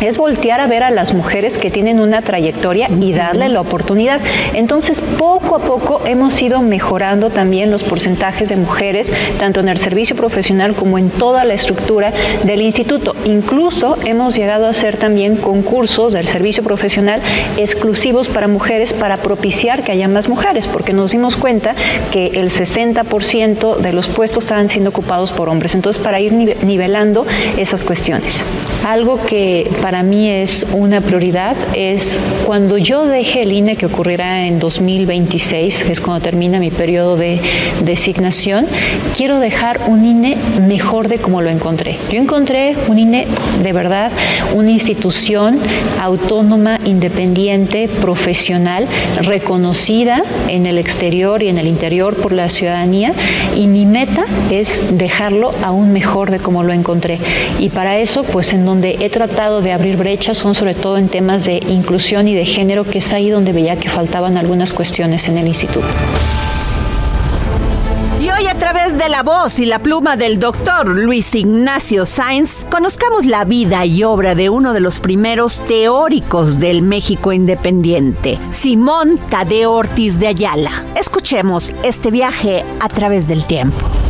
es 0.00 0.16
voltear 0.16 0.60
a 0.60 0.66
ver 0.66 0.82
a 0.82 0.90
las 0.90 1.14
mujeres 1.14 1.58
que 1.58 1.70
tienen 1.70 2.00
una 2.00 2.22
trayectoria 2.22 2.88
y 3.00 3.12
darle 3.12 3.48
la 3.48 3.60
oportunidad. 3.60 4.20
Entonces, 4.54 5.00
poco 5.18 5.56
a 5.56 5.60
poco 5.60 6.00
hemos 6.04 6.40
ido 6.40 6.60
mejorando 6.62 7.30
también 7.30 7.70
los 7.70 7.82
porcentajes 7.82 8.48
de 8.48 8.56
mujeres, 8.56 9.12
tanto 9.38 9.60
en 9.60 9.68
el 9.68 9.78
servicio 9.78 10.16
profesional 10.16 10.74
como 10.74 10.98
en 10.98 11.10
toda 11.10 11.44
la 11.44 11.54
estructura 11.54 12.12
del 12.44 12.62
instituto. 12.62 13.14
Incluso 13.24 13.96
hemos 14.04 14.34
llegado 14.34 14.66
a 14.66 14.70
hacer 14.70 14.96
también 14.96 15.36
concursos 15.36 16.12
del 16.12 16.26
servicio 16.26 16.62
profesional 16.62 17.20
exclusivos 17.56 18.28
para 18.28 18.48
mujeres 18.48 18.92
para 18.92 19.18
propiciar 19.18 19.82
que 19.82 19.92
haya 19.92 20.08
más 20.08 20.28
mujeres, 20.28 20.66
porque 20.66 20.92
nos 20.92 21.12
dimos 21.12 21.36
cuenta 21.36 21.74
que 22.12 22.26
el 22.26 22.50
60% 22.50 23.76
de 23.76 23.92
los 23.92 24.06
puestos 24.06 24.44
estaban 24.44 24.68
siendo 24.68 24.90
ocupados 24.90 25.30
por 25.32 25.48
hombres. 25.48 25.74
Entonces, 25.74 26.02
para 26.02 26.20
ir 26.20 26.32
nivelando 26.32 27.26
esas 27.56 27.84
cuestiones. 27.84 28.42
Algo 28.86 29.18
que 29.24 29.70
para 29.82 30.04
mí 30.04 30.30
es 30.30 30.64
una 30.72 31.00
prioridad 31.00 31.56
es 31.74 32.18
cuando 32.46 32.78
yo 32.78 33.04
deje 33.04 33.42
el 33.42 33.52
INE, 33.52 33.76
que 33.76 33.86
ocurrirá 33.86 34.46
en 34.46 34.60
2026, 34.60 35.82
que 35.82 35.92
es 35.92 36.00
cuando 36.00 36.22
termina 36.22 36.60
mi 36.60 36.70
periodo 36.70 37.16
de 37.16 37.40
designación, 37.82 38.66
quiero 39.16 39.40
dejar 39.40 39.80
un 39.88 40.06
INE 40.06 40.36
mejor 40.60 41.08
de 41.08 41.18
como 41.18 41.42
lo 41.42 41.50
encontré. 41.50 41.96
Yo 42.12 42.20
encontré 42.20 42.76
un 42.86 42.98
INE 42.98 43.26
de 43.60 43.72
verdad, 43.72 44.12
una 44.54 44.70
institución 44.70 45.58
autónoma, 46.00 46.78
independiente, 46.84 47.88
profesional, 47.88 48.86
reconocida 49.20 50.22
en 50.46 50.66
el 50.66 50.78
exterior 50.78 51.42
y 51.42 51.48
en 51.48 51.58
el 51.58 51.66
interior 51.66 52.14
por 52.14 52.32
la 52.32 52.48
ciudadanía 52.48 53.14
y 53.56 53.66
mi 53.66 53.84
meta 53.84 54.24
es 54.50 54.96
dejarlo 54.96 55.52
aún 55.62 55.92
mejor 55.92 56.30
de 56.30 56.38
como 56.38 56.62
lo 56.62 56.72
encontré. 56.72 57.18
Y 57.58 57.70
para 57.70 57.98
eso, 57.98 58.22
pues 58.22 58.52
en 58.52 58.64
donde 58.64 58.98
he 59.00 59.10
tratado 59.10 59.60
de 59.60 59.71
abrir 59.72 59.96
brechas 59.96 60.38
son 60.38 60.54
sobre 60.54 60.74
todo 60.74 60.98
en 60.98 61.08
temas 61.08 61.44
de 61.44 61.56
inclusión 61.68 62.28
y 62.28 62.34
de 62.34 62.46
género, 62.46 62.84
que 62.84 62.98
es 62.98 63.12
ahí 63.12 63.30
donde 63.30 63.52
veía 63.52 63.76
que 63.76 63.88
faltaban 63.88 64.36
algunas 64.36 64.72
cuestiones 64.72 65.28
en 65.28 65.38
el 65.38 65.48
instituto. 65.48 65.86
Y 68.20 68.30
hoy 68.30 68.46
a 68.46 68.56
través 68.56 68.98
de 68.98 69.08
la 69.08 69.24
voz 69.24 69.58
y 69.58 69.66
la 69.66 69.80
pluma 69.80 70.16
del 70.16 70.38
doctor 70.38 70.86
Luis 70.86 71.34
Ignacio 71.34 72.06
Sainz, 72.06 72.64
conozcamos 72.70 73.26
la 73.26 73.44
vida 73.44 73.84
y 73.84 74.04
obra 74.04 74.36
de 74.36 74.48
uno 74.48 74.72
de 74.72 74.78
los 74.78 75.00
primeros 75.00 75.60
teóricos 75.66 76.60
del 76.60 76.82
México 76.82 77.32
independiente, 77.32 78.38
Simón 78.52 79.18
Tadeo 79.28 79.72
Ortiz 79.72 80.20
de 80.20 80.28
Ayala. 80.28 80.70
Escuchemos 80.94 81.72
este 81.82 82.12
viaje 82.12 82.64
a 82.78 82.88
través 82.88 83.26
del 83.26 83.44
tiempo. 83.44 84.01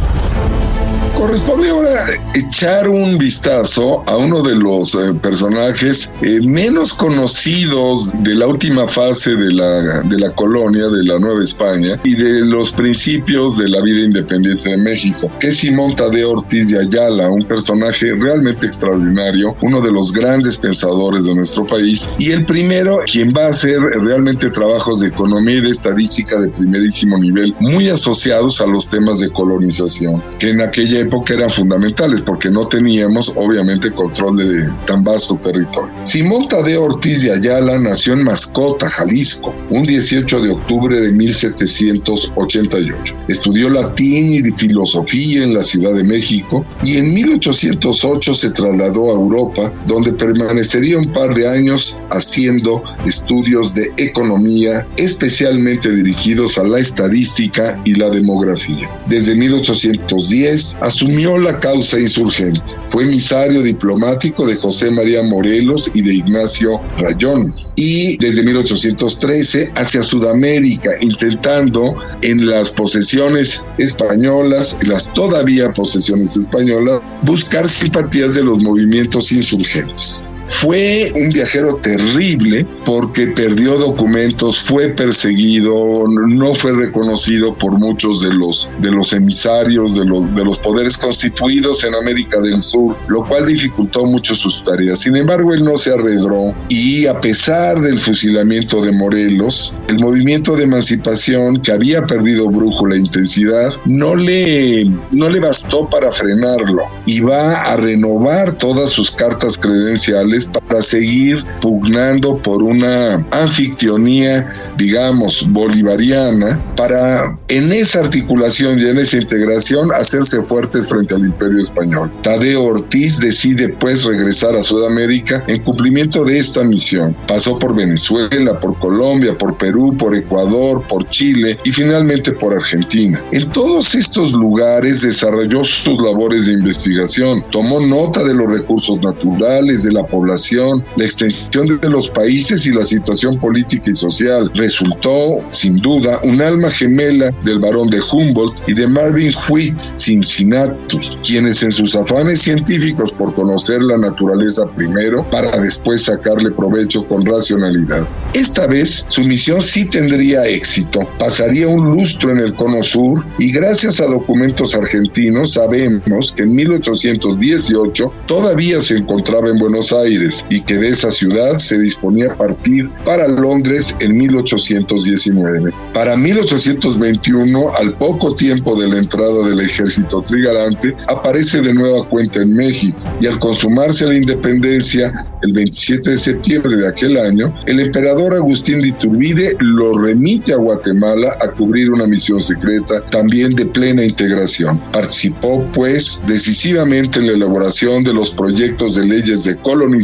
Corresponde 1.22 1.68
ahora 1.68 2.20
echar 2.34 2.88
un 2.88 3.16
vistazo 3.16 4.02
a 4.08 4.16
uno 4.16 4.42
de 4.42 4.56
los 4.56 4.92
eh, 4.96 5.14
personajes 5.22 6.10
eh, 6.20 6.40
menos 6.42 6.92
conocidos 6.92 8.10
de 8.24 8.34
la 8.34 8.48
última 8.48 8.88
fase 8.88 9.36
de 9.36 9.52
la, 9.52 10.02
de 10.02 10.18
la 10.18 10.34
colonia, 10.34 10.88
de 10.88 11.04
la 11.04 11.20
Nueva 11.20 11.40
España, 11.40 11.96
y 12.02 12.16
de 12.16 12.40
los 12.40 12.72
principios 12.72 13.56
de 13.56 13.68
la 13.68 13.80
vida 13.82 14.00
independiente 14.00 14.70
de 14.70 14.76
México, 14.78 15.30
que 15.38 15.46
es 15.46 15.58
Simón 15.58 15.94
Tadeo 15.94 16.32
Ortiz 16.32 16.70
de 16.70 16.80
Ayala, 16.80 17.30
un 17.30 17.46
personaje 17.46 18.12
realmente 18.18 18.66
extraordinario, 18.66 19.54
uno 19.62 19.80
de 19.80 19.92
los 19.92 20.12
grandes 20.12 20.56
pensadores 20.56 21.26
de 21.26 21.36
nuestro 21.36 21.64
país, 21.64 22.08
y 22.18 22.32
el 22.32 22.44
primero 22.44 22.98
quien 23.06 23.32
va 23.32 23.44
a 23.44 23.50
hacer 23.50 23.78
realmente 23.78 24.50
trabajos 24.50 24.98
de 24.98 25.06
economía 25.06 25.58
y 25.58 25.60
de 25.60 25.70
estadística 25.70 26.40
de 26.40 26.48
primerísimo 26.48 27.16
nivel, 27.16 27.54
muy 27.60 27.90
asociados 27.90 28.60
a 28.60 28.66
los 28.66 28.88
temas 28.88 29.20
de 29.20 29.30
colonización, 29.30 30.20
que 30.40 30.50
en 30.50 30.60
aquella 30.60 30.98
época 30.98 31.11
eran 31.28 31.50
fundamentales 31.50 32.22
porque 32.22 32.50
no 32.50 32.66
teníamos 32.66 33.32
obviamente 33.36 33.92
control 33.92 34.36
de 34.36 34.70
tan 34.86 35.04
vasto 35.04 35.36
territorio. 35.36 35.92
Simón 36.04 36.48
Tadeo 36.48 36.84
Ortiz 36.84 37.22
de 37.22 37.32
Ayala 37.32 37.78
nació 37.78 38.14
en 38.14 38.24
Mascota, 38.24 38.88
Jalisco, 38.88 39.54
un 39.70 39.84
18 39.84 40.40
de 40.40 40.50
octubre 40.50 40.98
de 40.98 41.12
1788. 41.12 43.16
Estudió 43.28 43.68
latín 43.68 44.32
y 44.32 44.42
filosofía 44.52 45.42
en 45.42 45.54
la 45.54 45.62
Ciudad 45.62 45.94
de 45.94 46.04
México 46.04 46.64
y 46.82 46.96
en 46.96 47.12
1808 47.12 48.34
se 48.34 48.50
trasladó 48.50 49.10
a 49.10 49.14
Europa, 49.14 49.72
donde 49.86 50.12
permanecería 50.12 50.98
un 50.98 51.12
par 51.12 51.34
de 51.34 51.48
años 51.48 51.98
haciendo 52.10 52.82
estudios 53.06 53.74
de 53.74 53.92
economía, 53.96 54.86
especialmente 54.96 55.90
dirigidos 55.90 56.58
a 56.58 56.64
la 56.64 56.78
estadística 56.78 57.80
y 57.84 57.94
la 57.94 58.10
demografía. 58.10 58.88
Desde 59.08 59.34
1810 59.34 60.76
asumió 61.02 61.36
la 61.36 61.58
causa 61.58 61.98
insurgente. 61.98 62.62
Fue 62.90 63.02
emisario 63.02 63.62
diplomático 63.62 64.46
de 64.46 64.54
José 64.54 64.90
María 64.90 65.22
Morelos 65.22 65.90
y 65.94 66.02
de 66.02 66.14
Ignacio 66.14 66.80
Rayón. 66.98 67.52
Y 67.74 68.16
desde 68.18 68.44
1813 68.44 69.72
hacia 69.74 70.02
Sudamérica, 70.02 70.90
intentando 71.00 71.94
en 72.22 72.48
las 72.48 72.70
posesiones 72.70 73.64
españolas, 73.78 74.78
las 74.86 75.12
todavía 75.12 75.72
posesiones 75.72 76.36
españolas, 76.36 77.00
buscar 77.22 77.68
simpatías 77.68 78.34
de 78.36 78.44
los 78.44 78.62
movimientos 78.62 79.32
insurgentes. 79.32 80.20
Fue 80.60 81.12
un 81.16 81.30
viajero 81.30 81.76
terrible 81.76 82.64
porque 82.84 83.28
perdió 83.28 83.76
documentos, 83.78 84.58
fue 84.60 84.88
perseguido, 84.90 86.04
no 86.28 86.54
fue 86.54 86.72
reconocido 86.72 87.56
por 87.56 87.78
muchos 87.78 88.22
de 88.22 88.32
los, 88.32 88.68
de 88.80 88.92
los 88.92 89.12
emisarios 89.12 89.96
de 89.96 90.04
los, 90.04 90.34
de 90.34 90.44
los 90.44 90.58
poderes 90.58 90.96
constituidos 90.96 91.82
en 91.84 91.94
América 91.94 92.40
del 92.40 92.60
Sur, 92.60 92.96
lo 93.08 93.24
cual 93.24 93.46
dificultó 93.46 94.04
mucho 94.04 94.34
sus 94.34 94.62
tareas. 94.62 95.00
Sin 95.00 95.16
embargo, 95.16 95.52
él 95.52 95.64
no 95.64 95.76
se 95.78 95.92
arredró 95.92 96.54
y 96.68 97.06
a 97.06 97.20
pesar 97.20 97.80
del 97.80 97.98
fusilamiento 97.98 98.82
de 98.82 98.92
Morelos, 98.92 99.74
el 99.88 99.98
movimiento 99.98 100.54
de 100.54 100.64
emancipación 100.64 101.56
que 101.56 101.72
había 101.72 102.06
perdido 102.06 102.48
brújula 102.48 102.94
e 102.94 102.98
intensidad 102.98 103.72
no 103.84 104.14
le, 104.14 104.84
no 105.10 105.28
le 105.28 105.40
bastó 105.40 105.88
para 105.88 106.12
frenarlo 106.12 106.82
y 107.06 107.20
va 107.20 107.62
a 107.62 107.76
renovar 107.76 108.52
todas 108.54 108.90
sus 108.90 109.10
cartas 109.10 109.58
credenciales 109.58 110.41
para 110.46 110.82
seguir 110.82 111.44
pugnando 111.60 112.36
por 112.38 112.62
una 112.62 113.24
anfictionía, 113.30 114.52
digamos, 114.76 115.46
bolivariana, 115.50 116.60
para 116.76 117.38
en 117.48 117.72
esa 117.72 118.00
articulación 118.00 118.78
y 118.78 118.86
en 118.86 118.98
esa 118.98 119.18
integración 119.18 119.92
hacerse 119.92 120.42
fuertes 120.42 120.88
frente 120.88 121.14
al 121.14 121.26
imperio 121.26 121.60
español. 121.60 122.10
Tadeo 122.22 122.64
Ortiz 122.64 123.18
decide 123.18 123.68
pues 123.68 124.04
regresar 124.04 124.54
a 124.56 124.62
Sudamérica 124.62 125.42
en 125.46 125.62
cumplimiento 125.62 126.24
de 126.24 126.38
esta 126.38 126.62
misión. 126.62 127.16
Pasó 127.26 127.58
por 127.58 127.74
Venezuela, 127.74 128.58
por 128.58 128.78
Colombia, 128.78 129.36
por 129.36 129.56
Perú, 129.58 129.94
por 129.96 130.14
Ecuador, 130.14 130.82
por 130.88 131.08
Chile 131.10 131.58
y 131.64 131.72
finalmente 131.72 132.32
por 132.32 132.54
Argentina. 132.54 133.22
En 133.32 133.48
todos 133.50 133.94
estos 133.94 134.32
lugares 134.32 135.02
desarrolló 135.02 135.64
sus 135.64 136.00
labores 136.02 136.46
de 136.46 136.54
investigación, 136.54 137.44
tomó 137.50 137.80
nota 137.80 138.22
de 138.24 138.34
los 138.34 138.50
recursos 138.50 139.00
naturales, 139.02 139.82
de 139.84 139.92
la 139.92 140.04
población, 140.04 140.31
población, 140.32 140.82
la 140.96 141.04
extensión 141.04 141.66
de 141.66 141.88
los 141.88 142.08
países 142.08 142.66
y 142.66 142.72
la 142.72 142.84
situación 142.84 143.38
política 143.38 143.90
y 143.90 143.94
social. 143.94 144.50
Resultó, 144.54 145.40
sin 145.50 145.78
duda, 145.78 146.20
un 146.24 146.40
alma 146.40 146.70
gemela 146.70 147.30
del 147.44 147.58
barón 147.58 147.90
de 147.90 148.00
Humboldt 148.00 148.54
y 148.66 148.72
de 148.72 148.86
Marvin 148.86 149.32
Wheat 149.48 149.96
Cincinnatus, 149.96 151.18
quienes 151.26 151.62
en 151.62 151.72
sus 151.72 151.94
afanes 151.94 152.40
científicos 152.40 153.12
por 153.12 153.34
conocer 153.34 153.82
la 153.82 153.98
naturaleza 153.98 154.66
primero 154.74 155.28
para 155.30 155.50
después 155.58 156.04
sacarle 156.04 156.50
provecho 156.50 157.06
con 157.06 157.26
racionalidad. 157.26 158.06
Esta 158.32 158.66
vez 158.66 159.04
su 159.08 159.22
misión 159.24 159.60
sí 159.62 159.84
tendría 159.84 160.46
éxito, 160.46 161.00
pasaría 161.18 161.68
un 161.68 161.90
lustro 161.94 162.30
en 162.30 162.38
el 162.38 162.54
cono 162.54 162.82
sur 162.82 163.24
y 163.38 163.52
gracias 163.52 164.00
a 164.00 164.06
documentos 164.06 164.74
argentinos 164.74 165.52
sabemos 165.52 166.32
que 166.32 166.42
en 166.42 166.54
1818 166.54 168.12
todavía 168.26 168.80
se 168.80 168.96
encontraba 168.96 169.48
en 169.48 169.58
Buenos 169.58 169.92
Aires 169.92 170.21
y 170.50 170.60
que 170.60 170.76
de 170.76 170.88
esa 170.88 171.10
ciudad 171.10 171.58
se 171.58 171.78
disponía 171.78 172.32
a 172.32 172.36
partir 172.36 172.90
para 173.04 173.28
Londres 173.28 173.94
en 174.00 174.16
1819. 174.16 175.72
Para 175.92 176.16
1821, 176.16 177.72
al 177.76 177.94
poco 177.94 178.34
tiempo 178.36 178.80
de 178.80 178.88
la 178.88 178.98
entrada 178.98 179.48
del 179.48 179.60
ejército 179.60 180.22
trigarante, 180.22 180.94
aparece 181.08 181.60
de 181.60 181.74
nueva 181.74 182.06
cuenta 182.08 182.40
en 182.42 182.54
México 182.54 182.98
y 183.20 183.26
al 183.26 183.38
consumarse 183.38 184.06
la 184.06 184.14
independencia, 184.14 185.26
el 185.42 185.52
27 185.52 186.10
de 186.10 186.18
septiembre 186.18 186.76
de 186.76 186.88
aquel 186.88 187.16
año, 187.16 187.54
el 187.66 187.80
emperador 187.80 188.34
Agustín 188.34 188.80
de 188.80 188.88
Iturbide 188.88 189.56
lo 189.58 189.98
remite 189.98 190.52
a 190.52 190.56
Guatemala 190.56 191.36
a 191.40 191.48
cubrir 191.50 191.90
una 191.90 192.06
misión 192.06 192.40
secreta 192.40 193.00
también 193.10 193.54
de 193.54 193.66
plena 193.66 194.04
integración. 194.04 194.80
Participó, 194.92 195.64
pues, 195.74 196.20
decisivamente 196.26 197.18
en 197.18 197.26
la 197.26 197.32
elaboración 197.32 198.04
de 198.04 198.14
los 198.14 198.30
proyectos 198.30 198.94
de 198.94 199.06
leyes 199.06 199.44
de 199.44 199.56
colonización 199.56 200.01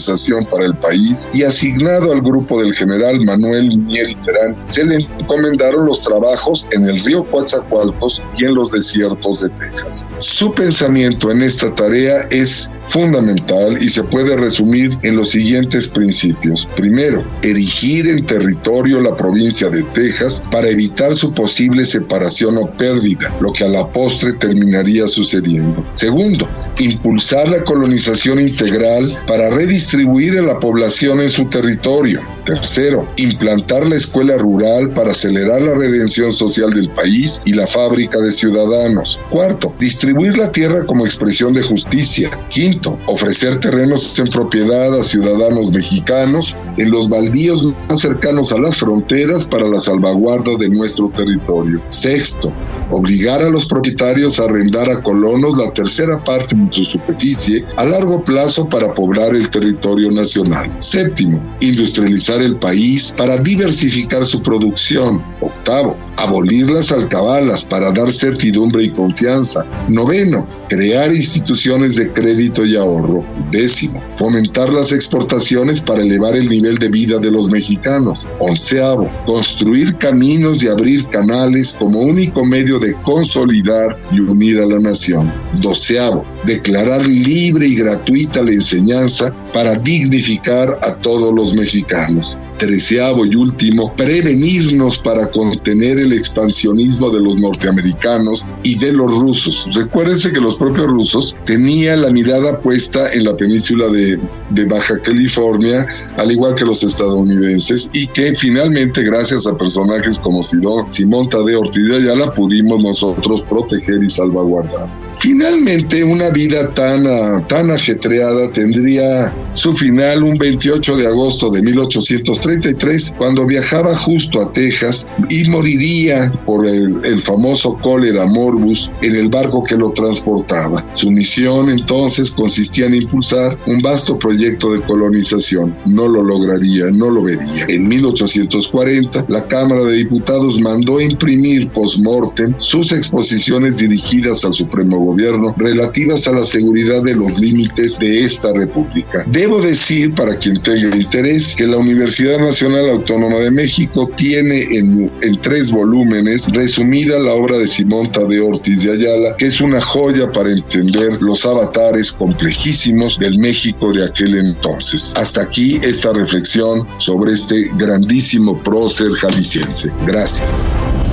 para 0.51 0.65
el 0.65 0.75
país 0.77 1.29
y 1.33 1.43
asignado 1.43 2.13
al 2.13 2.21
grupo 2.21 2.61
del 2.61 2.73
general 2.73 3.21
Manuel 3.25 3.79
Miel 3.79 4.17
Terán, 4.25 4.57
se 4.67 4.85
le 4.85 5.07
encomendaron 5.19 5.87
los 5.87 6.03
trabajos 6.03 6.67
en 6.73 6.85
el 6.85 7.03
río 7.05 7.25
Coatzacoalcos 7.25 8.23
y 8.39 8.45
en 8.45 8.55
los 8.55 8.71
desiertos 8.71 9.41
de 9.41 9.49
Texas. 9.51 10.05
Su 10.19 10.55
pensamiento 10.55 11.31
en 11.31 11.43
esta 11.43 11.75
tarea 11.75 12.29
es 12.31 12.71
fundamental 12.87 13.83
y 13.83 13.91
se 13.91 14.05
puede 14.05 14.37
resumir 14.37 14.97
en 15.03 15.17
los 15.17 15.31
siguientes 15.31 15.89
principios. 15.89 16.67
Primero, 16.77 17.25
erigir 17.43 18.07
en 18.07 18.25
territorio 18.25 19.01
la 19.01 19.17
provincia 19.17 19.69
de 19.69 19.83
Texas 19.95 20.41
para 20.51 20.69
evitar 20.69 21.15
su 21.15 21.33
posible 21.35 21.85
separación 21.85 22.57
o 22.57 22.71
pérdida, 22.77 23.35
lo 23.41 23.53
que 23.53 23.65
a 23.65 23.69
la 23.69 23.87
postre 23.93 24.33
terminaría 24.35 25.07
sucediendo. 25.07 25.85
Segundo, 25.95 26.49
impulsar 26.79 27.49
la 27.49 27.65
colonización 27.65 28.41
integral 28.41 29.19
para 29.27 29.51
redistribuir 29.51 30.39
a 30.39 30.43
la 30.43 30.61
población 30.61 31.21
en 31.21 31.31
su 31.31 31.47
territorio. 31.47 32.21
Tercero, 32.49 33.07
implantar 33.17 33.87
la 33.87 33.97
escuela 33.97 34.39
rural 34.39 34.89
para 34.95 35.11
acelerar 35.11 35.61
la 35.61 35.75
redención 35.75 36.33
social 36.33 36.71
del 36.71 36.89
país 36.89 37.39
y 37.45 37.53
la 37.53 37.67
fábrica 37.67 38.19
de 38.21 38.33
ciudadanos. 38.33 39.21
Cuarto, 39.29 39.75
distribuir 39.79 40.39
la 40.39 40.51
tierra 40.51 40.87
como 40.87 41.05
expresión 41.05 41.53
de 41.53 41.61
justicia. 41.61 42.31
Quinto, 42.49 42.99
ofrecer 43.05 43.61
terrenos 43.61 44.19
en 44.19 44.29
propiedad 44.29 44.99
a 44.99 45.05
ciudadanos 45.05 45.71
mexicanos 45.73 46.57
en 46.79 46.91
los 46.91 47.11
baldíos 47.11 47.67
más 47.87 48.01
cercanos 48.01 48.51
a 48.51 48.59
las 48.59 48.79
fronteras 48.79 49.47
para 49.47 49.69
la 49.69 49.79
salvaguarda 49.79 50.57
de 50.59 50.71
nuestro 50.71 51.11
territorio. 51.11 51.83
Sexto, 51.91 52.51
obligar 52.91 53.43
a 53.43 53.51
los 53.51 53.67
propietarios 53.67 54.41
a 54.41 54.45
arrendar 54.45 54.89
a 54.89 55.03
colonos 55.03 55.59
la 55.59 55.71
tercera 55.73 56.25
parte 56.25 56.57
de 56.57 56.73
su 56.73 56.85
superficie 56.87 57.63
a 57.77 57.85
largo 57.85 58.25
plazo 58.25 58.67
para 58.67 58.95
poblar 58.95 59.35
el 59.35 59.51
territorio 59.51 60.11
nacional. 60.11 60.75
Séptimo, 60.79 61.43
industrializar 61.61 62.38
el 62.43 62.57
país 62.57 63.15
para 63.17 63.37
diversificar 63.39 64.25
su 64.27 64.43
producción. 64.43 65.23
Octavo, 65.41 65.97
abolir 66.17 66.71
las 66.71 66.93
alcabalas 66.93 67.63
para 67.65 67.93
dar 67.93 68.13
certidumbre 68.13 68.85
y 68.85 68.91
confianza. 68.91 69.65
Noveno, 69.89 70.47
crear 70.69 71.15
instituciones 71.15 71.97
de 71.97 72.13
crédito 72.13 72.65
y 72.65 72.77
ahorro. 72.77 73.25
Décimo, 73.51 74.03
fomentar 74.17 74.73
las 74.73 74.93
exportaciones 74.93 75.81
para 75.81 76.03
elevar 76.03 76.37
el 76.37 76.49
nivel 76.49 76.79
de 76.79 76.89
vida 76.89 77.19
de 77.19 77.31
los 77.31 77.49
mexicanos. 77.51 78.19
Onceavo, 78.41 79.11
construir 79.27 79.97
caminos 79.97 80.63
y 80.63 80.69
abrir 80.69 81.07
canales 81.09 81.77
como 81.79 82.01
único 82.01 82.45
medio 82.45 82.79
de 82.79 82.95
consolidar 83.03 83.99
y 84.13 84.21
unir 84.21 84.61
a 84.61 84.67
la 84.67 84.81
nación. 84.81 85.33
Doceavo, 85.61 86.25
declarar 86.45 87.07
libre 87.07 87.67
y 87.69 87.77
gratuita 87.77 88.43
la 88.43 88.53
enseñanza 88.53 89.35
para 89.53 89.75
dignificar 89.75 90.79
a 90.83 90.95
todos 90.97 91.35
los 91.35 91.55
mexicanos 91.55 92.28
treceavo 92.59 93.25
y 93.25 93.35
último, 93.37 93.95
prevenirnos 93.97 94.99
para 94.99 95.31
contener 95.31 95.99
el 95.99 96.13
expansionismo 96.13 97.11
de 97.11 97.23
los 97.23 97.39
norteamericanos 97.39 98.45
y 98.63 98.77
de 98.79 98.93
los 98.93 99.17
rusos. 99.19 99.67
Recuérdense 99.75 100.33
que 100.33 100.41
los 100.41 100.57
propios 100.57 100.89
rusos 100.89 101.35
tenían 101.45 102.03
la 102.03 102.11
mirada 102.11 102.61
puesta 102.61 103.13
en 103.13 103.25
la 103.25 103.37
península 103.37 103.89
de, 103.89 104.19
de 104.51 104.65
Baja 104.65 104.99
California, 105.01 105.87
al 106.17 106.33
igual 106.33 106.55
que 106.55 106.65
los 106.65 106.83
estadounidenses, 106.83 107.89
y 107.93 108.07
que 108.09 108.35
finalmente, 108.35 109.03
gracias 109.03 109.47
a 109.47 109.57
personajes 109.57 110.19
como 110.19 110.43
Simón 110.43 111.29
Tadeo 111.29 111.61
Ortiz 111.61 111.89
de 111.89 111.97
Ayala, 111.97 112.33
pudimos 112.33 112.83
nosotros 112.83 113.43
proteger 113.43 114.03
y 114.03 114.11
salvaguardar. 114.11 115.08
Finalmente, 115.21 116.05
una 116.05 116.31
vida 116.31 116.73
tan, 116.75 117.05
ah, 117.07 117.45
tan 117.49 117.73
ajetreada 117.73 118.53
tendría 118.53 119.35
su 119.55 119.73
final 119.73 120.23
un 120.23 120.39
28 120.39 120.97
de 120.97 121.09
agosto 121.09 121.51
de 121.51 121.61
1833, 121.61 123.15
cuando 123.19 123.45
viajaba 123.45 123.97
justo 123.97 124.41
a 124.41 124.53
Texas 124.53 125.05
y 125.29 125.43
moriría 125.49 126.33
por 126.47 126.67
el, 126.67 127.05
el 127.05 127.21
famoso 127.23 127.77
cólera 127.83 128.27
morbus 128.27 128.89
en 129.03 129.17
el 129.17 129.29
barco 129.29 129.65
que 129.65 129.77
lo 129.77 129.91
transportaba. 129.91 130.85
Su 130.95 131.11
misión 131.11 131.69
entonces 131.69 132.31
consistía 132.31 132.87
en 132.87 132.95
impulsar 132.95 133.59
un 133.67 133.83
vasto 133.83 134.17
proyecto 134.19 134.73
de 134.73 134.83
colonización. 134.83 135.77
No 135.85 136.07
lo 136.07 136.23
lograría, 136.23 136.87
no 136.93 137.11
lo 137.11 137.25
vería. 137.25 137.67
En 137.69 137.89
1840, 137.89 139.27
la 139.29 139.45
Cámara 139.49 139.83
de 139.83 139.97
Diputados 139.97 140.61
mandó 140.61 141.01
imprimir 141.01 141.69
post-mortem 141.71 142.55
sus 142.59 142.93
exposiciones 142.93 143.79
dirigidas 143.79 144.45
al 144.45 144.53
Supremo 144.53 145.08
gobierno 145.09 145.55
relativas 145.57 146.27
a 146.29 146.33
la 146.33 146.45
seguridad 146.45 147.03
de 147.03 147.15
los 147.15 147.39
límites 147.41 147.99
de 147.99 148.25
esta 148.25 148.53
república. 148.53 149.25
Debo 149.27 149.61
decir, 149.61 150.15
para 150.15 150.37
quien 150.37 150.61
tenga 150.63 150.95
interés, 150.97 151.55
que 151.57 151.67
la 151.67 151.77
Universidad 151.77 152.39
Nacional 152.39 152.91
Autónoma 152.91 153.39
de 153.39 153.51
México 153.51 154.11
tiene 154.17 154.63
en, 154.63 155.11
en 155.23 155.41
tres 155.41 155.71
volúmenes 155.71 156.47
resumida 156.53 157.19
la 157.19 157.33
obra 157.33 157.59
de 157.59 157.67
Simón 157.67 158.13
Tadeo 158.13 158.49
Ortiz 158.49 158.83
de 158.83 158.93
Ayala, 158.93 159.37
que 159.37 159.47
es 159.47 159.61
una 159.61 159.81
joya 159.81 160.31
para 160.33 160.53
entender 160.53 161.23
los 161.23 161.45
avatares 161.45 162.13
complejísimos 162.13 163.19
del 163.19 163.39
México 163.39 163.93
de 163.93 164.05
aquel 164.05 164.37
entonces. 164.37 165.13
Hasta 165.17 165.43
aquí 165.43 165.81
esta 165.83 166.13
reflexión 166.13 166.87
sobre 166.99 167.33
este 167.33 167.71
grandísimo 167.77 168.61
prócer 168.63 169.11
jalisciense. 169.13 169.91
Gracias. 170.07 170.49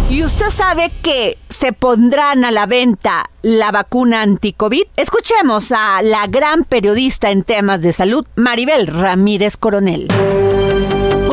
¿Y 0.09 0.23
usted 0.23 0.51
sabe 0.51 0.91
que 1.01 1.37
se 1.49 1.73
pondrán 1.73 2.45
a 2.45 2.51
la 2.51 2.67
venta 2.67 3.25
la 3.41 3.71
vacuna 3.71 4.21
anti-COVID? 4.21 4.83
Escuchemos 4.95 5.71
a 5.71 6.01
la 6.03 6.27
gran 6.27 6.63
periodista 6.63 7.31
en 7.31 7.43
temas 7.43 7.81
de 7.81 7.91
salud, 7.91 8.25
Maribel 8.35 8.85
Ramírez 8.85 9.57
Coronel. 9.57 10.07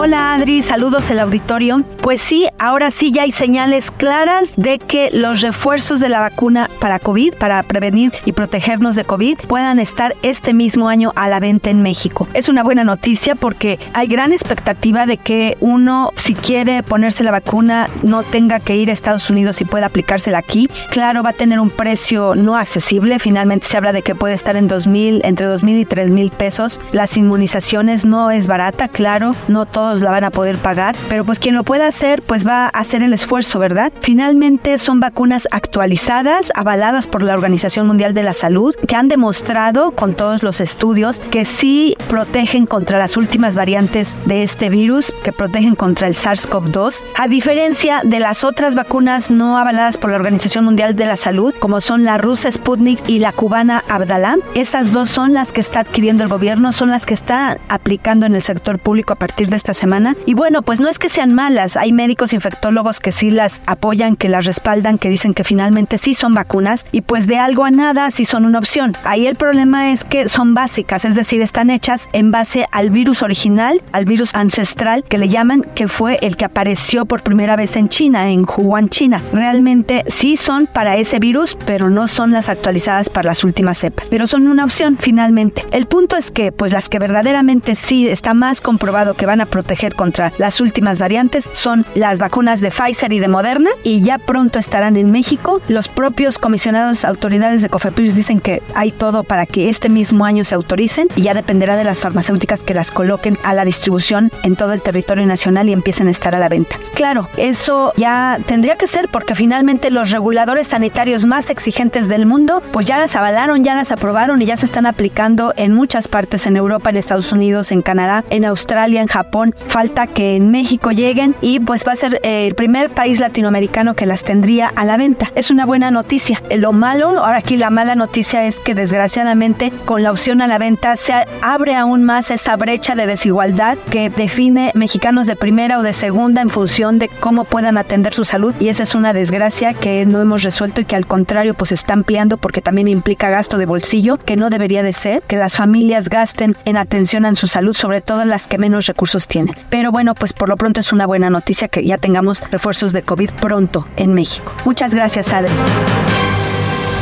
Hola 0.04 0.34
Adri, 0.34 0.62
saludos 0.62 1.12
el 1.12 1.20
auditorio. 1.20 1.84
Pues 2.00 2.20
sí, 2.20 2.48
ahora 2.58 2.90
sí 2.90 3.12
ya 3.12 3.22
hay 3.22 3.30
señales 3.30 3.92
claras 3.92 4.52
de 4.56 4.80
que 4.80 5.10
los 5.12 5.42
refuerzos 5.42 6.00
de 6.00 6.08
la 6.08 6.18
vacuna 6.18 6.68
para 6.80 6.98
COVID, 6.98 7.34
para 7.36 7.62
prevenir 7.62 8.10
y 8.24 8.32
protegernos 8.32 8.96
de 8.96 9.04
COVID, 9.04 9.38
puedan 9.46 9.78
estar 9.78 10.16
este 10.22 10.54
mismo 10.54 10.88
año 10.88 11.12
a 11.14 11.28
la 11.28 11.38
venta 11.38 11.70
en 11.70 11.82
México. 11.82 12.26
Es 12.34 12.48
una 12.48 12.64
buena 12.64 12.82
noticia 12.82 13.36
porque 13.36 13.78
hay 13.92 14.08
gran 14.08 14.32
expectativa 14.32 15.06
de 15.06 15.18
que 15.18 15.56
uno, 15.60 16.10
si 16.16 16.34
quiere 16.34 16.82
ponerse 16.82 17.22
la 17.22 17.30
vacuna, 17.30 17.88
no 18.02 18.24
tenga 18.24 18.58
que 18.58 18.74
ir 18.74 18.90
a 18.90 18.92
Estados 18.92 19.30
Unidos 19.30 19.60
y 19.60 19.66
pueda 19.66 19.86
aplicársela 19.86 20.38
aquí. 20.38 20.68
Claro, 20.90 21.22
va 21.22 21.30
a 21.30 21.34
tener 21.34 21.60
un 21.60 21.70
precio 21.70 22.34
no 22.34 22.56
accesible. 22.56 23.20
Finalmente 23.20 23.68
se 23.68 23.76
habla 23.76 23.92
de 23.92 24.02
que 24.02 24.16
puede 24.16 24.34
estar 24.34 24.56
en 24.56 24.68
2.000, 24.68 25.20
entre 25.22 25.46
2.000 25.46 25.78
y 25.78 25.84
3.000 25.86 26.30
pesos. 26.32 26.80
Las 26.90 27.16
inmunizaciones 27.16 28.04
no 28.04 28.32
es 28.32 28.48
barata, 28.48 28.88
claro, 28.88 29.36
no 29.46 29.64
todo 29.64 29.91
la 30.00 30.10
van 30.10 30.24
a 30.24 30.30
poder 30.30 30.58
pagar, 30.58 30.96
pero 31.08 31.24
pues 31.24 31.38
quien 31.38 31.54
lo 31.54 31.64
pueda 31.64 31.86
hacer, 31.86 32.22
pues 32.22 32.46
va 32.46 32.64
a 32.64 32.68
hacer 32.68 33.02
el 33.02 33.12
esfuerzo, 33.12 33.58
¿verdad? 33.58 33.92
Finalmente 34.00 34.78
son 34.78 35.00
vacunas 35.00 35.48
actualizadas, 35.50 36.52
avaladas 36.54 37.06
por 37.06 37.22
la 37.22 37.34
Organización 37.34 37.86
Mundial 37.86 38.14
de 38.14 38.22
la 38.22 38.32
Salud, 38.32 38.74
que 38.86 38.96
han 38.96 39.08
demostrado 39.08 39.90
con 39.92 40.14
todos 40.14 40.42
los 40.42 40.60
estudios 40.60 41.20
que 41.20 41.44
sí 41.44 41.96
protegen 42.08 42.66
contra 42.66 42.98
las 42.98 43.16
últimas 43.16 43.56
variantes 43.56 44.16
de 44.24 44.42
este 44.42 44.68
virus, 44.68 45.12
que 45.22 45.32
protegen 45.32 45.74
contra 45.74 46.06
el 46.06 46.14
SARS-CoV-2, 46.14 47.04
a 47.18 47.28
diferencia 47.28 48.00
de 48.04 48.20
las 48.20 48.44
otras 48.44 48.74
vacunas 48.74 49.30
no 49.30 49.58
avaladas 49.58 49.98
por 49.98 50.10
la 50.10 50.16
Organización 50.16 50.64
Mundial 50.64 50.96
de 50.96 51.06
la 51.06 51.16
Salud, 51.16 51.54
como 51.58 51.80
son 51.80 52.04
la 52.04 52.18
rusa 52.18 52.50
Sputnik 52.50 53.08
y 53.08 53.18
la 53.18 53.32
cubana 53.32 53.82
Abdalá. 53.88 54.36
Esas 54.54 54.92
dos 54.92 55.10
son 55.10 55.34
las 55.34 55.52
que 55.52 55.60
está 55.60 55.80
adquiriendo 55.80 56.22
el 56.22 56.28
gobierno, 56.28 56.72
son 56.72 56.90
las 56.90 57.06
que 57.06 57.14
está 57.14 57.58
aplicando 57.68 58.26
en 58.26 58.34
el 58.34 58.42
sector 58.42 58.78
público 58.78 59.12
a 59.12 59.16
partir 59.16 59.48
de 59.48 59.56
esta 59.56 59.74
semana. 59.82 60.14
Y 60.26 60.34
bueno, 60.34 60.62
pues 60.62 60.78
no 60.78 60.88
es 60.88 60.98
que 61.00 61.08
sean 61.08 61.34
malas, 61.34 61.76
hay 61.76 61.92
médicos 61.92 62.32
infectólogos 62.32 63.00
que 63.00 63.10
sí 63.10 63.30
las 63.30 63.62
apoyan, 63.66 64.14
que 64.14 64.28
las 64.28 64.46
respaldan, 64.46 64.96
que 64.96 65.08
dicen 65.08 65.34
que 65.34 65.42
finalmente 65.42 65.98
sí 65.98 66.14
son 66.14 66.34
vacunas 66.34 66.86
y 66.92 67.00
pues 67.00 67.26
de 67.26 67.38
algo 67.38 67.64
a 67.64 67.72
nada 67.72 68.10
sí 68.12 68.24
son 68.24 68.44
una 68.44 68.60
opción. 68.60 68.96
Ahí 69.02 69.26
el 69.26 69.34
problema 69.34 69.90
es 69.90 70.04
que 70.04 70.28
son 70.28 70.54
básicas, 70.54 71.04
es 71.04 71.16
decir, 71.16 71.42
están 71.42 71.68
hechas 71.68 72.08
en 72.12 72.30
base 72.30 72.66
al 72.70 72.90
virus 72.90 73.22
original, 73.22 73.82
al 73.90 74.04
virus 74.04 74.34
ancestral 74.36 75.02
que 75.02 75.18
le 75.18 75.28
llaman, 75.28 75.66
que 75.74 75.88
fue 75.88 76.18
el 76.22 76.36
que 76.36 76.44
apareció 76.44 77.04
por 77.04 77.22
primera 77.22 77.56
vez 77.56 77.74
en 77.74 77.88
China, 77.88 78.30
en 78.30 78.46
Wuhan, 78.56 78.88
China. 78.88 79.20
Realmente 79.32 80.04
sí 80.06 80.36
son 80.36 80.68
para 80.68 80.96
ese 80.96 81.18
virus, 81.18 81.58
pero 81.66 81.90
no 81.90 82.06
son 82.06 82.30
las 82.30 82.48
actualizadas 82.48 83.08
para 83.08 83.30
las 83.30 83.42
últimas 83.42 83.78
cepas, 83.78 84.06
pero 84.10 84.28
son 84.28 84.46
una 84.46 84.64
opción 84.64 84.96
finalmente. 84.96 85.64
El 85.72 85.86
punto 85.86 86.16
es 86.16 86.30
que 86.30 86.52
pues 86.52 86.70
las 86.70 86.88
que 86.88 87.00
verdaderamente 87.00 87.74
sí 87.74 88.06
está 88.06 88.32
más 88.32 88.60
comprobado 88.60 89.14
que 89.14 89.26
van 89.26 89.40
a 89.40 89.46
proteger 89.46 89.71
contra 89.94 90.32
las 90.38 90.60
últimas 90.60 90.98
variantes 90.98 91.48
son 91.52 91.86
las 91.94 92.18
vacunas 92.18 92.60
de 92.60 92.70
Pfizer 92.70 93.12
y 93.12 93.18
de 93.18 93.28
Moderna 93.28 93.70
y 93.82 94.02
ya 94.02 94.18
pronto 94.18 94.58
estarán 94.58 94.96
en 94.96 95.10
México. 95.10 95.60
Los 95.68 95.88
propios 95.88 96.38
comisionados 96.38 97.04
autoridades 97.04 97.62
de 97.62 97.68
COFEPRIS 97.68 98.14
dicen 98.14 98.40
que 98.40 98.62
hay 98.74 98.92
todo 98.92 99.24
para 99.24 99.46
que 99.46 99.68
este 99.68 99.88
mismo 99.88 100.24
año 100.24 100.44
se 100.44 100.54
autoricen 100.54 101.08
y 101.16 101.22
ya 101.22 101.34
dependerá 101.34 101.76
de 101.76 101.84
las 101.84 102.00
farmacéuticas 102.00 102.62
que 102.62 102.74
las 102.74 102.90
coloquen 102.90 103.38
a 103.44 103.54
la 103.54 103.64
distribución 103.64 104.30
en 104.42 104.56
todo 104.56 104.72
el 104.72 104.82
territorio 104.82 105.26
nacional 105.26 105.68
y 105.68 105.72
empiecen 105.72 106.08
a 106.08 106.10
estar 106.10 106.34
a 106.34 106.38
la 106.38 106.48
venta. 106.48 106.76
Claro, 106.94 107.28
eso 107.36 107.92
ya 107.96 108.38
tendría 108.46 108.76
que 108.76 108.86
ser 108.86 109.08
porque 109.08 109.34
finalmente 109.34 109.90
los 109.90 110.10
reguladores 110.10 110.68
sanitarios 110.68 111.24
más 111.26 111.50
exigentes 111.50 112.08
del 112.08 112.26
mundo 112.26 112.62
pues 112.72 112.86
ya 112.86 112.98
las 112.98 113.16
avalaron, 113.16 113.64
ya 113.64 113.74
las 113.74 113.92
aprobaron 113.92 114.42
y 114.42 114.46
ya 114.46 114.56
se 114.56 114.66
están 114.66 114.86
aplicando 114.86 115.52
en 115.56 115.72
muchas 115.72 116.08
partes 116.08 116.46
en 116.46 116.56
Europa, 116.56 116.90
en 116.90 116.96
Estados 116.96 117.32
Unidos, 117.32 117.72
en 117.72 117.82
Canadá, 117.82 118.24
en 118.30 118.44
Australia, 118.44 119.00
en 119.00 119.06
Japón. 119.06 119.54
Falta 119.66 120.06
que 120.06 120.36
en 120.36 120.50
México 120.50 120.90
lleguen 120.90 121.34
y 121.40 121.60
pues 121.60 121.86
va 121.86 121.92
a 121.92 121.96
ser 121.96 122.20
eh, 122.22 122.46
el 122.46 122.54
primer 122.54 122.90
país 122.90 123.20
latinoamericano 123.20 123.94
que 123.94 124.06
las 124.06 124.24
tendría 124.24 124.68
a 124.68 124.84
la 124.84 124.96
venta. 124.96 125.30
Es 125.34 125.50
una 125.50 125.66
buena 125.66 125.90
noticia. 125.90 126.42
Lo 126.56 126.72
malo, 126.72 127.24
ahora 127.24 127.38
aquí 127.38 127.56
la 127.56 127.70
mala 127.70 127.94
noticia 127.94 128.44
es 128.44 128.60
que 128.60 128.74
desgraciadamente 128.74 129.72
con 129.84 130.02
la 130.02 130.10
opción 130.10 130.42
a 130.42 130.46
la 130.46 130.58
venta 130.58 130.96
se 130.96 131.14
abre 131.42 131.74
aún 131.74 132.04
más 132.04 132.30
esa 132.30 132.56
brecha 132.56 132.94
de 132.94 133.06
desigualdad 133.06 133.78
que 133.90 134.10
define 134.10 134.72
mexicanos 134.74 135.26
de 135.26 135.36
primera 135.36 135.78
o 135.78 135.82
de 135.82 135.92
segunda 135.92 136.42
en 136.42 136.50
función 136.50 136.98
de 136.98 137.08
cómo 137.08 137.44
puedan 137.44 137.78
atender 137.78 138.14
su 138.14 138.24
salud 138.24 138.54
y 138.60 138.68
esa 138.68 138.82
es 138.82 138.94
una 138.94 139.12
desgracia 139.12 139.74
que 139.74 140.06
no 140.06 140.20
hemos 140.20 140.42
resuelto 140.42 140.80
y 140.80 140.84
que 140.84 140.96
al 140.96 141.06
contrario 141.06 141.54
pues 141.54 141.72
está 141.72 141.94
ampliando 141.94 142.36
porque 142.36 142.60
también 142.60 142.88
implica 142.88 143.30
gasto 143.30 143.58
de 143.58 143.66
bolsillo 143.66 144.18
que 144.18 144.36
no 144.36 144.50
debería 144.50 144.82
de 144.82 144.92
ser, 144.92 145.22
que 145.22 145.36
las 145.36 145.56
familias 145.56 146.08
gasten 146.08 146.56
en 146.64 146.76
atención 146.76 147.24
a 147.24 147.34
su 147.34 147.46
salud, 147.46 147.74
sobre 147.74 148.00
todo 148.00 148.24
las 148.24 148.46
que 148.46 148.58
menos 148.58 148.86
recursos 148.86 149.26
tienen. 149.26 149.41
Pero 149.70 149.90
bueno, 149.90 150.14
pues 150.14 150.32
por 150.32 150.48
lo 150.48 150.56
pronto 150.56 150.80
es 150.80 150.92
una 150.92 151.06
buena 151.06 151.30
noticia 151.30 151.68
que 151.68 151.84
ya 151.84 151.98
tengamos 151.98 152.40
refuerzos 152.50 152.92
de 152.92 153.02
COVID 153.02 153.30
pronto 153.40 153.86
en 153.96 154.14
México. 154.14 154.52
Muchas 154.64 154.94
gracias, 154.94 155.32
Adri. 155.32 155.52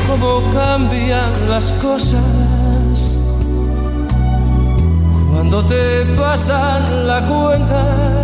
¿Cómo 0.08 0.42
cambian 0.52 1.48
las 1.48 1.72
cosas 1.72 2.20
cuando 5.32 5.64
te 5.66 6.04
pasan 6.16 7.06
la 7.06 7.20
cuenta? 7.22 8.20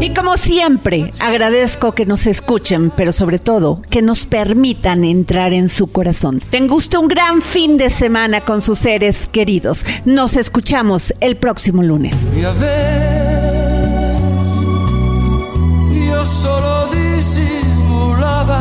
Y 0.00 0.10
como 0.14 0.36
siempre, 0.36 1.12
agradezco 1.18 1.92
que 1.92 2.06
nos 2.06 2.26
escuchen, 2.26 2.90
pero 2.90 3.12
sobre 3.12 3.40
todo 3.40 3.82
que 3.90 4.00
nos 4.00 4.26
permitan 4.26 5.02
entrar 5.02 5.52
en 5.52 5.68
su 5.68 5.88
corazón. 5.88 6.40
Tenga 6.50 6.76
usted 6.76 6.98
un 6.98 7.08
gran 7.08 7.42
fin 7.42 7.76
de 7.76 7.90
semana 7.90 8.40
con 8.40 8.62
sus 8.62 8.78
seres 8.78 9.28
queridos. 9.30 9.84
Nos 10.04 10.36
escuchamos 10.36 11.12
el 11.20 11.36
próximo 11.36 11.82
lunes. 11.82 12.28
Yo 16.18 16.26
solo 16.26 16.88
disimulaba 16.88 18.60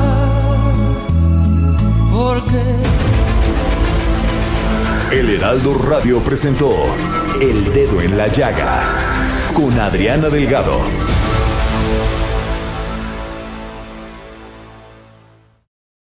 porque 2.12 2.62
El 5.12 5.32
Heraldo 5.32 5.74
Radio 5.74 6.24
presentó 6.24 6.72
El 7.42 7.74
Dedo 7.74 8.00
en 8.02 8.16
la 8.16 8.28
Llaga 8.28 8.84
con 9.56 9.80
Adriana 9.80 10.30
Delgado. 10.30 10.78